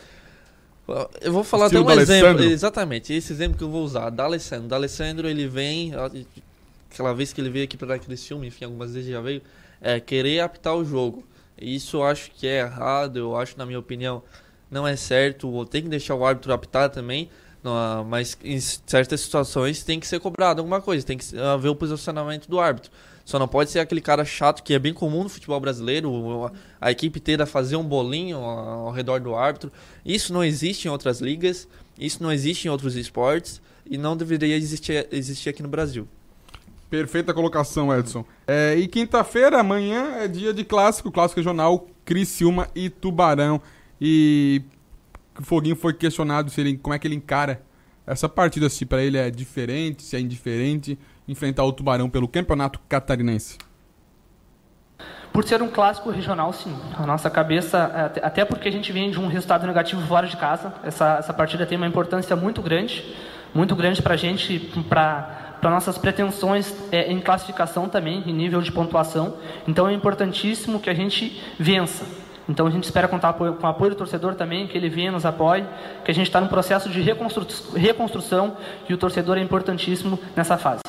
Eu 1.20 1.32
vou 1.32 1.42
falar 1.42 1.66
até 1.66 1.80
um 1.80 1.90
exemplo. 1.90 2.44
Exatamente, 2.44 3.12
esse 3.12 3.32
exemplo 3.32 3.58
que 3.58 3.64
eu 3.64 3.68
vou 3.68 3.82
usar. 3.82 4.08
D'Alessandro. 4.10 4.68
D'Alessandro, 4.68 5.28
ele 5.28 5.48
vem. 5.48 5.92
Aquela 6.88 7.12
vez 7.12 7.32
que 7.32 7.40
ele 7.40 7.50
veio 7.50 7.64
aqui 7.64 7.76
para 7.76 7.88
dar 7.88 7.98
Criciúma, 7.98 8.46
enfim, 8.46 8.66
algumas 8.66 8.94
vezes 8.94 9.10
já 9.10 9.20
veio. 9.20 9.42
É, 9.82 9.98
querer 9.98 10.42
apitar 10.42 10.76
o 10.76 10.84
jogo. 10.84 11.24
Isso 11.60 11.96
eu 11.96 12.04
acho 12.04 12.30
que 12.30 12.46
é 12.46 12.60
errado, 12.60 13.18
eu 13.18 13.36
acho, 13.36 13.58
na 13.58 13.66
minha 13.66 13.80
opinião, 13.80 14.22
não 14.70 14.86
é 14.86 14.94
certo. 14.94 15.66
Tem 15.66 15.82
que 15.82 15.88
deixar 15.88 16.14
o 16.14 16.24
árbitro 16.24 16.52
apitar 16.52 16.88
também. 16.88 17.28
Não, 17.64 18.04
mas 18.04 18.38
em 18.44 18.60
certas 18.60 19.22
situações 19.22 19.82
tem 19.82 19.98
que 19.98 20.06
ser 20.06 20.20
cobrado 20.20 20.60
alguma 20.60 20.80
coisa, 20.80 21.04
tem 21.04 21.18
que 21.18 21.36
haver 21.36 21.68
o 21.68 21.74
posicionamento 21.74 22.46
do 22.46 22.60
árbitro. 22.60 22.92
Só 23.28 23.38
não 23.38 23.46
pode 23.46 23.70
ser 23.70 23.80
aquele 23.80 24.00
cara 24.00 24.24
chato 24.24 24.62
que 24.62 24.72
é 24.72 24.78
bem 24.78 24.94
comum 24.94 25.22
no 25.22 25.28
futebol 25.28 25.60
brasileiro, 25.60 26.50
a 26.80 26.90
equipe 26.90 27.18
inteira 27.18 27.44
fazer 27.44 27.76
um 27.76 27.84
bolinho 27.84 28.38
ao 28.38 28.90
redor 28.90 29.20
do 29.20 29.34
árbitro. 29.34 29.70
Isso 30.02 30.32
não 30.32 30.42
existe 30.42 30.88
em 30.88 30.90
outras 30.90 31.20
ligas, 31.20 31.68
isso 31.98 32.22
não 32.22 32.32
existe 32.32 32.66
em 32.66 32.70
outros 32.70 32.96
esportes 32.96 33.60
e 33.84 33.98
não 33.98 34.16
deveria 34.16 34.56
existir, 34.56 35.06
existir 35.12 35.50
aqui 35.50 35.62
no 35.62 35.68
Brasil. 35.68 36.08
Perfeita 36.88 37.34
colocação, 37.34 37.94
Edson. 37.94 38.24
É, 38.46 38.74
e 38.78 38.88
quinta-feira, 38.88 39.60
amanhã, 39.60 40.14
é 40.20 40.26
dia 40.26 40.54
de 40.54 40.64
clássico, 40.64 41.12
clássico 41.12 41.38
regional, 41.38 41.86
Criciúma 42.06 42.70
e 42.74 42.88
Tubarão. 42.88 43.60
E 44.00 44.62
o 45.38 45.44
Foguinho 45.44 45.76
foi 45.76 45.92
questionado 45.92 46.50
se 46.50 46.62
ele, 46.62 46.78
como 46.78 46.94
é 46.94 46.98
que 46.98 47.06
ele 47.06 47.16
encara 47.16 47.60
essa 48.06 48.26
partida, 48.26 48.70
se 48.70 48.86
para 48.86 49.02
ele 49.02 49.18
é 49.18 49.30
diferente, 49.30 50.02
se 50.02 50.16
é 50.16 50.20
indiferente, 50.20 50.98
enfrentar 51.28 51.64
o 51.64 51.72
Tubarão 51.72 52.08
pelo 52.08 52.26
Campeonato 52.26 52.80
Catarinense. 52.88 53.58
Por 55.32 55.44
ser 55.44 55.62
um 55.62 55.68
clássico 55.68 56.10
regional, 56.10 56.52
sim. 56.52 56.74
A 56.98 57.06
nossa 57.06 57.28
cabeça, 57.30 57.84
até- 57.84 58.24
até 58.24 58.44
porque 58.44 58.68
a 58.68 58.72
gente 58.72 58.90
vem 58.90 59.10
de 59.10 59.20
um 59.20 59.28
resultado 59.28 59.66
negativo 59.66 60.00
fora 60.06 60.26
de 60.26 60.36
casa, 60.36 60.74
essa, 60.82 61.18
essa 61.18 61.32
partida 61.34 61.66
tem 61.66 61.76
uma 61.76 61.86
importância 61.86 62.34
muito 62.34 62.62
grande, 62.62 63.04
muito 63.54 63.76
grande 63.76 64.02
para 64.02 64.14
a 64.14 64.16
gente, 64.16 64.58
para 64.88 65.70
nossas 65.70 65.98
pretensões 65.98 66.74
é, 66.90 67.12
em 67.12 67.20
classificação 67.20 67.88
também, 67.88 68.22
em 68.26 68.32
nível 68.32 68.60
de 68.62 68.72
pontuação. 68.72 69.36
Então 69.66 69.86
é 69.86 69.92
importantíssimo 69.92 70.80
que 70.80 70.88
a 70.90 70.94
gente 70.94 71.40
vença. 71.58 72.04
Então 72.48 72.66
a 72.66 72.70
gente 72.70 72.84
espera 72.84 73.06
contar 73.06 73.34
com 73.34 73.44
o 73.44 73.66
apoio 73.66 73.90
do 73.90 73.96
torcedor 73.96 74.34
também, 74.34 74.66
que 74.66 74.76
ele 74.76 74.88
venha, 74.88 75.12
nos 75.12 75.26
apoie, 75.26 75.64
que 76.04 76.10
a 76.10 76.14
gente 76.14 76.26
está 76.28 76.40
num 76.40 76.48
processo 76.48 76.88
de 76.88 77.00
reconstru 77.02 77.46
reconstrução 77.76 78.56
e 78.88 78.94
o 78.94 78.96
torcedor 78.98 79.36
é 79.36 79.42
importantíssimo 79.42 80.18
nessa 80.34 80.56
fase. 80.56 80.80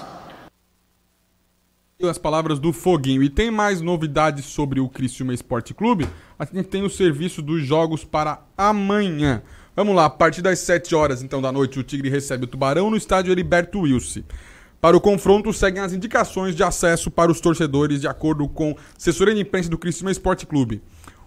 As 2.07 2.17
palavras 2.17 2.59
do 2.59 2.71
Foguinho. 2.71 3.21
E 3.21 3.29
tem 3.29 3.51
mais 3.51 3.81
novidades 3.81 4.45
sobre 4.45 4.79
o 4.79 4.87
Criciúma 4.87 5.33
Esporte 5.33 5.73
Clube? 5.73 6.07
A 6.37 6.45
gente 6.45 6.69
tem 6.69 6.81
o 6.81 6.89
serviço 6.89 7.41
dos 7.41 7.61
jogos 7.65 8.05
para 8.05 8.41
amanhã. 8.57 9.41
Vamos 9.75 9.93
lá, 9.93 10.05
a 10.05 10.09
partir 10.09 10.41
das 10.41 10.59
7 10.59 10.95
horas 10.95 11.21
então 11.21 11.41
da 11.41 11.51
noite, 11.51 11.77
o 11.77 11.83
Tigre 11.83 12.09
recebe 12.09 12.45
o 12.45 12.47
Tubarão 12.47 12.89
no 12.89 12.95
estádio 12.95 13.33
Heriberto 13.33 13.81
Wilson. 13.81 14.21
Para 14.79 14.95
o 14.95 15.01
confronto, 15.01 15.51
seguem 15.51 15.81
as 15.81 15.91
indicações 15.91 16.55
de 16.55 16.63
acesso 16.63 17.11
para 17.11 17.31
os 17.31 17.41
torcedores, 17.41 17.99
de 17.99 18.07
acordo 18.07 18.47
com 18.47 18.77
assessoria 18.97 19.35
de 19.35 19.41
imprensa 19.41 19.69
do 19.69 19.77
Criciúma 19.77 20.11
Esporte 20.11 20.45
Clube. 20.45 20.81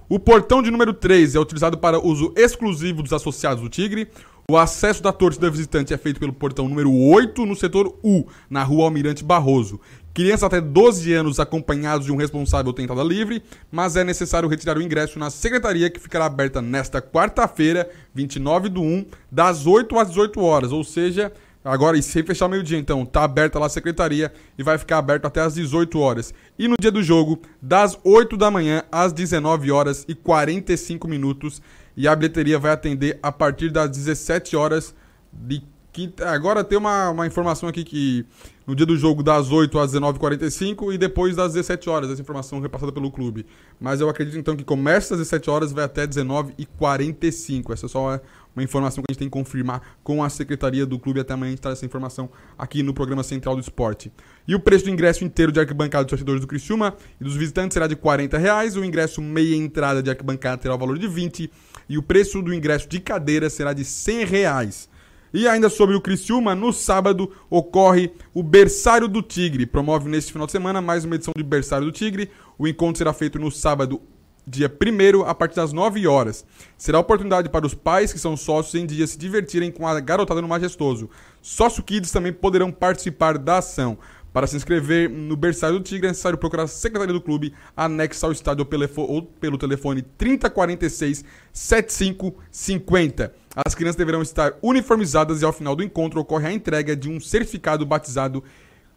O 0.09 0.19
portão 0.19 0.63
de 0.63 0.71
número 0.71 0.95
3 0.95 1.35
é 1.35 1.41
utilizado 1.41 1.77
para 1.77 1.99
uso 1.99 2.33
exclusivo 2.35 3.03
dos 3.03 3.13
associados 3.13 3.63
do 3.63 3.69
Tigre. 3.69 4.09
O 4.51 4.57
acesso 4.57 5.03
da 5.03 5.13
torcida 5.13 5.49
visitante 5.49 5.95
é 5.95 5.97
feito 5.97 6.19
pelo 6.19 6.33
portão 6.33 6.69
número 6.69 6.93
8 6.93 7.47
no 7.47 7.55
setor 7.55 7.97
U, 8.03 8.27
na 8.51 8.65
rua 8.65 8.85
Almirante 8.85 9.23
Barroso. 9.23 9.81
Crianças 10.15 10.45
até 10.45 10.61
12 10.61 11.13
anos 11.13 11.41
acompanhados 11.41 12.07
de 12.07 12.13
um 12.13 12.17
responsável 12.17 12.73
têm 12.73 12.85
entrada 12.85 13.03
livre, 13.03 13.43
mas 13.71 13.97
é 13.97 14.05
necessário 14.05 14.49
retirar 14.49 14.77
o 14.77 14.83
ingresso 14.83 15.19
na 15.19 15.31
secretaria 15.31 15.89
que 15.89 15.99
ficará 15.99 16.27
aberta 16.27 16.61
nesta 16.61 17.01
quarta-feira, 17.01 17.89
29 18.15 18.69
do 18.69 18.83
1, 18.83 19.07
das 19.31 19.67
8 19.67 19.99
às 19.99 20.09
18 20.09 20.41
horas, 20.41 20.73
ou 20.73 20.85
seja, 20.85 21.33
Agora, 21.65 21.97
e 21.97 22.03
sem 22.03 22.25
fechar 22.25 22.49
meio-dia, 22.49 22.77
então, 22.77 23.07
tá 23.07 23.23
aberta 23.23 23.57
lá 23.57 23.67
a 23.67 23.69
secretaria 23.69 24.33
e 24.59 24.65
vai 24.65 24.77
ficar 24.79 24.99
aberto 24.99 25.27
até 25.27 25.41
às 25.41 25.55
18 25.55 25.97
horas. 25.97 26.35
E 26.59 26.67
no 26.67 26.75
dia 26.81 26.91
do 26.91 27.03
jogo, 27.05 27.41
das 27.61 27.97
8 28.03 28.37
da 28.37 28.51
manhã 28.51 28.83
às 28.91 29.13
19 29.13 29.71
horas 29.71 30.05
e 30.09 30.15
45 30.15 31.07
minutos. 31.07 31.63
E 31.97 32.09
a 32.09 32.17
bilheteria 32.17 32.59
vai 32.59 32.73
atender 32.73 33.17
a 33.23 33.31
partir 33.31 33.71
das 33.71 33.91
17 33.91 34.57
horas 34.57 34.93
de 35.33 35.63
quinta. 35.93 36.29
Agora 36.31 36.65
tem 36.65 36.77
uma, 36.77 37.11
uma 37.11 37.27
informação 37.29 37.69
aqui 37.69 37.85
que 37.85 38.27
no 38.67 38.75
dia 38.75 38.87
do 38.87 38.97
jogo, 38.97 39.23
das 39.23 39.51
8 39.51 39.79
às 39.79 39.93
19h45 39.93 40.95
e 40.95 40.99
depois 40.99 41.37
das 41.37 41.53
17 41.55 41.91
horas. 41.91 42.11
Essa 42.11 42.23
informação 42.23 42.61
repassada 42.61 42.93
pelo 42.93 43.11
clube. 43.11 43.47
Mas 43.81 44.01
eu 44.01 44.09
acredito 44.09 44.39
então 44.39 44.57
que 44.57 44.65
começa 44.65 45.15
às 45.15 45.21
17 45.21 45.51
horas 45.51 45.71
e 45.71 45.75
vai 45.75 45.85
até 45.85 46.07
19h45. 46.07 47.73
Essa 47.73 47.87
é 47.87 47.89
só 47.89 48.21
uma 48.55 48.63
informação 48.63 49.03
que 49.03 49.11
a 49.11 49.13
gente 49.13 49.19
tem 49.19 49.29
que 49.29 49.33
confirmar 49.33 49.83
com 50.03 50.23
a 50.23 50.29
secretaria 50.29 50.87
do 50.87 50.99
clube. 50.99 51.21
Até 51.21 51.35
amanhã 51.35 51.49
a 51.49 51.51
gente 51.53 51.63
traz 51.63 51.79
essa 51.79 51.87
informação 51.87 52.31
aqui 52.57 52.83
no 52.83 52.95
programa 52.95 53.23
Central 53.23 53.57
do 53.57 53.61
Esporte. 53.61 54.13
E 54.47 54.55
o 54.55 54.61
preço 54.61 54.85
do 54.85 54.91
ingresso 54.91 55.25
inteiro 55.25 55.51
de 55.51 55.59
arquibancada 55.59 56.05
dos 56.05 56.11
torcedores 56.11 56.41
do 56.41 56.47
Criciúma 56.47 56.95
e 57.21 57.25
dos 57.25 57.35
visitantes 57.35 57.75
será 57.75 57.87
de 57.87 57.97
40 57.97 58.39
reais. 58.39 58.77
O 58.77 58.85
ingresso 58.85 59.21
meia 59.21 59.57
entrada 59.57 60.03
de 60.03 60.11
arquibancada 60.11 60.59
terá 60.59 60.75
o 60.75 60.79
valor 60.79 60.99
de 60.99 61.09
20 61.09 61.51
e 61.89 61.99
o 61.99 62.03
preço 62.03 62.41
do 62.43 62.55
ingresso 62.55 62.89
de 62.89 63.01
cadeira 63.01 63.51
será 63.51 63.73
de 63.73 63.85
100 63.85 64.25
reais. 64.25 64.92
E 65.35 65.49
ainda 65.49 65.71
sobre 65.71 65.97
o 65.97 66.01
Criciúma, 66.01 66.55
no 66.55 66.75
sábado 66.75 67.33
ocorre 67.49 68.13
o 68.35 68.43
Berçário 68.43 69.09
do 69.09 69.23
Tigre. 69.23 69.65
Promove 69.65 70.07
neste 70.07 70.31
final 70.31 70.47
de 70.47 70.53
semana 70.53 70.83
mais 70.83 71.07
uma 71.07 71.15
edição 71.15 71.33
de 71.35 71.43
Berçário 71.43 71.87
do 71.87 71.93
Tigre. 71.93 72.31
O 72.59 72.69
encontro 72.69 72.99
será 72.99 73.15
feito 73.15 73.39
no 73.39 73.51
sábado, 73.51 74.03
dia 74.47 74.71
1 74.71 75.23
a 75.23 75.35
partir 75.35 75.57
das 75.57 75.73
9 75.73 76.07
horas. 76.07 76.45
Será 76.77 76.99
oportunidade 76.99 77.49
para 77.49 77.65
os 77.65 77.73
pais 77.73 78.13
que 78.13 78.19
são 78.19 78.37
sócios 78.37 78.75
em 78.75 78.85
dia 78.85 79.07
se 79.07 79.17
divertirem 79.17 79.71
com 79.71 79.89
a 79.89 79.99
garotada 80.01 80.43
no 80.43 80.49
Majestoso. 80.49 81.09
Sócio 81.41 81.83
Kids 81.83 82.11
também 82.11 82.33
poderão 82.33 82.71
participar 82.71 83.39
da 83.39 83.57
ação. 83.57 83.97
Para 84.33 84.47
se 84.47 84.57
inscrever 84.57 85.11
no 85.11 85.37
Berçário 85.37 85.79
do 85.79 85.85
Tigre 85.85 86.07
é 86.07 86.11
necessário 86.11 86.39
procurar 86.39 86.63
a 86.63 86.67
secretaria 86.67 87.13
do 87.13 87.21
clube 87.21 87.53
anexa 87.77 88.27
ao 88.27 88.33
estádio 88.33 88.67
ou 88.97 89.23
pelo, 89.23 89.59
telefone 89.59 90.01
3046 90.01 91.25
7550. 91.53 93.35
As 93.55 93.75
crianças 93.75 93.97
deverão 93.97 94.23
estar 94.23 94.55
uniformizadas 94.63 95.43
e 95.43 95.45
ao 95.45 95.53
final 95.53 95.77
do 95.77 95.83
encontro 95.83 96.19
ocorre 96.19 96.47
a 96.47 96.53
entrega 96.53 96.97
de 96.97 97.11
um 97.11 97.21
certificado 97.21 97.85
batizado 97.85 98.43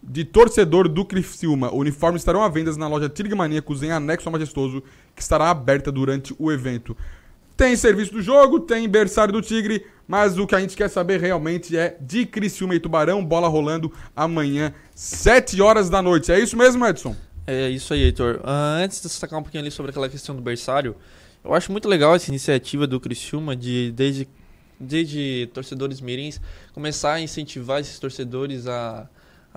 de 0.02 0.24
torcedor 0.24 0.88
do 0.88 1.04
Criciúma. 1.04 1.70
Uniformes 1.74 2.22
estarão 2.22 2.42
à 2.42 2.48
venda 2.48 2.74
na 2.76 2.88
loja 2.88 3.08
Tigre 3.08 3.34
Maníacos 3.34 3.82
em 3.82 3.90
anexo 3.90 4.28
ao 4.28 4.32
Majestoso, 4.32 4.82
que 5.14 5.20
estará 5.20 5.50
aberta 5.50 5.92
durante 5.92 6.34
o 6.38 6.50
evento. 6.50 6.96
Tem 7.56 7.74
serviço 7.74 8.12
do 8.12 8.20
jogo, 8.20 8.60
tem 8.60 8.86
berçário 8.86 9.32
do 9.32 9.40
Tigre, 9.40 9.86
mas 10.06 10.36
o 10.38 10.46
que 10.46 10.54
a 10.54 10.60
gente 10.60 10.76
quer 10.76 10.88
saber 10.88 11.18
realmente 11.20 11.76
é 11.76 11.96
de 12.00 12.26
Criciúma 12.26 12.74
e 12.74 12.80
Tubarão, 12.80 13.24
bola 13.24 13.48
rolando 13.48 13.90
amanhã, 14.14 14.74
7 14.94 15.62
horas 15.62 15.88
da 15.88 16.02
noite. 16.02 16.30
É 16.30 16.38
isso 16.38 16.56
mesmo, 16.56 16.84
Edson? 16.86 17.16
É 17.46 17.70
isso 17.70 17.94
aí, 17.94 18.02
Heitor. 18.02 18.40
Ah, 18.44 18.80
antes 18.82 19.00
de 19.00 19.08
destacar 19.08 19.38
um 19.38 19.42
pouquinho 19.42 19.62
ali 19.62 19.70
sobre 19.70 19.90
aquela 19.90 20.08
questão 20.08 20.36
do 20.36 20.42
berçário, 20.42 20.96
eu 21.42 21.54
acho 21.54 21.72
muito 21.72 21.88
legal 21.88 22.14
essa 22.14 22.28
iniciativa 22.28 22.86
do 22.86 23.00
Criciúma 23.00 23.56
de, 23.56 23.90
desde, 23.92 24.28
desde 24.78 25.48
torcedores 25.54 26.00
mirins, 26.00 26.40
começar 26.74 27.14
a 27.14 27.20
incentivar 27.20 27.80
esses 27.80 27.98
torcedores 27.98 28.66
a, 28.66 29.08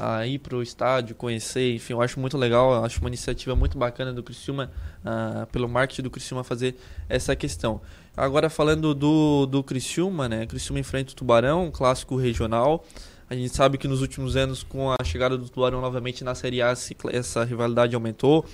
a 0.02 0.26
ir 0.26 0.40
para 0.40 0.56
o 0.56 0.64
estádio, 0.64 1.14
conhecer, 1.14 1.76
enfim, 1.76 1.92
eu 1.92 2.02
acho 2.02 2.22
muito 2.22 2.38
legal, 2.38 2.74
eu 2.74 2.86
acho 2.86 3.02
uma 3.02 3.10
iniciativa 3.10 3.54
muito 3.54 3.78
bacana 3.78 4.14
do 4.14 4.24
Criciúma, 4.24 4.72
ah, 5.04 5.46
pelo 5.52 5.68
marketing 5.68 6.04
do 6.04 6.10
Criciúma 6.10 6.42
fazer 6.42 6.76
essa 7.10 7.36
questão. 7.36 7.82
Agora 8.16 8.50
falando 8.50 8.96
do, 8.96 9.46
do 9.46 9.62
Criciúma, 9.62 10.30
né, 10.30 10.46
Criciúma 10.46 10.80
enfrenta 10.80 11.12
o 11.12 11.16
Tubarão, 11.16 11.66
um 11.66 11.72
clássico 11.72 12.16
regional, 12.16 12.86
a 13.30 13.36
gente 13.36 13.54
sabe 13.54 13.78
que 13.78 13.90
nos 13.90 14.02
últimos 14.02 14.38
anos, 14.38 14.64
com 14.64 14.90
a 14.90 15.04
chegada 15.04 15.38
do 15.38 15.50
Tubarão 15.50 15.82
novamente 15.82 16.24
na 16.24 16.34
Série 16.34 16.62
A, 16.62 16.74
essa 17.12 17.44
rivalidade 17.44 17.94
aumentou. 17.94 18.46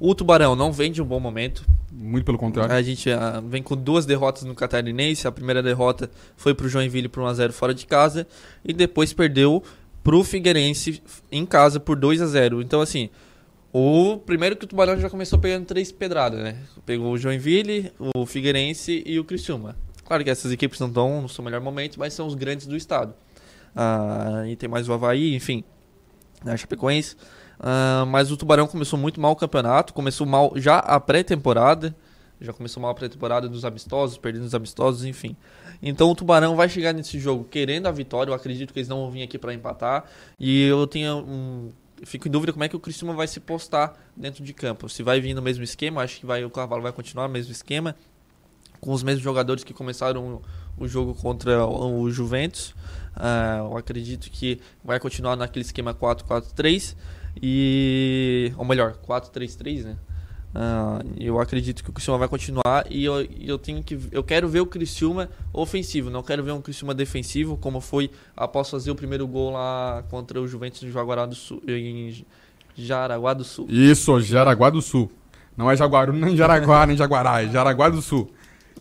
O 0.00 0.14
Tubarão 0.14 0.56
não 0.56 0.72
vem 0.72 0.90
de 0.90 1.02
um 1.02 1.04
bom 1.04 1.20
momento. 1.20 1.64
Muito 1.92 2.24
pelo 2.24 2.38
contrário. 2.38 2.74
A 2.74 2.82
gente 2.82 3.08
uh, 3.10 3.42
vem 3.46 3.62
com 3.62 3.76
duas 3.76 4.06
derrotas 4.06 4.42
no 4.42 4.54
Catarinense. 4.54 5.28
A 5.28 5.32
primeira 5.32 5.62
derrota 5.62 6.10
foi 6.36 6.54
para 6.54 6.66
o 6.66 6.68
Joinville 6.68 7.08
por 7.08 7.22
1x0 7.22 7.52
fora 7.52 7.74
de 7.74 7.86
casa. 7.86 8.26
E 8.64 8.72
depois 8.72 9.12
perdeu 9.12 9.62
para 10.08 10.16
o 10.16 10.24
Figueirense 10.24 11.02
em 11.30 11.44
casa 11.44 11.78
por 11.78 11.94
2 11.94 12.22
a 12.22 12.26
0 12.26 12.62
Então, 12.62 12.80
assim, 12.80 13.10
o 13.70 14.16
primeiro 14.16 14.56
que 14.56 14.64
o 14.64 14.66
Tubarão 14.66 14.98
já 14.98 15.10
começou 15.10 15.38
pegando 15.38 15.66
três 15.66 15.92
pedradas, 15.92 16.40
né? 16.40 16.56
Pegou 16.86 17.12
o 17.12 17.18
Joinville, 17.18 17.92
o 17.98 18.24
Figueirense 18.24 19.02
e 19.04 19.20
o 19.20 19.24
Criciúma. 19.24 19.76
Claro 20.06 20.24
que 20.24 20.30
essas 20.30 20.50
equipes 20.50 20.80
não 20.80 20.88
estão 20.88 21.20
no 21.20 21.28
seu 21.28 21.44
melhor 21.44 21.60
momento, 21.60 21.98
mas 21.98 22.14
são 22.14 22.26
os 22.26 22.34
grandes 22.34 22.66
do 22.66 22.74
estado. 22.74 23.12
Uh, 23.76 24.46
e 24.46 24.56
tem 24.56 24.66
mais 24.66 24.88
o 24.88 24.94
Havaí, 24.94 25.34
enfim, 25.34 25.62
a 26.42 26.56
Chapecoense. 26.56 27.14
Uh, 27.60 28.06
mas 28.06 28.32
o 28.32 28.36
Tubarão 28.38 28.66
começou 28.66 28.98
muito 28.98 29.20
mal 29.20 29.32
o 29.32 29.36
campeonato, 29.36 29.92
começou 29.92 30.26
mal 30.26 30.54
já 30.56 30.78
a 30.78 30.98
pré-temporada, 30.98 31.94
já 32.40 32.54
começou 32.54 32.80
mal 32.80 32.92
a 32.92 32.94
pré-temporada 32.94 33.46
dos 33.46 33.62
amistosos, 33.62 34.16
perdendo 34.16 34.46
os 34.46 34.54
amistosos, 34.54 35.04
enfim. 35.04 35.36
Então 35.82 36.10
o 36.10 36.14
Tubarão 36.14 36.56
vai 36.56 36.68
chegar 36.68 36.92
nesse 36.92 37.18
jogo 37.18 37.44
querendo 37.44 37.86
a 37.86 37.92
vitória, 37.92 38.30
eu 38.30 38.34
acredito 38.34 38.72
que 38.72 38.78
eles 38.78 38.88
não 38.88 39.02
vão 39.02 39.10
vir 39.10 39.22
aqui 39.22 39.38
para 39.38 39.54
empatar, 39.54 40.04
e 40.38 40.64
eu 40.64 40.86
tenho 40.86 41.18
um, 41.18 41.70
fico 42.04 42.28
em 42.28 42.30
dúvida 42.30 42.52
como 42.52 42.64
é 42.64 42.68
que 42.68 42.76
o 42.76 42.80
Criciúma 42.80 43.14
vai 43.14 43.26
se 43.26 43.40
postar 43.40 43.98
dentro 44.16 44.42
de 44.44 44.52
campo. 44.52 44.88
Se 44.88 45.02
vai 45.02 45.20
vir 45.20 45.34
no 45.34 45.42
mesmo 45.42 45.64
esquema, 45.64 46.02
acho 46.02 46.20
que 46.20 46.26
vai, 46.26 46.44
o 46.44 46.50
Cavalo 46.50 46.82
vai 46.82 46.92
continuar 46.92 47.28
no 47.28 47.32
mesmo 47.32 47.52
esquema, 47.52 47.94
com 48.80 48.92
os 48.92 49.02
mesmos 49.02 49.22
jogadores 49.22 49.64
que 49.64 49.74
começaram 49.74 50.40
o, 50.76 50.86
jogo 50.86 51.14
contra 51.14 51.64
o, 51.64 52.02
o 52.02 52.10
Juventus. 52.10 52.70
Uh, 53.16 53.70
eu 53.70 53.76
acredito 53.76 54.30
que 54.30 54.60
vai 54.84 55.00
continuar 55.00 55.34
naquele 55.36 55.64
esquema 55.64 55.92
4-4-3 55.92 56.94
e 57.42 58.52
ou 58.56 58.64
melhor 58.64 58.96
4-3-3 59.06 59.84
né 59.84 59.96
uh, 60.58 61.14
eu 61.18 61.40
acredito 61.40 61.82
que 61.84 61.90
o 61.90 61.92
Criciúma 61.92 62.18
vai 62.18 62.28
continuar 62.28 62.86
e 62.90 63.04
eu, 63.04 63.22
eu 63.40 63.58
tenho 63.58 63.82
que 63.82 63.98
eu 64.10 64.24
quero 64.24 64.48
ver 64.48 64.60
o 64.60 64.66
Criciúma 64.66 65.30
ofensivo 65.52 66.10
não 66.10 66.22
quero 66.22 66.42
ver 66.42 66.52
um 66.52 66.60
Criciúma 66.60 66.94
defensivo 66.94 67.56
como 67.56 67.80
foi 67.80 68.10
após 68.36 68.68
fazer 68.68 68.90
o 68.90 68.94
primeiro 68.94 69.26
gol 69.26 69.52
lá 69.52 70.04
contra 70.10 70.40
o 70.40 70.48
Juventus 70.48 70.82
em 70.82 70.90
Jaguará 70.90 71.24
do 71.24 71.34
Sul 71.34 71.62
em 71.66 72.24
Jaraguá 72.76 73.34
do 73.34 73.42
Sul. 73.42 73.66
Isso 73.68 74.20
Jaraguá 74.20 74.70
do 74.70 74.80
Sul. 74.80 75.10
Não 75.56 75.68
é 75.68 75.76
Jaguaru 75.76 76.12
nem 76.12 76.36
Jaraguá 76.36 76.86
nem 76.86 76.96
Jaguará 76.96 77.42
é 77.42 77.48
Jaraguá 77.48 77.88
do 77.88 78.00
Sul 78.00 78.30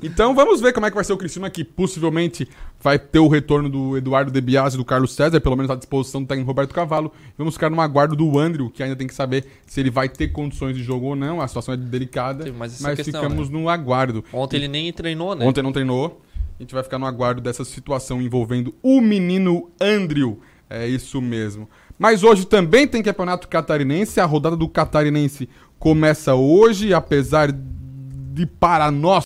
então 0.01 0.35
vamos 0.35 0.61
ver 0.61 0.73
como 0.73 0.85
é 0.85 0.89
que 0.89 0.95
vai 0.95 1.03
ser 1.03 1.13
o 1.13 1.17
Criciúma, 1.17 1.49
que 1.49 1.63
possivelmente 1.63 2.47
vai 2.79 2.99
ter 2.99 3.19
o 3.19 3.27
retorno 3.27 3.69
do 3.69 3.97
Eduardo 3.97 4.31
De 4.31 4.39
Biasi 4.39 4.75
e 4.75 4.77
do 4.77 4.85
Carlos 4.85 5.13
César, 5.13 5.39
pelo 5.41 5.55
menos 5.55 5.71
à 5.71 5.75
disposição 5.75 6.21
do 6.21 6.27
técnico 6.27 6.47
Roberto 6.47 6.73
Cavalo. 6.73 7.11
Vamos 7.37 7.55
ficar 7.55 7.69
no 7.69 7.81
aguardo 7.81 8.15
do 8.15 8.37
Andrew, 8.37 8.69
que 8.69 8.83
ainda 8.83 8.95
tem 8.95 9.07
que 9.07 9.13
saber 9.13 9.45
se 9.65 9.79
ele 9.79 9.89
vai 9.89 10.07
ter 10.07 10.29
condições 10.29 10.75
de 10.75 10.83
jogo 10.83 11.07
ou 11.07 11.15
não. 11.15 11.41
A 11.41 11.47
situação 11.47 11.73
é 11.73 11.77
delicada, 11.77 12.43
Sim, 12.43 12.51
mas, 12.51 12.79
mas 12.81 12.95
questão, 12.95 13.21
ficamos 13.21 13.49
né? 13.49 13.59
no 13.59 13.69
aguardo. 13.69 14.23
Ontem 14.31 14.57
ele 14.57 14.67
nem 14.67 14.91
treinou, 14.93 15.35
né? 15.35 15.45
Ontem 15.45 15.61
não 15.61 15.71
treinou. 15.71 16.21
A 16.59 16.63
gente 16.63 16.73
vai 16.73 16.83
ficar 16.83 16.97
no 16.97 17.05
aguardo 17.05 17.39
dessa 17.39 17.63
situação 17.63 18.21
envolvendo 18.21 18.73
o 18.81 18.99
menino 18.99 19.69
Andrew. 19.79 20.39
É 20.69 20.87
isso 20.87 21.21
mesmo. 21.21 21.69
Mas 21.97 22.23
hoje 22.23 22.45
também 22.45 22.87
tem 22.87 23.01
campeonato 23.01 23.47
catarinense. 23.47 24.19
A 24.19 24.25
rodada 24.25 24.55
do 24.55 24.67
catarinense 24.67 25.47
começa 25.79 26.35
hoje, 26.35 26.93
apesar 26.93 27.51
de 27.51 28.45
para 28.45 28.91
nós 28.91 29.23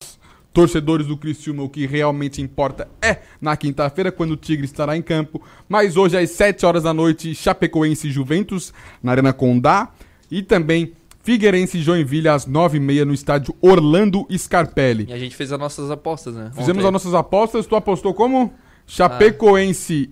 torcedores 0.54 1.08
do 1.08 1.18
Criciúma, 1.18 1.64
o 1.64 1.70
que 1.70 1.86
realmente 1.86 2.42
importa 2.42 2.88
é 3.02 3.20
na 3.40 3.56
quinta-feira, 3.56 4.12
quando 4.12 4.32
o 4.32 4.38
Tigre 4.38 4.66
estará 4.66 4.98
em 4.98 5.02
campo. 5.02 5.42
Mas 5.68 5.96
hoje, 5.98 6.18
às 6.18 6.30
7 6.32 6.66
horas 6.66 6.84
da 6.84 6.94
noite, 6.94 7.34
Chapecoense 7.34 8.08
e 8.08 8.12
Juventus, 8.12 8.74
na 9.02 9.12
Arena 9.12 9.34
Condá. 9.34 9.92
E 10.30 10.42
também 10.42 10.94
Figueirense 11.24 11.78
e 11.78 11.82
Joinville, 11.82 12.28
às 12.28 12.48
9h30, 12.48 13.06
no 13.06 13.14
estádio 13.14 13.56
Orlando 13.62 14.26
Scarpelli. 14.36 15.06
E 15.10 15.14
a 15.14 15.18
gente 15.18 15.36
fez 15.36 15.52
as 15.52 15.60
nossas 15.60 15.92
apostas, 15.92 16.36
né? 16.36 16.50
Fizemos 16.50 16.80
Ontem. 16.80 16.88
as 16.88 16.94
nossas 16.94 17.14
apostas. 17.14 17.68
Tu 17.68 17.76
apostou 17.76 18.14
como? 18.14 18.54
Chapecoense 18.88 20.10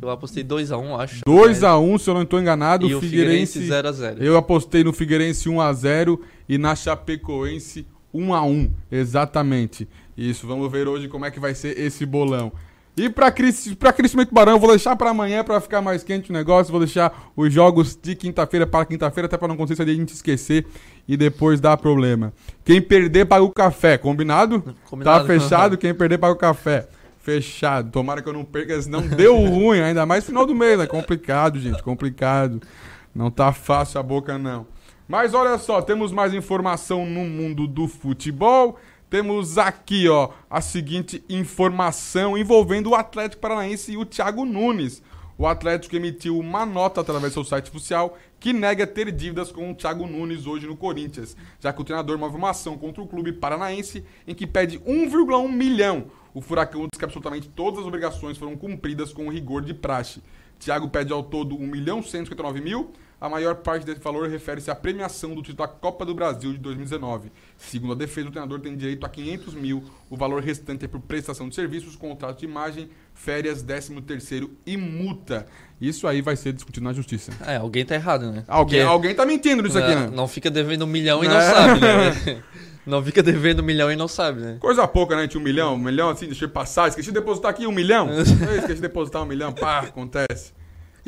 Eu 0.00 0.10
apostei 0.10 0.42
2x1, 0.42 1.00
acho. 1.00 1.20
2x1, 1.26 1.98
se 1.98 2.10
eu 2.10 2.14
não 2.14 2.22
estou 2.22 2.40
enganado. 2.40 2.88
E 2.88 2.94
o 2.94 3.00
Figueirense 3.00 3.66
0 3.66 3.88
a 3.88 3.92
0. 3.92 4.24
Eu 4.24 4.36
apostei 4.36 4.82
no 4.82 4.92
Figueirense 4.92 5.48
1x0 5.48 6.18
e 6.48 6.56
na 6.56 6.74
Chapecoense 6.74 7.86
1x1. 8.16 8.70
Exatamente. 8.90 9.88
Isso, 10.16 10.46
vamos 10.46 10.70
ver 10.70 10.88
hoje 10.88 11.08
como 11.08 11.24
é 11.24 11.30
que 11.30 11.38
vai 11.38 11.54
ser 11.54 11.78
esse 11.78 12.06
bolão. 12.06 12.52
E 12.96 13.10
pra 13.10 13.30
Crescimento 13.30 14.32
Barão, 14.32 14.54
eu 14.54 14.58
vou 14.58 14.70
deixar 14.70 14.96
pra 14.96 15.10
amanhã 15.10 15.44
pra 15.44 15.60
ficar 15.60 15.82
mais 15.82 16.02
quente 16.02 16.30
o 16.30 16.32
negócio. 16.32 16.70
Vou 16.70 16.80
deixar 16.80 17.30
os 17.36 17.52
jogos 17.52 17.94
de 17.94 18.14
quinta-feira 18.14 18.66
para 18.66 18.86
quinta-feira, 18.86 19.26
até 19.26 19.36
pra 19.36 19.46
não 19.46 19.54
acontecer 19.54 19.84
de 19.84 19.90
a 19.90 19.94
gente 19.94 20.14
esquecer 20.14 20.66
e 21.06 21.14
depois 21.14 21.60
dar 21.60 21.76
problema. 21.76 22.32
Quem 22.64 22.80
perder, 22.80 23.26
paga 23.26 23.44
o 23.44 23.52
café, 23.52 23.98
combinado? 23.98 24.74
Combinado. 24.88 25.20
Tá 25.20 25.26
fechado? 25.26 25.76
Quem 25.76 25.92
perder, 25.92 26.16
paga 26.16 26.32
o 26.32 26.38
café. 26.38 26.88
Fechado. 27.18 27.90
Tomara 27.90 28.22
que 28.22 28.28
eu 28.30 28.32
não 28.32 28.46
perca, 28.46 28.80
senão 28.80 29.06
deu 29.06 29.36
ruim, 29.44 29.80
ainda 29.80 30.06
mais 30.06 30.24
final 30.24 30.46
do 30.46 30.54
mês. 30.54 30.80
É 30.80 30.86
complicado, 30.86 31.60
gente, 31.60 31.82
complicado. 31.82 32.62
Não 33.14 33.30
tá 33.30 33.52
fácil 33.52 34.00
a 34.00 34.02
boca, 34.02 34.38
não. 34.38 34.66
Mas 35.08 35.34
olha 35.34 35.56
só, 35.56 35.80
temos 35.80 36.10
mais 36.10 36.34
informação 36.34 37.06
no 37.06 37.24
mundo 37.24 37.66
do 37.66 37.86
futebol. 37.86 38.78
Temos 39.08 39.56
aqui, 39.56 40.08
ó, 40.08 40.30
a 40.50 40.60
seguinte 40.60 41.24
informação 41.28 42.36
envolvendo 42.36 42.90
o 42.90 42.94
Atlético 42.94 43.40
Paranaense 43.40 43.92
e 43.92 43.96
o 43.96 44.04
Thiago 44.04 44.44
Nunes. 44.44 45.00
O 45.38 45.46
Atlético 45.46 45.94
emitiu 45.94 46.36
uma 46.38 46.66
nota 46.66 47.02
através 47.02 47.32
do 47.32 47.34
seu 47.34 47.44
site 47.44 47.70
oficial 47.70 48.18
que 48.40 48.52
nega 48.52 48.86
ter 48.86 49.12
dívidas 49.12 49.52
com 49.52 49.70
o 49.70 49.74
Thiago 49.74 50.06
Nunes 50.06 50.46
hoje 50.46 50.66
no 50.66 50.76
Corinthians, 50.76 51.36
já 51.60 51.72
que 51.72 51.80
o 51.80 51.84
treinador 51.84 52.18
move 52.18 52.36
uma 52.36 52.50
ação 52.50 52.76
contra 52.76 53.02
o 53.02 53.06
clube 53.06 53.32
paranaense 53.32 54.04
em 54.26 54.34
que 54.34 54.46
pede 54.46 54.80
1,1 54.80 55.48
milhão. 55.52 56.06
O 56.34 56.40
Furacão 56.40 56.88
diz 56.90 56.98
que 56.98 57.04
absolutamente 57.04 57.48
todas 57.48 57.80
as 57.80 57.86
obrigações 57.86 58.36
foram 58.36 58.56
cumpridas 58.56 59.12
com 59.12 59.30
rigor 59.30 59.62
de 59.62 59.72
praxe. 59.72 60.20
Thiago 60.58 60.88
pede 60.88 61.12
ao 61.12 61.22
todo 61.22 61.54
1 61.54 61.58
milhão 61.58 62.02
159 62.02 62.60
mil. 62.60 62.90
A 63.18 63.30
maior 63.30 63.54
parte 63.56 63.86
desse 63.86 64.00
valor 64.00 64.28
refere-se 64.28 64.70
à 64.70 64.74
premiação 64.74 65.34
do 65.34 65.40
título 65.40 65.66
da 65.66 65.68
Copa 65.68 66.04
do 66.04 66.14
Brasil 66.14 66.52
de 66.52 66.58
2019. 66.58 67.32
Segundo 67.56 67.94
a 67.94 67.96
defesa, 67.96 68.28
o 68.28 68.30
treinador 68.30 68.60
tem 68.60 68.76
direito 68.76 69.06
a 69.06 69.08
500 69.08 69.54
mil. 69.54 69.82
O 70.10 70.16
valor 70.16 70.42
restante 70.42 70.84
é 70.84 70.88
por 70.88 71.00
prestação 71.00 71.48
de 71.48 71.54
serviços, 71.54 71.96
contrato 71.96 72.40
de 72.40 72.44
imagem, 72.44 72.90
férias, 73.14 73.62
13 73.62 74.02
terceiro 74.02 74.50
e 74.66 74.76
multa. 74.76 75.46
Isso 75.80 76.06
aí 76.06 76.20
vai 76.20 76.36
ser 76.36 76.52
discutido 76.52 76.84
na 76.84 76.92
justiça. 76.92 77.32
É, 77.46 77.56
alguém 77.56 77.86
tá 77.86 77.94
errado, 77.94 78.30
né? 78.30 78.44
Alguém, 78.46 78.80
Porque- 78.80 78.92
alguém 78.92 79.14
tá 79.14 79.24
mentindo 79.24 79.62
nisso 79.62 79.78
aqui, 79.78 79.94
né? 79.94 80.10
Não 80.12 80.28
fica 80.28 80.50
devendo 80.50 80.82
um 80.84 80.88
milhão 80.88 81.24
e 81.24 81.28
não 81.28 81.38
É. 81.38 81.50
sabe, 81.50 81.80
né? 81.80 82.42
Não 82.86 83.02
fica 83.02 83.20
devendo 83.20 83.62
um 83.62 83.64
milhão 83.64 83.90
e 83.90 83.96
não 83.96 84.06
sabe, 84.06 84.40
né? 84.40 84.58
Coisa 84.60 84.86
pouca, 84.86 85.16
né? 85.16 85.22
gente? 85.22 85.36
Um 85.36 85.40
milhão, 85.40 85.74
um 85.74 85.78
milhão 85.78 86.08
assim, 86.08 86.26
deixei 86.26 86.46
passar. 86.46 86.86
Esqueci 86.86 87.08
de 87.08 87.14
depositar 87.14 87.50
aqui 87.50 87.66
um 87.66 87.72
milhão. 87.72 88.06
Eu 88.14 88.20
esqueci 88.22 88.74
de 88.76 88.80
depositar 88.80 89.24
um 89.24 89.26
milhão. 89.26 89.52
Pá, 89.52 89.80
acontece. 89.80 90.52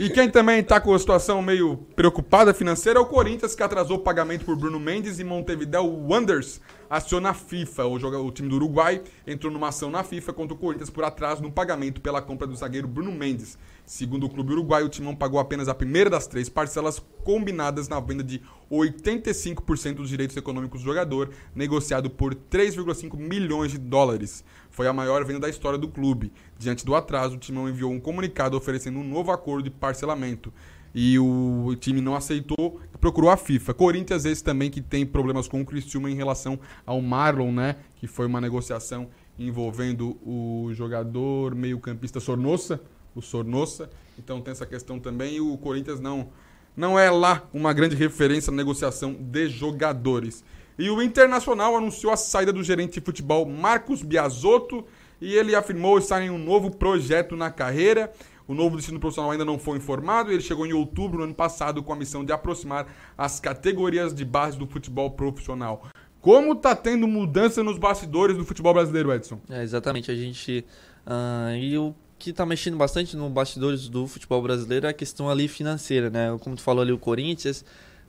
E 0.00 0.08
quem 0.08 0.30
também 0.30 0.62
tá 0.62 0.80
com 0.80 0.94
a 0.94 0.98
situação 0.98 1.42
meio 1.42 1.76
preocupada 1.96 2.54
financeira 2.54 3.00
é 3.00 3.02
o 3.02 3.06
Corinthians, 3.06 3.56
que 3.56 3.64
atrasou 3.64 3.96
o 3.96 4.00
pagamento 4.00 4.44
por 4.44 4.54
Bruno 4.54 4.78
Mendes 4.78 5.18
e 5.18 5.24
Montevideo 5.24 5.82
Wanderers 6.08 6.60
aciona 6.88 7.30
a 7.30 7.34
FIFA. 7.34 7.86
O, 7.86 8.26
o 8.26 8.30
time 8.30 8.48
do 8.48 8.54
Uruguai 8.54 9.02
entrou 9.26 9.52
numa 9.52 9.68
ação 9.68 9.90
na 9.90 10.02
FIFA 10.02 10.32
contra 10.32 10.54
o 10.54 10.56
Corinthians 10.56 10.88
por 10.88 11.04
atraso 11.04 11.42
no 11.42 11.50
pagamento 11.50 12.00
pela 12.00 12.22
compra 12.22 12.46
do 12.46 12.54
zagueiro 12.54 12.88
Bruno 12.88 13.12
Mendes. 13.12 13.58
Segundo 13.84 14.26
o 14.26 14.28
clube 14.28 14.52
uruguaio, 14.52 14.86
o 14.86 14.88
Timão 14.88 15.16
pagou 15.16 15.40
apenas 15.40 15.66
a 15.66 15.74
primeira 15.74 16.10
das 16.10 16.26
três 16.26 16.48
parcelas 16.48 17.02
combinadas 17.24 17.88
na 17.88 17.98
venda 17.98 18.22
de 18.22 18.40
85% 18.70 19.94
dos 19.94 20.10
direitos 20.10 20.36
econômicos 20.36 20.80
do 20.82 20.84
jogador, 20.84 21.30
negociado 21.54 22.10
por 22.10 22.34
3,5 22.34 23.16
milhões 23.16 23.72
de 23.72 23.78
dólares. 23.78 24.44
Foi 24.78 24.86
a 24.86 24.92
maior 24.92 25.24
venda 25.24 25.40
da 25.40 25.48
história 25.48 25.76
do 25.76 25.88
clube. 25.88 26.32
Diante 26.56 26.86
do 26.86 26.94
atraso, 26.94 27.34
o 27.34 27.36
Timão 27.36 27.68
enviou 27.68 27.90
um 27.90 27.98
comunicado 27.98 28.56
oferecendo 28.56 29.00
um 29.00 29.02
novo 29.02 29.32
acordo 29.32 29.64
de 29.64 29.70
parcelamento. 29.70 30.52
E 30.94 31.18
o 31.18 31.74
time 31.80 32.00
não 32.00 32.14
aceitou, 32.14 32.80
procurou 33.00 33.28
a 33.28 33.36
FIFA. 33.36 33.74
Corinthians, 33.74 34.24
esse 34.24 34.44
também 34.44 34.70
que 34.70 34.80
tem 34.80 35.04
problemas 35.04 35.48
com 35.48 35.60
o 35.60 35.66
Criciúma 35.66 36.08
em 36.08 36.14
relação 36.14 36.60
ao 36.86 37.02
Marlon, 37.02 37.50
né? 37.50 37.74
Que 37.96 38.06
foi 38.06 38.26
uma 38.26 38.40
negociação 38.40 39.08
envolvendo 39.36 40.16
o 40.24 40.70
jogador 40.74 41.56
meio-campista 41.56 42.20
Sornossa, 42.20 42.80
o 43.16 43.20
Sornossa. 43.20 43.90
Então 44.16 44.40
tem 44.40 44.52
essa 44.52 44.64
questão 44.64 45.00
também. 45.00 45.34
E 45.34 45.40
o 45.40 45.58
Corinthians 45.58 45.98
não, 45.98 46.28
não 46.76 46.96
é 46.96 47.10
lá 47.10 47.48
uma 47.52 47.72
grande 47.72 47.96
referência 47.96 48.52
na 48.52 48.58
negociação 48.58 49.12
de 49.12 49.48
jogadores. 49.48 50.44
E 50.78 50.88
o 50.88 51.02
Internacional 51.02 51.76
anunciou 51.76 52.12
a 52.12 52.16
saída 52.16 52.52
do 52.52 52.62
gerente 52.62 52.94
de 52.94 53.00
futebol 53.00 53.44
Marcos 53.44 54.02
Biasotto 54.02 54.84
e 55.20 55.34
ele 55.34 55.54
afirmou 55.56 55.98
estar 55.98 56.22
em 56.22 56.30
um 56.30 56.38
novo 56.38 56.70
projeto 56.70 57.36
na 57.36 57.50
carreira. 57.50 58.12
O 58.46 58.54
novo 58.54 58.76
destino 58.76 59.00
profissional 59.00 59.32
ainda 59.32 59.44
não 59.44 59.58
foi 59.58 59.78
informado. 59.78 60.30
Ele 60.30 60.40
chegou 60.40 60.64
em 60.64 60.72
outubro 60.72 61.18
do 61.18 61.24
ano 61.24 61.34
passado 61.34 61.82
com 61.82 61.92
a 61.92 61.96
missão 61.96 62.24
de 62.24 62.32
aproximar 62.32 62.86
as 63.16 63.40
categorias 63.40 64.14
de 64.14 64.24
base 64.24 64.56
do 64.56 64.66
futebol 64.66 65.10
profissional. 65.10 65.84
Como 66.20 66.54
tá 66.54 66.74
tendo 66.74 67.06
mudança 67.08 67.62
nos 67.62 67.76
bastidores 67.76 68.36
do 68.36 68.44
futebol 68.44 68.72
brasileiro, 68.72 69.12
Edson? 69.12 69.40
É, 69.50 69.62
exatamente. 69.62 70.10
A 70.10 70.14
gente. 70.14 70.64
ah, 71.04 71.54
e 71.56 71.76
o 71.76 71.94
que 72.18 72.32
tá 72.32 72.44
mexendo 72.44 72.76
bastante 72.76 73.16
no 73.16 73.28
bastidores 73.30 73.88
do 73.88 74.06
futebol 74.06 74.42
brasileiro 74.42 74.86
é 74.86 74.90
a 74.90 74.92
questão 74.92 75.28
ali 75.28 75.46
financeira, 75.46 76.10
né? 76.10 76.36
Como 76.40 76.56
tu 76.56 76.62
falou 76.62 76.82
ali, 76.82 76.92
o 76.92 76.98
Corinthians. 76.98 77.64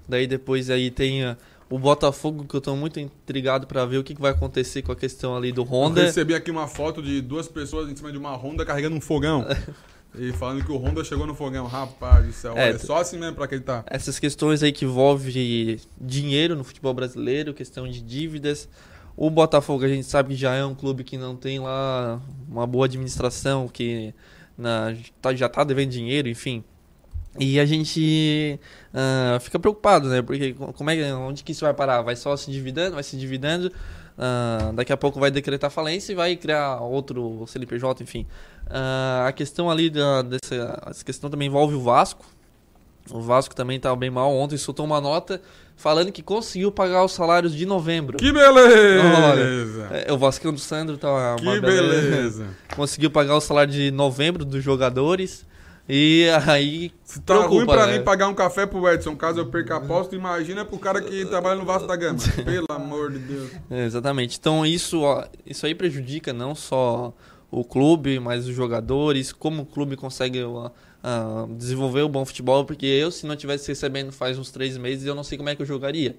Daí 0.08 0.26
depois 0.26 0.70
aí 0.72 0.90
tem 0.90 1.24
ah, 1.24 1.38
o 1.70 1.78
Botafogo, 1.78 2.46
que 2.46 2.56
eu 2.56 2.62
tô 2.62 2.76
muito 2.76 3.00
intrigado 3.00 3.68
para 3.68 3.86
ver 3.86 3.98
o 3.98 4.04
que, 4.04 4.16
que 4.16 4.22
vai 4.22 4.32
acontecer 4.32 4.82
com 4.82 4.92
a 4.92 4.96
questão 4.96 5.36
ali 5.36 5.52
do 5.52 5.62
Eu 5.62 5.66
Honda. 5.66 6.02
recebi 6.04 6.34
aqui 6.34 6.50
uma 6.50 6.68
foto 6.68 7.02
de 7.02 7.22
duas 7.22 7.48
pessoas 7.48 7.90
em 7.90 7.96
cima 7.96 8.12
de 8.12 8.18
uma 8.18 8.36
Honda 8.36 8.66
carregando 8.66 8.96
um 8.96 9.02
fogão. 9.02 9.46
e 10.18 10.32
falando 10.34 10.66
que 10.66 10.72
o 10.72 10.78
Honda 10.78 11.04
chegou 11.04 11.28
no 11.28 11.36
fogão. 11.36 11.68
Rapaz 11.68 12.26
do 12.26 12.32
céu, 12.34 12.58
É, 12.58 12.70
olha, 12.70 12.80
só 12.80 12.98
assim 12.98 13.18
mesmo 13.20 13.36
pra 13.36 13.46
acreditar. 13.46 13.84
Essas 13.88 14.18
questões 14.18 14.64
aí 14.64 14.72
que 14.72 14.86
envolvem 14.86 15.78
dinheiro 16.02 16.56
no 16.56 16.64
futebol 16.64 16.94
brasileiro, 16.94 17.54
questão 17.54 17.88
de 17.88 18.02
dívidas. 18.02 18.68
O 19.16 19.30
Botafogo 19.30 19.84
a 19.84 19.88
gente 19.88 20.06
sabe 20.06 20.30
que 20.30 20.36
já 20.40 20.56
é 20.56 20.66
um 20.66 20.74
clube 20.74 21.04
que 21.04 21.18
não 21.18 21.36
tem 21.36 21.60
lá 21.60 22.20
uma 22.50 22.66
boa 22.66 22.86
administração, 22.86 23.68
que 23.68 24.14
na- 24.58 24.96
tá- 25.22 25.36
já 25.36 25.48
tá 25.50 25.64
devendo 25.64 25.90
dinheiro, 25.92 26.28
enfim. 26.30 26.64
E 27.38 27.60
a 27.60 27.66
gente 27.66 28.60
ah, 28.94 29.38
fica 29.40 29.60
preocupado, 29.60 30.10
né? 30.10 30.22
Porque 30.22 30.54
co- 30.54 30.74
como 30.74 30.90
é, 30.90 31.14
onde 31.14 31.44
que 31.44 31.52
isso 31.52 31.64
vai 31.66 31.74
parar? 31.74 32.02
Vai 32.02 32.16
só 32.16 32.36
se 32.36 32.50
endividando, 32.50 32.96
vai 32.96 33.04
se 33.04 33.16
endividando, 33.16 33.72
ah, 34.18 34.72
daqui 34.74 34.92
a 34.92 34.98
pouco 34.98 35.20
vai 35.20 35.30
decretar 35.30 35.70
falência 35.70 36.12
e 36.12 36.16
vai 36.16 36.36
criar 36.36 36.82
outro 36.82 37.46
CNPJ, 37.48 38.04
enfim. 38.04 38.26
Ah, 38.70 39.26
a 39.28 39.32
questão 39.32 39.70
ali 39.70 39.90
da, 39.90 40.22
dessa 40.24 40.82
essa 40.88 41.06
questão 41.06 41.30
também 41.30 41.48
envolve 41.48 41.76
o 41.76 41.82
Vasco. 41.82 42.26
O 43.12 43.22
Vasco 43.22 43.56
também 43.56 43.80
tá 43.80 43.96
bem 43.96 44.10
mal. 44.10 44.32
Ontem 44.36 44.58
soltou 44.58 44.86
uma 44.86 45.02
nota 45.02 45.42
falando 45.76 46.12
que 46.12 46.22
conseguiu 46.22 46.72
pagar 46.72 47.04
os 47.04 47.12
salários 47.14 47.56
de 47.56 47.66
novembro. 47.66 48.18
Que 48.18 48.32
beleza! 48.32 49.88
Olha, 49.90 50.04
é, 50.06 50.14
o 50.14 50.18
Vascão 50.18 50.54
do 50.54 50.60
Sandro 50.60 50.98
tá 50.98 51.10
uma 51.10 51.36
Que 51.38 51.62
beleza! 51.62 52.48
Conseguiu 52.76 53.10
pagar 53.10 53.36
o 53.36 53.42
salário 53.42 53.72
de 53.74 53.90
novembro 53.90 54.44
dos 54.46 54.64
jogadores. 54.64 55.46
E 55.92 56.28
aí. 56.46 56.92
Tá 57.26 57.34
ruim 57.34 57.48
preocupa, 57.48 57.74
pra 57.74 57.88
né? 57.88 57.98
mim 57.98 58.04
pagar 58.04 58.28
um 58.28 58.36
café 58.36 58.68
pro 58.68 58.88
Edson, 58.88 59.16
caso 59.16 59.40
eu 59.40 59.48
perca 59.48 59.74
a 59.74 59.78
aposta. 59.78 60.16
Imagina 60.16 60.64
pro 60.64 60.78
cara 60.78 61.02
que 61.02 61.26
trabalha 61.26 61.60
no 61.60 61.66
Vasco 61.66 61.88
da 61.88 61.96
Gama. 61.96 62.20
Pelo 62.46 62.68
amor 62.70 63.12
de 63.12 63.18
Deus. 63.18 63.52
É, 63.72 63.86
exatamente. 63.86 64.38
Então 64.38 64.64
isso, 64.64 65.02
ó, 65.02 65.26
isso 65.44 65.66
aí 65.66 65.74
prejudica 65.74 66.32
não 66.32 66.54
só 66.54 67.12
o 67.50 67.64
clube, 67.64 68.20
mas 68.20 68.48
os 68.48 68.56
jogadores, 68.56 69.34
como 69.34 69.64
o 69.64 69.66
clube 69.66 69.96
consegue 69.96 70.40
ah, 71.04 71.48
desenvolver 71.58 72.02
o 72.04 72.10
bom 72.10 72.24
futebol, 72.24 72.64
porque 72.64 72.86
eu, 72.86 73.10
se 73.10 73.26
não 73.26 73.36
tivesse 73.36 73.68
recebendo 73.68 74.12
faz 74.12 74.38
uns 74.38 74.52
três 74.52 74.78
meses, 74.78 75.08
eu 75.08 75.16
não 75.16 75.24
sei 75.24 75.40
como 75.40 75.50
é 75.50 75.56
que 75.56 75.64
eu 75.64 75.66
jogaria. 75.66 76.16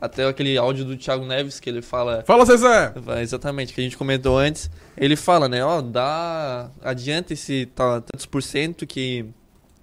Até 0.00 0.26
aquele 0.26 0.56
áudio 0.56 0.84
do 0.84 0.96
Thiago 0.96 1.26
Neves 1.26 1.60
que 1.60 1.68
ele 1.68 1.82
fala. 1.82 2.24
Fala, 2.26 2.44
Zezé! 2.46 2.94
Exatamente, 3.20 3.74
que 3.74 3.80
a 3.80 3.84
gente 3.84 3.96
comentou 3.96 4.38
antes. 4.38 4.70
Ele 4.96 5.14
fala, 5.14 5.48
né? 5.48 5.62
Ó, 5.64 5.82
dá. 5.82 6.70
Adianta 6.82 7.34
esse 7.34 7.66
tá, 7.66 8.00
tantos 8.00 8.24
por 8.24 8.42
cento 8.42 8.86
que 8.86 9.26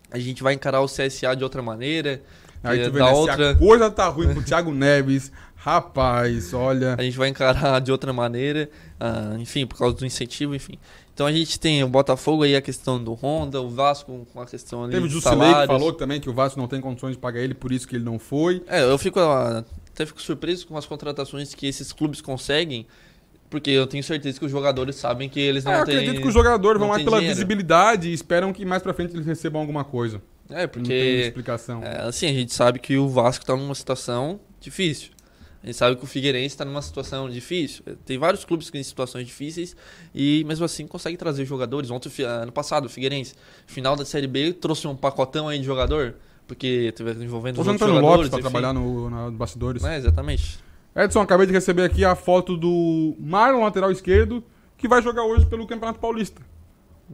a 0.10 0.18
gente 0.18 0.42
vai 0.42 0.54
encarar 0.54 0.82
o 0.82 0.88
CSA 0.88 1.36
de 1.36 1.44
outra 1.44 1.62
maneira. 1.62 2.22
Aí 2.64 2.84
tu 2.84 2.92
vê, 2.92 3.00
da 3.00 3.06
né, 3.06 3.12
outra... 3.12 3.36
se 3.36 3.44
a 3.44 3.56
coisa 3.56 3.92
tá 3.92 4.08
ruim 4.08 4.34
pro 4.34 4.44
Thiago 4.44 4.72
Neves, 4.72 5.32
rapaz, 5.56 6.54
olha... 6.54 6.96
A 6.98 7.04
gente 7.04 7.18
vai 7.18 7.30
encarar 7.30 7.80
de 7.80 7.92
outra 7.92 8.12
maneira, 8.12 8.70
ah, 9.00 9.36
enfim, 9.38 9.66
por 9.66 9.78
causa 9.78 9.96
do 9.96 10.06
incentivo, 10.06 10.56
enfim. 10.56 10.78
Então 11.14 11.26
a 11.26 11.32
gente 11.32 11.60
tem 11.60 11.84
o 11.84 11.88
Botafogo 11.88 12.44
aí, 12.44 12.56
a 12.56 12.62
questão 12.62 13.04
do 13.04 13.14
Honda, 13.14 13.62
o 13.62 13.70
Vasco 13.70 14.28
com 14.32 14.40
a 14.40 14.46
questão 14.46 14.84
ali 14.84 14.94
Teve 14.94 15.08
o 15.08 15.10
Jusilei 15.10 15.52
que 15.52 15.68
falou 15.68 15.92
também 15.92 16.22
que 16.22 16.30
o 16.30 16.34
Vasco 16.34 16.60
não 16.60 16.68
tem 16.68 16.80
condições 16.80 17.14
de 17.14 17.18
pagar 17.18 17.40
ele, 17.40 17.56
por 17.56 17.72
isso 17.72 17.88
que 17.88 17.96
ele 17.96 18.04
não 18.04 18.20
foi. 18.20 18.64
É, 18.68 18.84
eu 18.84 18.98
fico 18.98 19.20
ah, 19.20 19.64
até 19.98 20.06
fico 20.06 20.22
surpreso 20.22 20.68
com 20.68 20.78
as 20.78 20.86
contratações 20.86 21.56
que 21.56 21.66
esses 21.66 21.92
clubes 21.92 22.22
conseguem, 22.22 22.86
porque 23.50 23.72
eu 23.72 23.88
tenho 23.88 24.04
certeza 24.04 24.38
que 24.40 24.46
os 24.46 24.52
jogadores 24.52 24.96
sabem 24.98 25.28
que 25.28 25.40
eles 25.40 25.64
não 25.64 25.72
É, 25.72 25.82
eu 25.82 25.86
têm 25.86 25.96
acredito 25.96 26.22
que 26.22 26.28
os 26.28 26.34
jogadores 26.34 26.80
vão 26.80 26.90
mais 26.90 27.00
têm 27.00 27.06
pela 27.06 27.18
dinheiro. 27.18 27.36
visibilidade 27.36 28.10
e 28.10 28.14
esperam 28.14 28.54
que 28.54 28.64
mais 28.64 28.84
pra 28.84 28.94
frente 28.94 29.16
eles 29.16 29.26
recebam 29.26 29.60
alguma 29.60 29.84
coisa. 29.84 30.22
É, 30.50 30.62
Não 30.62 30.68
tem 30.68 30.68
porque 30.70 30.94
explicação. 31.28 31.82
é, 31.84 32.02
assim, 32.04 32.28
a 32.28 32.32
gente 32.34 32.54
sabe 32.54 32.78
que 32.80 32.96
o 32.98 33.10
Vasco 33.10 33.44
tá 33.44 33.56
numa 33.56 33.74
situação 33.74 34.40
difícil. 34.62 35.10
A 35.64 35.66
gente 35.66 35.76
sabe 35.78 35.96
que 35.98 36.04
o 36.04 36.08
Figueirense 36.08 36.48
está 36.54 36.64
numa 36.64 36.82
situação 36.82 37.30
difícil. 37.30 37.84
Tem 38.06 38.18
vários 38.18 38.46
clubes 38.46 38.70
que 38.70 38.78
em 38.78 38.84
situações 38.84 39.26
difíceis 39.26 39.76
e 40.14 40.44
mesmo 40.48 40.64
assim 40.64 40.86
consegue 40.86 41.18
trazer 41.18 41.44
jogadores. 41.46 41.90
Ontem, 41.90 42.10
ano 42.24 42.52
passado, 42.52 42.86
o 42.86 42.90
Figueirense, 42.90 43.34
final 43.66 43.96
da 43.96 44.06
Série 44.06 44.28
B, 44.28 44.54
trouxe 44.54 44.88
um 44.88 44.96
pacotão 44.96 45.48
aí 45.50 45.58
de 45.60 45.66
jogador, 45.66 46.16
porque 46.48 46.94
teve 46.96 47.12
envolvendo 47.24 47.60
os 47.60 47.68
outros 47.68 47.80
jogadores. 47.88 48.04
Lopes 48.16 48.30
pra 48.30 48.40
enfim. 48.40 48.50
trabalhar 48.50 48.74
no, 48.74 49.10
na- 49.10 49.26
nos 49.30 49.36
bastidores. 49.36 49.84
É, 49.84 49.98
exatamente. 49.98 50.60
Edson, 50.96 51.22
acabei 51.22 51.46
de 51.46 51.54
receber 51.54 51.84
aqui 51.84 52.04
a 52.04 52.16
foto 52.16 52.58
do 52.58 53.16
Marlon, 53.20 53.64
lateral 53.64 53.92
esquerdo, 53.92 54.44
que 54.78 54.88
vai 54.88 55.02
jogar 55.02 55.24
hoje 55.24 55.46
pelo 55.46 55.68
Campeonato 55.68 56.00
Paulista. 56.00 56.42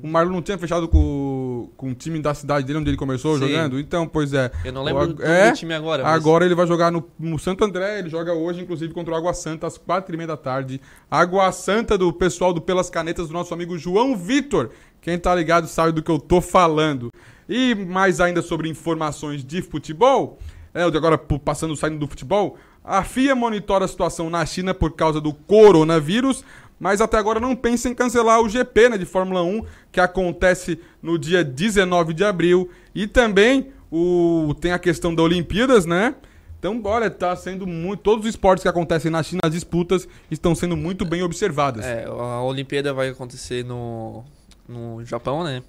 O 0.01 0.07
Marlon 0.07 0.31
não 0.33 0.41
tinha 0.41 0.57
fechado 0.57 0.87
com, 0.87 1.69
com 1.77 1.91
o 1.91 1.93
time 1.93 2.19
da 2.19 2.33
cidade 2.33 2.65
dele, 2.65 2.79
onde 2.79 2.89
ele 2.89 2.97
começou 2.97 3.37
Sim. 3.37 3.41
jogando? 3.47 3.79
Então, 3.79 4.07
pois 4.07 4.33
é. 4.33 4.49
Eu 4.65 4.73
não 4.73 4.83
lembro 4.83 5.03
O- 5.03 5.13
do, 5.13 5.23
é, 5.23 5.51
do 5.51 5.55
time 5.57 5.73
agora. 5.73 6.01
mas- 6.01 6.13
Agora 6.15 6.45
ele 6.45 6.55
vai 6.55 6.65
jogar 6.65 6.91
no, 6.91 7.03
no 7.19 7.37
Santo 7.37 7.63
André, 7.63 7.99
ele 7.99 8.09
joga 8.09 8.33
hoje, 8.33 8.61
inclusive, 8.61 8.91
contra 8.93 9.13
o 9.13 9.15
Água 9.17 9.33
Santa, 9.35 9.67
às 9.67 9.77
quatro 9.77 10.15
e 10.15 10.17
meia 10.17 10.27
da 10.29 10.37
tarde. 10.37 10.81
Água 11.11 11.51
Santa 11.51 11.95
do 11.97 12.11
pessoal 12.11 12.51
do 12.53 12.59
Pelas 12.61 12.89
Canetas, 12.89 13.27
do 13.27 13.33
nosso 13.33 13.53
amigo 13.53 13.77
João 13.77 14.17
Vitor. 14.17 14.71
Quem 14.99 15.19
tá 15.19 15.35
ligado 15.35 15.67
sabe 15.67 15.91
do 15.91 16.01
que 16.01 16.09
eu 16.09 16.17
tô 16.17 16.41
falando. 16.41 17.11
E 17.47 17.75
mais 17.75 18.19
ainda 18.19 18.41
sobre 18.41 18.69
informações 18.69 19.43
de 19.43 19.61
futebol, 19.61 20.39
é, 20.73 20.83
agora 20.83 21.17
passando, 21.17 21.75
saindo 21.75 21.99
do 21.99 22.07
futebol, 22.07 22.57
a 22.83 23.03
FIA 23.03 23.35
monitora 23.35 23.85
a 23.85 23.87
situação 23.87 24.29
na 24.29 24.45
China 24.45 24.73
por 24.73 24.91
causa 24.91 25.21
do 25.21 25.33
coronavírus, 25.33 26.43
mas 26.79 26.99
até 26.99 27.17
agora 27.17 27.39
não 27.39 27.55
pensa 27.55 27.87
em 27.87 27.95
cancelar 27.95 28.41
o 28.41 28.49
GP 28.49 28.89
né, 28.89 28.97
de 28.97 29.05
Fórmula 29.05 29.41
1, 29.41 29.63
que 29.91 29.99
acontece 29.99 30.79
no 31.01 31.17
dia 31.17 31.43
19 31.43 32.13
de 32.13 32.25
abril. 32.25 32.69
E 32.93 33.07
também 33.07 33.71
o, 33.89 34.53
tem 34.59 34.71
a 34.71 34.79
questão 34.79 35.13
da 35.15 35.21
Olimpíadas, 35.21 35.85
né? 35.85 36.15
Então, 36.59 36.81
olha, 36.85 37.09
tá 37.09 37.35
sendo 37.35 37.67
muito. 37.67 38.01
Todos 38.01 38.25
os 38.25 38.29
esportes 38.29 38.63
que 38.63 38.69
acontecem 38.69 39.11
na 39.11 39.21
China, 39.21 39.41
as 39.43 39.51
disputas 39.51 40.07
estão 40.31 40.55
sendo 40.55 40.75
muito 40.75 41.05
bem 41.05 41.21
observadas. 41.21 41.85
É, 41.85 42.05
a 42.05 42.41
Olimpíada 42.41 42.93
vai 42.93 43.09
acontecer 43.09 43.63
no, 43.65 44.23
no 44.67 45.03
Japão, 45.05 45.43
né? 45.43 45.61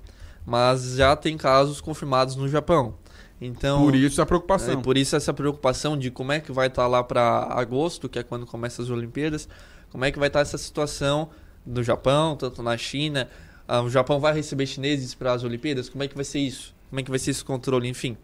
Mas 0.44 0.96
já 0.96 1.16
tem 1.16 1.36
casos 1.36 1.80
confirmados 1.80 2.36
no 2.36 2.48
Japão. 2.48 2.94
Então, 3.40 3.82
Por 3.82 3.94
isso 3.94 4.22
a 4.22 4.26
preocupação. 4.26 4.74
É, 4.74 4.76
por 4.82 4.96
isso 4.96 5.16
essa 5.16 5.32
preocupação 5.32 5.98
de 5.98 6.10
como 6.10 6.32
é 6.32 6.40
que 6.40 6.52
vai 6.52 6.68
estar 6.68 6.86
lá 6.86 7.02
para 7.02 7.48
agosto, 7.50 8.08
que 8.08 8.18
é 8.18 8.22
quando 8.22 8.46
começam 8.46 8.84
as 8.84 8.90
Olimpíadas, 8.90 9.48
como 9.90 10.04
é 10.04 10.10
que 10.10 10.18
vai 10.18 10.28
estar 10.28 10.40
essa 10.40 10.58
situação 10.58 11.28
no 11.64 11.82
Japão, 11.82 12.36
tanto 12.36 12.62
na 12.62 12.76
China. 12.76 13.28
Ah, 13.66 13.80
o 13.82 13.90
Japão 13.90 14.20
vai 14.20 14.34
receber 14.34 14.66
chineses 14.66 15.14
para 15.14 15.32
as 15.32 15.42
Olimpíadas? 15.44 15.88
Como 15.88 16.02
é 16.02 16.08
que 16.08 16.14
vai 16.14 16.24
ser 16.24 16.40
isso? 16.40 16.74
Como 16.90 17.00
é 17.00 17.02
que 17.02 17.10
vai 17.10 17.18
ser 17.18 17.30
esse 17.30 17.44
controle? 17.44 17.88
Enfim. 17.88 18.16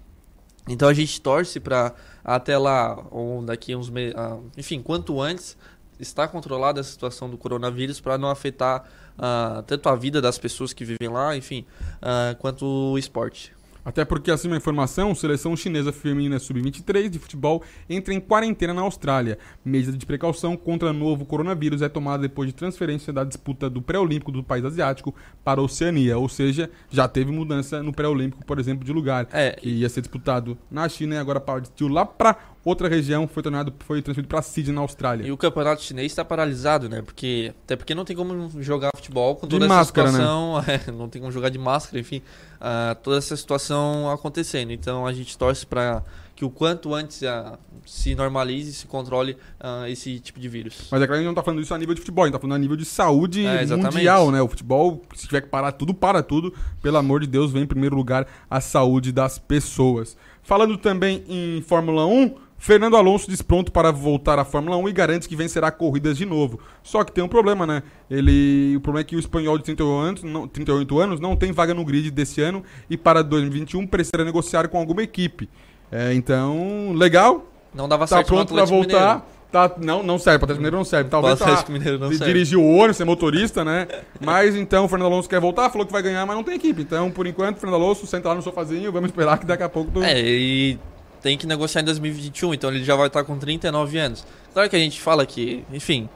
Então 0.69 0.89
a 0.89 0.95
gente 0.95 1.21
torce 1.21 1.59
para 1.59 1.95
até 2.23 2.57
lá, 2.57 3.05
ou 3.11 3.43
daqui 3.43 3.75
uns 3.75 3.89
meses, 3.89 4.15
enfim, 4.57 4.83
quanto 4.83 5.21
antes, 5.21 5.57
estar 5.99 6.29
controlada 6.29 6.81
a 6.81 6.85
situação 6.85 7.29
do 7.29 7.37
coronavírus 7.37 8.01
para 8.01 8.17
não 8.17 8.29
afetar 8.29 8.85
ah, 9.21 9.63
tanto 9.67 9.89
a 9.89 9.95
vida 9.95 10.21
das 10.21 10.39
pessoas 10.39 10.73
que 10.73 10.85
vivem 10.85 11.09
lá, 11.09 11.37
enfim, 11.37 11.65
ah, 12.01 12.35
quanto 12.39 12.65
o 12.65 12.99
esporte. 12.99 13.53
Até 13.85 14.05
porque, 14.05 14.31
assim, 14.31 14.49
uma 14.49 14.57
informação, 14.57 15.15
seleção 15.15 15.57
chinesa 15.57 15.93
feminina 15.93 16.39
sub-23 16.39 17.09
de 17.09 17.19
futebol 17.19 17.63
entra 17.89 18.13
em 18.13 18.21
quarentena 18.21 18.75
na 18.75 18.83
Austrália. 18.83 19.39
Medida 19.65 19.97
de 19.97 20.07
precaução 20.07 20.57
contra 20.57 20.93
novo 20.93 21.25
coronavírus 21.25 21.83
é 21.83 21.89
tomada 21.89 22.23
depois 22.23 22.49
de 22.49 22.55
transferência 22.55 23.13
da 23.13 23.25
disputa 23.25 23.71
do 23.71 23.81
pré-olímpico 23.81 24.33
do 24.33 24.43
país 24.43 24.65
asiático 24.65 25.15
para 25.45 25.61
a 25.61 25.65
Oceania. 25.65 26.19
Ou 26.19 26.29
seja, 26.29 26.71
já 26.91 27.09
teve 27.09 27.33
mudança 27.33 27.83
no 27.83 27.93
pré-olímpico, 27.93 28.45
por 28.45 28.59
exemplo, 28.59 28.85
de 28.85 28.93
lugar. 28.93 29.29
É, 29.33 29.53
que 29.53 29.69
ia 29.69 29.89
ser 29.89 30.01
disputado 30.01 30.57
na 30.71 30.89
China 30.89 31.15
e 31.15 31.19
agora 31.19 31.41
partiu 31.41 31.89
lá 31.89 32.05
para 32.05 32.37
outra 32.65 32.89
região, 32.89 33.27
foi 33.27 33.43
tornado, 33.43 33.73
foi 33.81 34.03
transferido 34.03 34.29
para 34.29 34.43
Sydney, 34.43 34.75
na 34.75 34.83
Austrália. 34.83 35.27
E 35.27 35.33
o 35.33 35.37
campeonato 35.37 35.83
chinês 35.83 36.13
está 36.13 36.25
paralisado, 36.25 36.89
né? 36.89 37.03
Porque 37.03 37.53
até 37.65 37.77
porque 37.77 37.95
não 37.95 38.05
tem 38.05 38.15
como 38.15 38.51
jogar 38.63 38.91
futebol 38.95 39.37
com 39.37 39.47
De 39.47 39.57
toda 39.57 39.67
máscara, 39.67 40.09
essa 40.09 40.19
né? 40.19 40.25
situação, 40.25 40.65
é, 40.93 40.93
não 40.93 41.09
tem 41.09 41.21
como 41.21 41.33
jogar 41.33 41.49
de 41.49 41.59
máscara, 41.59 41.99
enfim, 41.99 42.23
ah, 42.61 42.97
toda 43.03 43.17
essa 43.17 43.37
situação 43.37 44.11
acontecendo. 44.11 44.73
Então 44.73 45.07
a 45.07 45.13
gente 45.13 45.37
torce 45.39 45.65
para 45.65 46.03
que 46.37 46.45
o 46.45 46.51
quanto 46.51 46.95
antes 46.95 47.23
ah, 47.23 47.59
se 47.85 48.15
normalize, 48.15 48.73
se 48.73 48.87
controle 48.87 49.37
ah, 49.59 49.89
esse 49.89 50.19
tipo 50.21 50.41
de 50.41 50.49
vírus. 50.49 50.89
Mas 50.91 51.03
é 51.03 51.07
claro 51.07 51.09
que 51.09 51.13
a 51.13 51.17
gente 51.19 51.27
não 51.27 51.35
tá 51.35 51.43
falando 51.43 51.61
isso 51.61 51.75
a 51.75 51.79
nível 51.79 51.95
de 51.95 52.01
futebol, 52.01 52.25
a 52.25 52.27
gente 52.27 52.33
tá 52.33 52.39
falando 52.41 52.57
a 52.57 52.59
nível 52.59 52.77
de 52.77 52.85
saúde 52.85 53.45
É, 53.45 53.67
mundial, 53.67 54.31
né? 54.31 54.41
O 54.41 54.49
futebol, 54.49 55.03
se 55.15 55.27
tiver 55.27 55.43
que 55.43 55.49
parar 55.49 55.73
tudo, 55.73 55.93
para 55.93 56.23
tudo. 56.23 56.55
Pelo 56.83 56.97
amor 56.97 57.21
de 57.21 57.27
Deus, 57.27 57.53
vem 57.53 57.65
em 57.65 57.67
primeiro 57.67 57.97
lugar 57.97 58.27
a 58.49 58.61
saúde 58.61 59.13
das 59.13 59.39
pessoas. 59.39 60.17
Falando 60.43 60.77
também 60.79 61.23
em 61.29 61.63
Fórmula 61.63 62.07
1, 62.07 62.35
Fernando 62.61 62.95
Alonso 62.95 63.29
diz 63.29 63.41
pronto 63.41 63.73
para 63.73 63.91
voltar 63.91 64.39
à 64.39 64.45
Fórmula 64.45 64.77
1 64.77 64.91
e 64.91 64.93
garante 64.93 65.27
que 65.27 65.35
vencerá 65.35 65.71
corridas 65.71 66.19
de 66.19 66.27
novo. 66.27 66.61
Só 66.83 67.03
que 67.03 67.11
tem 67.11 67.25
um 67.25 67.29
problema, 67.29 67.67
né? 67.67 67.83
Ele, 68.11 68.77
o 68.77 68.81
problema 68.83 69.01
é 69.01 69.05
que 69.05 69.17
o 69.17 69.19
espanhol 69.19 69.57
de 69.57 69.65
38 69.65 69.99
anos, 69.99 70.23
não, 70.23 70.47
38 70.47 71.01
anos 71.01 71.21
não 71.21 71.35
tem 71.35 71.53
vaga 71.53 71.73
no 71.73 71.83
grid 71.87 72.11
desse 72.11 72.43
ano 72.43 72.63
e 72.91 72.99
para 72.99 73.23
2021 73.23 73.87
precisa 73.87 74.23
negociar 74.23 74.69
com 74.69 74.77
alguma 74.77 75.03
equipe. 75.03 75.49
É, 75.91 76.13
então, 76.13 76.93
legal. 76.95 77.51
Não 77.75 77.89
dava 77.89 78.07
tá 78.07 78.17
certo 78.17 78.29
pronto 78.29 78.53
para 78.53 78.65
voltar. 78.67 79.01
Mineiro. 79.01 79.41
Tá, 79.51 79.75
não, 79.79 80.03
não 80.03 80.19
serve. 80.19 80.39
Para 80.39 80.45
Atlético 80.45 80.61
Mineiro 80.61 80.77
não 80.77 80.85
serve. 80.85 81.09
Talvez 81.09 81.41
Atlético 81.41 81.73
Mineiro 81.73 81.99
não 81.99 82.09
serve. 82.11 82.27
dirigir 82.27 82.59
o 82.59 82.77
ônibus, 82.77 82.99
ser 82.99 83.07
motorista, 83.07 83.65
né? 83.65 83.89
Mas 84.21 84.55
então 84.55 84.85
o 84.85 84.89
Fernando 84.89 85.11
Alonso 85.11 85.31
quer 85.31 85.41
voltar, 85.41 85.71
falou 85.71 85.87
que 85.87 85.93
vai 85.93 86.03
ganhar, 86.03 86.27
mas 86.27 86.37
não 86.37 86.45
tem 86.45 86.57
equipe. 86.57 86.83
Então, 86.83 87.11
por 87.11 87.27
enquanto, 87.27 87.57
Fernando 87.57 87.83
Alonso 87.83 88.07
senta 88.07 88.29
lá 88.29 88.35
no 88.35 88.43
sofazinho, 88.43 88.93
vamos 88.93 89.09
esperar 89.09 89.39
que 89.39 89.47
daqui 89.47 89.63
a 89.63 89.69
pouco... 89.69 89.91
Tu... 89.93 90.03
É, 90.03 90.21
e 90.21 90.79
tem 91.23 91.37
que 91.37 91.47
negociar 91.47 91.83
em 91.83 91.85
2021, 91.85 92.55
então 92.55 92.71
ele 92.71 92.85
já 92.85 92.97
vai 92.97 93.07
estar 93.07 93.25
com 93.25 93.39
39 93.39 93.99
anos. 93.99 94.27
Claro 94.53 94.69
que 94.69 94.77
a 94.77 94.79
gente 94.79 95.01
fala 95.01 95.25
que, 95.27 95.65
enfim, 95.73 96.09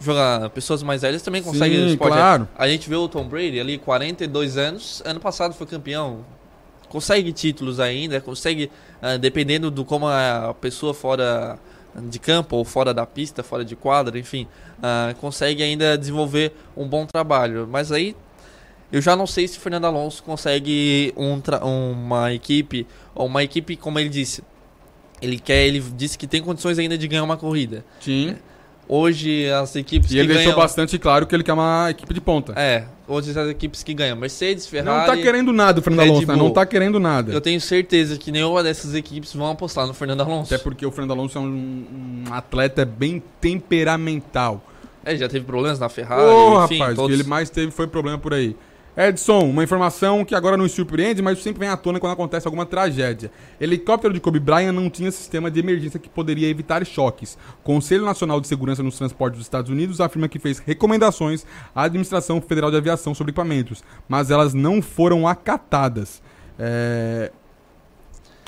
jogar 0.00 0.50
pessoas 0.50 0.82
mais 0.82 1.02
velhas 1.02 1.22
também 1.22 1.42
conseguem 1.42 1.88
Sim, 1.90 1.96
claro. 1.96 2.48
A 2.56 2.68
gente 2.68 2.88
vê 2.88 2.96
o 2.96 3.08
Tom 3.08 3.26
Brady 3.26 3.58
ali, 3.58 3.78
42 3.78 4.56
anos, 4.56 5.02
ano 5.04 5.20
passado 5.20 5.54
foi 5.54 5.66
campeão. 5.66 6.24
Consegue 6.88 7.32
títulos 7.32 7.80
ainda, 7.80 8.20
consegue, 8.20 8.70
ah, 9.02 9.16
dependendo 9.16 9.70
do 9.70 9.84
como 9.84 10.06
a 10.06 10.54
pessoa 10.60 10.94
fora 10.94 11.58
de 11.96 12.18
campo 12.18 12.56
ou 12.56 12.64
fora 12.64 12.92
da 12.92 13.06
pista, 13.06 13.42
fora 13.42 13.64
de 13.64 13.74
quadra, 13.74 14.18
enfim, 14.18 14.46
ah, 14.82 15.14
consegue 15.20 15.62
ainda 15.62 15.96
desenvolver 15.96 16.52
um 16.76 16.86
bom 16.86 17.06
trabalho. 17.06 17.66
Mas 17.68 17.90
aí 17.90 18.14
eu 18.94 19.00
já 19.00 19.16
não 19.16 19.26
sei 19.26 19.48
se 19.48 19.58
o 19.58 19.60
Fernando 19.60 19.86
Alonso 19.86 20.22
consegue 20.22 21.12
um 21.16 21.42
uma 22.00 22.32
equipe, 22.32 22.86
ou 23.12 23.26
uma 23.26 23.42
equipe, 23.42 23.74
como 23.74 23.98
ele 23.98 24.08
disse, 24.08 24.40
ele 25.20 25.36
quer, 25.40 25.66
ele 25.66 25.80
disse 25.96 26.16
que 26.16 26.28
tem 26.28 26.40
condições 26.40 26.78
ainda 26.78 26.96
de 26.96 27.08
ganhar 27.08 27.24
uma 27.24 27.36
corrida. 27.36 27.84
Sim. 28.00 28.36
Hoje 28.86 29.50
as 29.50 29.74
equipes 29.74 30.10
E 30.10 30.14
que 30.14 30.18
ele 30.20 30.28
deixou 30.28 30.44
ganham, 30.44 30.60
bastante 30.60 30.96
claro 30.96 31.26
que 31.26 31.34
ele 31.34 31.42
quer 31.42 31.54
uma 31.54 31.90
equipe 31.90 32.14
de 32.14 32.20
ponta. 32.20 32.52
é, 32.54 32.84
hoje 33.08 33.36
as 33.36 33.48
equipes 33.48 33.82
que 33.82 33.94
ganham 33.94 34.16
Mercedes, 34.16 34.64
Ferrari, 34.64 35.08
não 35.08 35.16
tá 35.16 35.20
querendo 35.20 35.52
nada 35.52 35.80
o 35.80 35.82
Fernando 35.82 36.00
Red 36.00 36.10
Alonso, 36.10 36.26
né? 36.28 36.34
Bull. 36.34 36.44
Não 36.44 36.50
tá 36.52 36.64
querendo 36.64 37.00
nada. 37.00 37.32
Eu 37.32 37.40
tenho 37.40 37.60
certeza 37.60 38.16
que 38.16 38.30
nenhuma 38.30 38.62
dessas 38.62 38.94
equipes 38.94 39.34
vão 39.34 39.50
apostar 39.50 39.88
no 39.88 39.94
Fernando 39.94 40.20
Alonso. 40.20 40.54
Até 40.54 40.62
porque 40.62 40.86
o 40.86 40.92
Fernando 40.92 41.18
Alonso 41.18 41.36
é 41.36 41.40
um, 41.40 42.24
um 42.28 42.32
atleta 42.32 42.84
bem 42.84 43.20
temperamental. 43.40 44.62
É, 45.04 45.16
já 45.16 45.28
teve 45.28 45.44
problemas 45.44 45.80
na 45.80 45.88
Ferrari, 45.88 46.22
Ô, 46.22 46.64
enfim, 46.64 46.78
rapaz, 46.78 46.92
o 46.92 46.96
todos... 47.02 47.16
que 47.16 47.22
ele 47.22 47.28
mais 47.28 47.50
teve 47.50 47.72
foi 47.72 47.88
problema 47.88 48.18
por 48.18 48.32
aí. 48.32 48.54
Edson, 48.96 49.50
uma 49.50 49.64
informação 49.64 50.24
que 50.24 50.36
agora 50.36 50.56
nos 50.56 50.70
surpreende, 50.70 51.20
mas 51.20 51.42
sempre 51.42 51.60
vem 51.60 51.68
à 51.68 51.76
tona 51.76 51.98
quando 51.98 52.12
acontece 52.12 52.46
alguma 52.46 52.64
tragédia. 52.64 53.28
Helicóptero 53.60 54.14
de 54.14 54.20
Kobe 54.20 54.38
Bryant 54.38 54.72
não 54.72 54.88
tinha 54.88 55.10
sistema 55.10 55.50
de 55.50 55.58
emergência 55.58 55.98
que 55.98 56.08
poderia 56.08 56.48
evitar 56.48 56.86
choques. 56.86 57.36
Conselho 57.64 58.04
Nacional 58.04 58.40
de 58.40 58.46
Segurança 58.46 58.84
nos 58.84 58.96
Transportes 58.96 59.38
dos 59.38 59.46
Estados 59.46 59.68
Unidos 59.68 60.00
afirma 60.00 60.28
que 60.28 60.38
fez 60.38 60.60
recomendações 60.60 61.44
à 61.74 61.82
Administração 61.82 62.40
Federal 62.40 62.70
de 62.70 62.76
Aviação 62.76 63.14
sobre 63.14 63.32
equipamentos, 63.32 63.82
mas 64.08 64.30
elas 64.30 64.54
não 64.54 64.80
foram 64.80 65.26
acatadas. 65.26 66.22
É, 66.56 67.32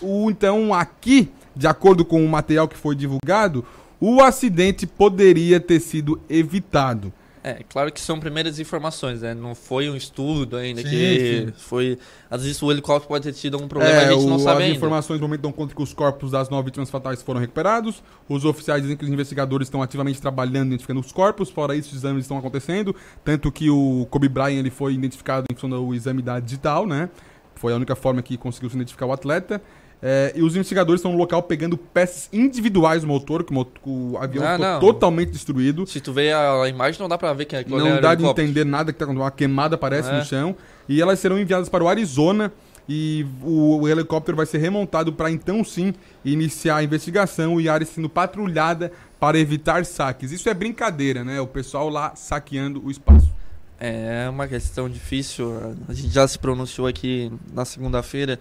então, 0.01 0.73
aqui, 0.73 1.29
de 1.57 1.67
acordo 1.67 2.05
com 2.05 2.25
o 2.25 2.29
material 2.29 2.69
que 2.69 2.77
foi 2.77 2.95
divulgado, 2.95 3.65
o 4.01 4.23
acidente 4.23 4.87
poderia 4.87 5.59
ter 5.59 5.81
sido 5.81 6.21
evitado. 6.29 7.13
É, 7.49 7.63
claro 7.69 7.93
que 7.93 8.01
são 8.01 8.19
primeiras 8.19 8.59
informações, 8.59 9.21
né? 9.23 9.33
Não 9.33 9.55
foi 9.55 9.89
um 9.89 9.95
estudo 9.95 10.57
ainda 10.57 10.83
Sim, 10.83 10.89
que 10.89 11.45
sim. 11.47 11.53
foi. 11.57 11.97
Às 12.29 12.43
vezes 12.43 12.61
o 12.61 12.73
helicóptero 12.73 13.07
pode 13.07 13.23
ter 13.23 13.33
tido 13.33 13.55
algum 13.55 13.69
problema, 13.69 13.95
É, 13.95 14.09
a 14.09 14.13
gente 14.13 14.27
não 14.27 14.35
o- 14.35 14.39
sabe 14.41 14.57
as 14.59 14.65
ainda. 14.65 14.77
informações 14.77 15.21
no 15.21 15.29
momento 15.29 15.43
dão 15.43 15.53
conta 15.53 15.73
que 15.73 15.81
os 15.81 15.95
corpos 15.95 16.33
das 16.33 16.49
nove 16.51 16.65
vítimas 16.65 16.91
fatais 16.91 17.23
foram 17.23 17.39
recuperados. 17.39 18.03
Os 18.29 18.45
oficiais 18.45 18.83
dizem 18.83 18.97
que 18.97 19.05
os 19.05 19.11
investigadores 19.11 19.67
estão 19.69 19.81
ativamente 19.81 20.21
trabalhando 20.21 20.67
identificando 20.71 20.99
os 20.99 21.13
corpos. 21.13 21.49
Fora 21.49 21.77
isso, 21.77 21.91
os 21.91 21.99
exames 21.99 22.23
estão 22.25 22.37
acontecendo. 22.37 22.97
Tanto 23.25 23.53
que 23.53 23.71
o 23.71 24.09
Kobe 24.11 24.29
Bryant 24.29 24.59
ele 24.59 24.71
foi 24.71 24.95
identificado 24.95 25.47
em 25.49 25.55
função 25.55 25.71
do 25.71 25.95
exame 25.95 26.23
da 26.23 26.41
digital, 26.41 26.85
né? 26.85 27.09
Foi 27.55 27.73
a 27.73 27.77
única 27.77 27.95
forma 27.95 28.21
que 28.23 28.37
conseguiu 28.37 28.69
se 28.71 28.75
identificar 28.75 29.07
o 29.07 29.13
atleta. 29.13 29.63
É, 30.09 30.33
e 30.37 30.43
os 30.43 30.55
investigadores 30.55 31.01
estão 31.01 31.11
no 31.11 31.19
local 31.19 31.43
pegando 31.43 31.77
peças 31.77 32.29
individuais 32.33 33.01
do 33.03 33.09
motor, 33.09 33.43
que 33.43 33.53
o, 33.53 33.67
o 33.85 34.17
avião 34.19 34.45
Ah, 34.47 34.53
ficou 34.53 34.67
não. 34.69 34.79
totalmente 34.79 35.31
destruído. 35.33 35.85
Se 35.85 36.01
tu 36.01 36.13
vê 36.13 36.33
a, 36.33 36.69
imagem, 36.69 37.01
não 37.01 37.09
dá 37.09 37.19
pra 37.19 37.33
ver 37.33 37.45
que 37.45 37.57
aquilo 37.57 37.75
ali 37.75 37.85
Não 37.87 37.93
era 37.95 38.01
dá 38.01 38.15
de 38.15 38.25
entender 38.25 38.65
nada 38.65 38.93
que 38.93 38.99
tá 39.01 39.05
acontecendo. 39.05 39.25
Uma 39.25 39.33
queimada 39.33 39.75
aparece 39.75 40.09
É. 40.09 40.17
no 40.17 40.25
chão. 40.25 40.55
E 40.89 41.03
elas 41.03 41.19
serão 41.19 41.37
enviadas 41.37 41.69
para 41.69 41.83
o 41.83 41.89
Arizona. 41.89 42.53
E 42.89 43.27
o, 43.43 43.81
o 43.81 43.89
helicóptero 43.89 44.37
vai 44.37 44.47
ser 44.47 44.59
remontado 44.59 45.13
para 45.13 45.29
então 45.29 45.65
sim 45.65 45.93
iniciar 46.25 46.77
a 46.77 46.85
investigação 46.85 47.61
e 47.61 47.69
a 47.69 47.75
área 47.75 47.85
sendo 47.85 48.09
patrulhada 48.09 48.93
para 49.19 49.37
evitar 49.41 49.85
saques. 49.85 50.31
Isso 50.31 50.49
é 50.49 50.55
brincadeira, 50.55 51.25
né? 51.25 51.41
O 51.41 51.49
pessoal 51.49 51.89
lá 51.89 52.15
saqueando 52.15 52.81
o 52.87 52.93
espaço. 52.93 53.35
É 53.81 54.29
uma 54.31 54.47
questão 54.47 54.89
difícil. 54.89 55.53
A 55.89 55.93
gente 55.93 56.15
já 56.15 56.29
se 56.29 56.39
pronunciou 56.39 56.87
aqui 56.87 57.33
na 57.53 57.65
segunda-feira 57.65 58.39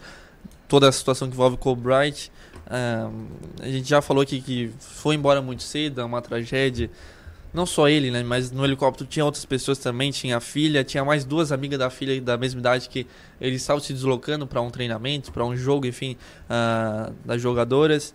toda 0.67 0.89
a 0.89 0.91
situação 0.91 1.27
que 1.27 1.33
envolve 1.33 1.57
Kobe 1.57 1.81
Bryant. 1.81 2.29
Ah, 2.67 3.09
a 3.61 3.67
gente 3.67 3.87
já 3.87 4.01
falou 4.01 4.23
aqui 4.23 4.41
que 4.41 4.71
foi 4.79 5.15
embora 5.15 5.41
muito 5.41 5.63
cedo, 5.63 6.01
é 6.01 6.03
uma 6.03 6.21
tragédia. 6.21 6.89
Não 7.53 7.65
só 7.65 7.87
ele, 7.87 8.11
né? 8.11 8.21
Mas 8.21 8.51
no 8.51 8.65
helicóptero 8.65 9.09
tinha 9.09 9.23
outras 9.23 9.45
pessoas 9.45 9.77
também. 9.77 10.11
Tinha 10.11 10.37
a 10.37 10.39
filha, 10.41 10.83
tinha 10.83 11.05
mais 11.05 11.23
duas 11.23 11.53
amigas 11.53 11.79
da 11.79 11.89
filha 11.89 12.19
da 12.21 12.37
mesma 12.37 12.59
idade 12.59 12.89
que 12.89 13.07
eles 13.39 13.61
estavam 13.61 13.81
se 13.81 13.93
deslocando 13.93 14.45
para 14.45 14.59
um 14.61 14.69
treinamento, 14.69 15.31
para 15.31 15.45
um 15.45 15.55
jogo, 15.55 15.85
enfim, 15.87 16.17
ah, 16.49 17.11
das 17.23 17.41
jogadoras. 17.41 18.13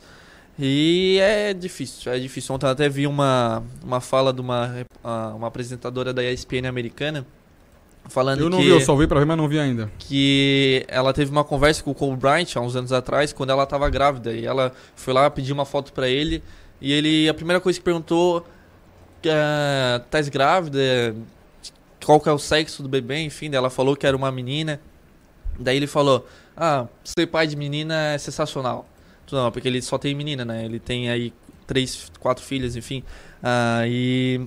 E 0.59 1.19
é 1.23 1.55
difícil, 1.55 2.13
é 2.13 2.19
difícil. 2.19 2.55
Ontem 2.55 2.67
até 2.67 2.87
vi 2.87 3.07
uma, 3.07 3.63
uma 3.83 4.01
fala 4.01 4.31
de 4.31 4.43
uma, 4.43 4.87
ah, 5.03 5.33
uma 5.35 5.47
apresentadora 5.47 6.13
da 6.13 6.23
ESPN 6.23 6.67
americana 6.69 7.27
falando 8.09 8.41
Eu 8.41 8.51
não 8.51 8.59
que, 8.59 8.65
vi, 8.65 8.71
eu 8.71 8.81
só 8.81 8.95
vi 8.97 9.07
pra 9.07 9.19
ver, 9.21 9.27
mas 9.27 9.37
não 9.37 9.49
vi 9.49 9.59
ainda. 9.59 9.91
que 9.99 10.85
ela 10.89 11.13
teve 11.13 11.31
uma 11.31 11.45
conversa 11.45 11.83
com 11.83 11.91
o 11.91 11.95
Kobe 11.95 12.17
Bryant 12.17 12.57
há 12.57 12.61
uns 12.61 12.77
anos 12.77 12.93
atrás, 12.93 13.33
quando 13.33 13.51
ela 13.51 13.65
estava 13.65 13.89
grávida. 13.89 14.33
E 14.33 14.45
ela 14.45 14.73
foi 14.95 15.13
lá 15.15 15.31
pedir 15.31 15.53
uma 15.53 15.65
foto 15.65 15.93
para 15.93 16.09
ele. 16.09 16.43
E 16.81 16.93
ele, 16.93 17.29
a 17.29 17.35
primeira 17.35 17.61
coisa 17.61 17.79
que 17.79 17.85
perguntou, 17.85 18.47
ah, 19.29 20.01
tá 20.11 20.21
grávida? 20.23 21.15
Qual 22.05 22.21
que 22.21 22.29
é 22.29 22.33
o 22.33 22.39
sexo 22.39 22.83
do 22.83 22.89
bebê? 22.89 23.19
Enfim, 23.19 23.51
daí 23.51 23.59
ela 23.59 23.71
falou 23.71 23.95
que 23.95 24.07
era 24.07 24.17
uma 24.17 24.33
menina. 24.33 24.81
Daí 25.59 25.77
ele 25.77 25.87
falou, 25.87 26.27
ah, 26.57 26.87
ser 27.05 27.27
pai 27.27 27.47
de 27.47 27.57
menina 27.57 28.13
é 28.13 28.19
sensacional. 28.19 28.89
Não, 29.31 29.53
porque 29.53 29.69
ele 29.69 29.81
só 29.81 29.97
tem 29.97 30.15
menina, 30.15 30.45
né? 30.45 30.65
Ele 30.65 30.81
tem 30.81 31.09
aí 31.09 31.33
três, 31.67 32.11
quatro 32.19 32.45
filhas, 32.45 32.75
enfim. 32.75 33.05
Ah, 33.43 33.83
e 33.87 34.41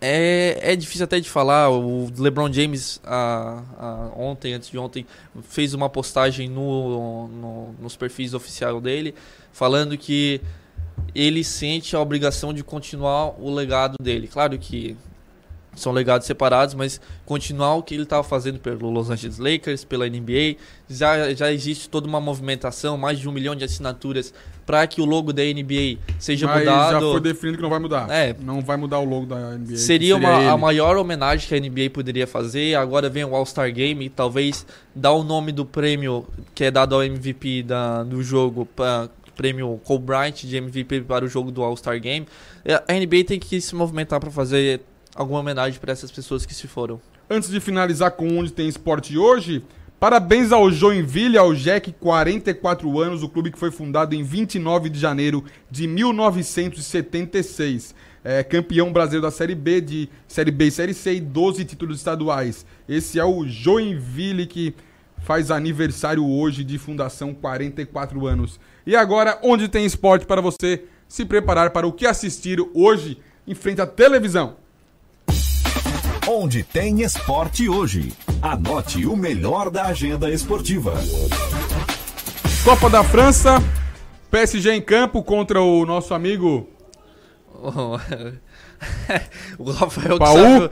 é, 0.00 0.58
é 0.72 0.76
difícil 0.76 1.04
até 1.04 1.18
de 1.20 1.28
falar. 1.28 1.70
O 1.70 2.10
LeBron 2.18 2.52
James, 2.52 3.00
ah, 3.04 3.62
ah, 3.78 4.10
ontem, 4.16 4.52
antes 4.54 4.68
de 4.70 4.78
ontem, 4.78 5.06
fez 5.48 5.74
uma 5.74 5.88
postagem 5.88 6.48
no, 6.48 7.28
no- 7.28 7.74
nos 7.80 7.96
perfis 7.96 8.34
oficiais 8.34 8.80
dele, 8.82 9.14
falando 9.52 9.96
que 9.96 10.40
ele 11.14 11.42
sente 11.44 11.94
a 11.96 12.00
obrigação 12.00 12.52
de 12.52 12.62
continuar 12.62 13.34
o 13.40 13.52
legado 13.54 13.96
dele. 14.00 14.28
Claro 14.28 14.58
que 14.58 14.96
são 15.74 15.92
legados 15.92 16.26
separados, 16.26 16.74
mas 16.74 17.00
continuar 17.26 17.74
o 17.74 17.82
que 17.82 17.92
ele 17.94 18.04
estava 18.04 18.22
fazendo 18.24 18.58
pelo 18.58 18.88
Los 18.90 19.10
Angeles 19.10 19.38
Lakers, 19.38 19.84
pela 19.84 20.08
NBA. 20.08 20.56
Já, 20.88 21.34
já 21.34 21.52
existe 21.52 21.88
toda 21.90 22.06
uma 22.08 22.20
movimentação, 22.20 22.96
mais 22.96 23.18
de 23.18 23.28
um 23.28 23.32
milhão 23.32 23.54
de 23.54 23.62
assinaturas 23.64 24.32
para 24.66 24.84
que 24.86 25.00
o 25.00 25.04
logo 25.04 25.32
da 25.32 25.42
NBA 25.44 25.98
seja 26.18 26.46
mas 26.46 26.58
mudado. 26.58 26.92
já 26.92 27.00
foi 27.00 27.20
definido 27.20 27.56
que 27.56 27.62
não 27.62 27.70
vai 27.70 27.78
mudar. 27.78 28.10
É. 28.10 28.34
Não 28.42 28.60
vai 28.60 28.76
mudar 28.76 28.98
o 28.98 29.04
logo 29.04 29.24
da 29.24 29.52
NBA. 29.56 29.68
que 29.72 29.78
Seria 29.78 30.16
uma, 30.16 30.40
ele. 30.40 30.48
a 30.48 30.56
maior 30.56 30.96
homenagem 30.96 31.48
que 31.48 31.54
a 31.54 31.60
NBA 31.60 31.90
poderia 31.90 32.26
fazer. 32.26 32.74
Agora 32.74 33.08
vem 33.08 33.24
o 33.24 33.34
All-Star 33.34 33.72
Game 33.72 34.04
e 34.04 34.10
talvez 34.10 34.66
dar 34.94 35.12
o 35.12 35.22
nome 35.22 35.52
do 35.52 35.64
prêmio 35.64 36.26
que 36.54 36.64
é 36.64 36.70
dado 36.70 36.96
ao 36.96 37.04
MVP 37.04 37.62
da, 37.62 38.02
do 38.02 38.22
jogo, 38.24 38.66
pra, 38.66 39.08
prêmio 39.36 39.80
Kobe 39.84 40.06
Bryant 40.06 40.34
de 40.42 40.56
MVP 40.56 41.02
para 41.02 41.24
o 41.24 41.28
jogo 41.28 41.52
do 41.52 41.62
All-Star 41.62 42.00
Game. 42.00 42.26
É, 42.64 42.74
A 42.74 42.92
NBA 42.94 43.22
tem 43.24 43.38
que 43.38 43.60
se 43.60 43.74
movimentar 43.74 44.18
para 44.18 44.30
fazer 44.32 44.80
alguma 45.14 45.40
homenagem 45.40 45.78
para 45.78 45.92
essas 45.92 46.10
pessoas 46.10 46.44
que 46.44 46.52
se 46.54 46.66
foram. 46.66 47.00
Antes 47.30 47.50
de 47.50 47.60
finalizar 47.60 48.10
com 48.12 48.38
onde 48.38 48.52
tem 48.52 48.68
esporte 48.68 49.16
hoje, 49.16 49.62
parabéns 49.98 50.52
ao 50.52 50.70
Joinville, 50.70 51.38
ao 51.38 51.54
Jack, 51.54 51.92
44 51.92 53.00
anos, 53.00 53.22
o 53.22 53.28
clube 53.28 53.50
que 53.50 53.58
foi 53.58 53.70
fundado 53.70 54.14
em 54.14 54.22
29 54.22 54.88
de 54.88 54.98
janeiro 54.98 55.44
de 55.70 55.86
1976. 55.86 57.94
É 58.24 58.42
campeão 58.42 58.92
brasileiro 58.92 59.22
da 59.22 59.30
Série 59.30 59.54
B, 59.54 59.80
de 59.80 60.08
Série 60.26 60.50
B 60.50 60.66
e 60.66 60.70
Série 60.70 60.94
C 60.94 61.14
e 61.14 61.20
12 61.20 61.64
títulos 61.64 61.98
estaduais. 61.98 62.66
Esse 62.88 63.18
é 63.18 63.24
o 63.24 63.46
Joinville 63.46 64.46
que 64.46 64.74
faz 65.18 65.50
aniversário 65.50 66.26
hoje 66.26 66.64
de 66.64 66.78
fundação, 66.78 67.32
44 67.32 68.26
anos. 68.26 68.60
E 68.86 68.94
agora, 68.94 69.38
onde 69.42 69.68
tem 69.68 69.84
esporte 69.84 70.26
para 70.26 70.40
você 70.40 70.84
se 71.08 71.24
preparar 71.24 71.70
para 71.70 71.86
o 71.86 71.92
que 71.92 72.06
assistir 72.06 72.58
hoje 72.74 73.18
em 73.46 73.54
frente 73.54 73.80
à 73.80 73.86
televisão? 73.86 74.56
Onde 76.28 76.62
tem 76.62 77.02
esporte 77.02 77.68
hoje. 77.68 78.12
Anote 78.42 79.06
o 79.06 79.16
melhor 79.16 79.70
da 79.70 79.86
agenda 79.86 80.30
esportiva. 80.30 80.94
Copa 82.64 82.90
da 82.90 83.04
França, 83.04 83.62
PSG 84.30 84.72
em 84.72 84.80
campo 84.82 85.22
contra 85.22 85.60
o 85.60 85.86
nosso 85.86 86.12
amigo 86.14 86.68
o 89.58 89.70
Rafael 89.70 90.12
que 90.14 90.18
Paul. 90.18 90.36
sabe- 90.38 90.70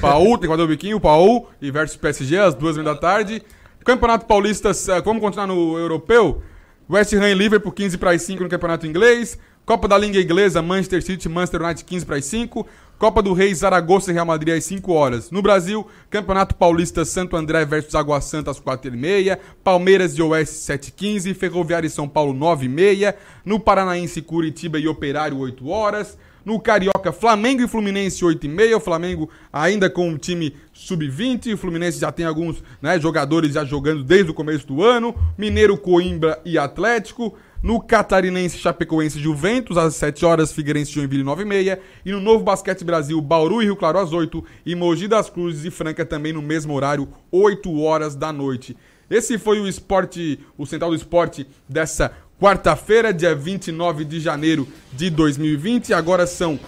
Paul, 0.00 0.30
tem 0.32 0.40
que 0.40 0.48
fazer 0.48 0.62
o 0.62 0.66
biquinho, 0.68 1.00
Paul 1.00 1.48
e 1.60 1.70
versus 1.70 1.96
PSG 1.96 2.36
às 2.38 2.54
duas 2.54 2.76
da 2.76 2.94
tarde. 2.94 3.42
Campeonato 3.84 4.26
Paulista, 4.26 4.70
eh, 4.70 5.00
vamos 5.00 5.22
continuar 5.22 5.46
no 5.46 5.78
europeu? 5.78 6.42
West 6.90 7.12
Ham 7.14 7.28
e 7.30 7.34
Liverpool 7.34 7.72
15 7.72 7.96
para 7.96 8.10
as 8.10 8.20
5 8.22 8.42
no 8.42 8.48
Campeonato 8.48 8.86
Inglês. 8.86 9.38
Copa 9.64 9.86
da 9.88 9.96
Liga 9.96 10.20
Inglesa, 10.20 10.60
Manchester 10.60 11.02
City, 11.02 11.28
Manchester 11.28 11.62
United 11.62 11.84
15 11.84 12.04
para 12.06 12.16
as 12.16 12.24
5. 12.26 12.66
Copa 12.98 13.22
do 13.22 13.32
Rei, 13.32 13.54
Zaragoza 13.54 14.10
e 14.10 14.14
Real 14.14 14.26
Madrid 14.26 14.56
às 14.56 14.64
5 14.64 14.92
horas. 14.92 15.30
No 15.30 15.40
Brasil, 15.40 15.86
Campeonato 16.10 16.56
Paulista, 16.56 17.04
Santo 17.04 17.36
André 17.36 17.64
versus 17.64 17.94
Água 17.94 18.20
Santa 18.20 18.50
às 18.50 18.60
4h30. 18.60 19.38
Palmeiras 19.62 20.18
e 20.18 20.22
Oeste 20.22 20.56
7h15. 20.56 21.32
Ferroviária 21.32 21.86
e 21.86 21.90
São 21.90 22.08
Paulo 22.08 22.34
9h30. 22.34 23.14
No 23.44 23.60
Paranaense, 23.60 24.20
Curitiba 24.20 24.80
e 24.80 24.88
Operário 24.88 25.38
8 25.38 25.68
horas. 25.68 26.18
No 26.44 26.58
Carioca, 26.58 27.12
Flamengo 27.12 27.62
e 27.62 27.68
Fluminense 27.68 28.24
8h30. 28.24 28.76
O 28.76 28.80
Flamengo 28.80 29.30
ainda 29.52 29.88
com 29.88 30.08
um 30.08 30.18
time 30.18 30.56
sub-20. 30.72 31.54
O 31.54 31.56
Fluminense 31.56 32.00
já 32.00 32.10
tem 32.10 32.26
alguns 32.26 32.64
né, 32.82 32.98
jogadores 32.98 33.52
já 33.52 33.64
jogando 33.64 34.02
desde 34.02 34.32
o 34.32 34.34
começo 34.34 34.66
do 34.66 34.82
ano. 34.82 35.14
Mineiro, 35.38 35.78
Coimbra 35.78 36.40
e 36.44 36.58
Atlético. 36.58 37.36
No 37.62 37.80
Catarinense, 37.80 38.56
Chapecoense 38.56 39.18
e 39.18 39.22
Juventus, 39.22 39.76
às 39.76 39.96
7 39.96 40.24
horas, 40.24 40.52
Figueirense, 40.52 40.92
Joinville, 40.92 41.24
9h30. 41.24 41.78
E 42.04 42.12
no 42.12 42.20
Novo 42.20 42.44
Basquete 42.44 42.84
Brasil, 42.84 43.20
Bauru 43.20 43.60
e 43.60 43.64
Rio 43.64 43.76
Claro, 43.76 43.98
às 43.98 44.12
8 44.12 44.44
E 44.64 44.74
Mogi 44.74 45.08
das 45.08 45.28
Cruzes 45.28 45.64
e 45.64 45.70
Franca 45.70 46.06
também 46.06 46.32
no 46.32 46.40
mesmo 46.40 46.72
horário, 46.72 47.08
8 47.32 47.80
horas 47.80 48.14
da 48.14 48.32
noite. 48.32 48.76
Esse 49.10 49.38
foi 49.38 49.58
o 49.58 49.66
esporte, 49.66 50.38
o 50.56 50.66
Central 50.66 50.90
do 50.90 50.96
Esporte 50.96 51.46
dessa 51.68 52.12
quarta-feira, 52.40 53.12
dia 53.12 53.34
29 53.34 54.04
de 54.04 54.20
janeiro 54.20 54.68
de 54.92 55.10
2020. 55.10 55.92
Agora 55.92 56.26
são 56.26 56.60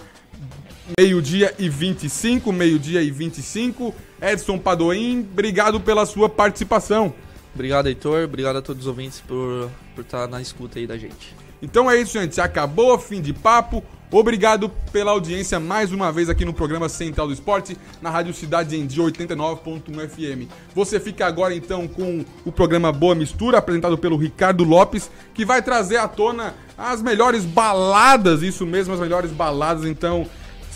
meio-dia 0.99 1.53
e 1.57 1.69
25, 1.69 2.51
meio-dia 2.51 3.01
e 3.01 3.09
25. 3.09 3.93
Edson 4.21 4.57
Padoim, 4.57 5.19
obrigado 5.31 5.79
pela 5.79 6.05
sua 6.05 6.27
participação. 6.27 7.13
Obrigado, 7.53 7.87
Heitor. 7.87 8.23
Obrigado 8.23 8.57
a 8.57 8.61
todos 8.61 8.83
os 8.83 8.87
ouvintes 8.87 9.21
por 9.21 9.69
por 9.95 10.01
estar 10.01 10.27
na 10.27 10.41
escuta 10.41 10.79
aí 10.79 10.87
da 10.87 10.97
gente. 10.97 11.35
Então 11.61 11.89
é 11.89 11.99
isso, 11.99 12.13
gente. 12.13 12.39
Acabou, 12.41 12.97
fim 12.97 13.21
de 13.21 13.33
papo. 13.33 13.83
Obrigado 14.09 14.67
pela 14.91 15.11
audiência 15.11 15.57
mais 15.57 15.93
uma 15.93 16.11
vez 16.11 16.27
aqui 16.27 16.43
no 16.43 16.53
programa 16.53 16.89
Central 16.89 17.27
do 17.27 17.33
Esporte, 17.33 17.77
na 18.01 18.09
Rádio 18.09 18.33
Cidade 18.33 18.75
em 18.75 18.85
Dia 18.85 19.03
89.1 19.03 20.09
FM. 20.09 20.51
Você 20.75 20.99
fica 20.99 21.25
agora 21.25 21.55
então 21.55 21.87
com 21.87 22.25
o 22.43 22.51
programa 22.51 22.91
Boa 22.91 23.15
Mistura, 23.15 23.59
apresentado 23.59 23.97
pelo 23.97 24.17
Ricardo 24.17 24.65
Lopes, 24.65 25.09
que 25.33 25.45
vai 25.45 25.61
trazer 25.61 25.95
à 25.95 26.09
tona 26.09 26.55
as 26.77 27.01
melhores 27.01 27.45
baladas, 27.45 28.41
isso 28.41 28.65
mesmo, 28.65 28.93
as 28.93 28.99
melhores 28.99 29.31
baladas. 29.31 29.85
Então, 29.85 30.27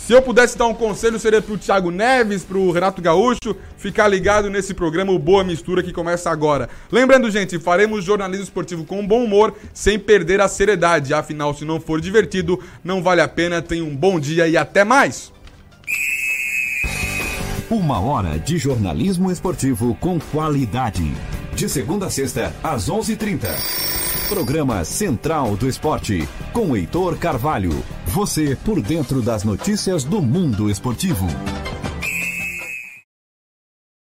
se 0.06 0.14
eu 0.14 0.22
pudesse 0.22 0.56
dar 0.56 0.68
um 0.68 0.74
conselho, 0.74 1.20
seria 1.20 1.42
pro 1.42 1.58
Thiago 1.58 1.90
Neves, 1.90 2.44
pro 2.44 2.70
Renato 2.70 3.02
Gaúcho, 3.02 3.56
ficar 3.76 4.08
ligado 4.08 4.52
nesse 4.52 4.72
programa 4.72 5.12
o 5.12 5.18
Boa 5.18 5.44
Mistura 5.44 5.82
que 5.82 5.92
começa 5.92 6.30
agora. 6.30 6.70
Lembrando, 6.92 7.32
gente, 7.32 7.58
faremos 7.58 8.06
jornalismo 8.06 8.44
esportivo 8.44 8.86
com 8.86 9.06
bom 9.06 9.24
humor, 9.24 9.56
sem 9.74 9.98
perder 9.98 10.42
a 10.42 10.48
seriedade. 10.48 11.12
Afinal, 11.12 11.56
se 11.56 11.66
não 11.66 11.80
for 11.82 12.00
divertido, 12.00 12.62
não 12.84 13.02
vale 13.02 13.20
a 13.20 13.28
pena. 13.28 13.64
Tenha 13.64 13.84
um 13.84 13.96
bom 13.96 14.20
dia 14.20 14.48
e 14.48 14.56
até 14.56 14.84
mais! 14.84 15.34
Uma 17.68 18.00
hora 18.00 18.38
de 18.38 18.60
jornalismo 18.60 19.32
esportivo 19.32 19.96
com 19.96 20.20
qualidade. 20.20 21.12
De 21.56 21.68
segunda 21.68 22.06
a 22.06 22.10
sexta, 22.12 22.54
às 22.62 22.90
11:30. 22.90 23.48
Programa 24.30 24.86
Central 24.86 25.56
do 25.56 25.68
Esporte, 25.68 26.30
com 26.54 26.78
Heitor 26.78 27.18
Carvalho. 27.18 27.74
Você 28.16 28.56
por 28.64 28.82
dentro 28.82 29.22
das 29.22 29.44
notícias 29.44 30.06
do 30.06 30.22
mundo 30.22 30.70
esportivo. 30.70 31.28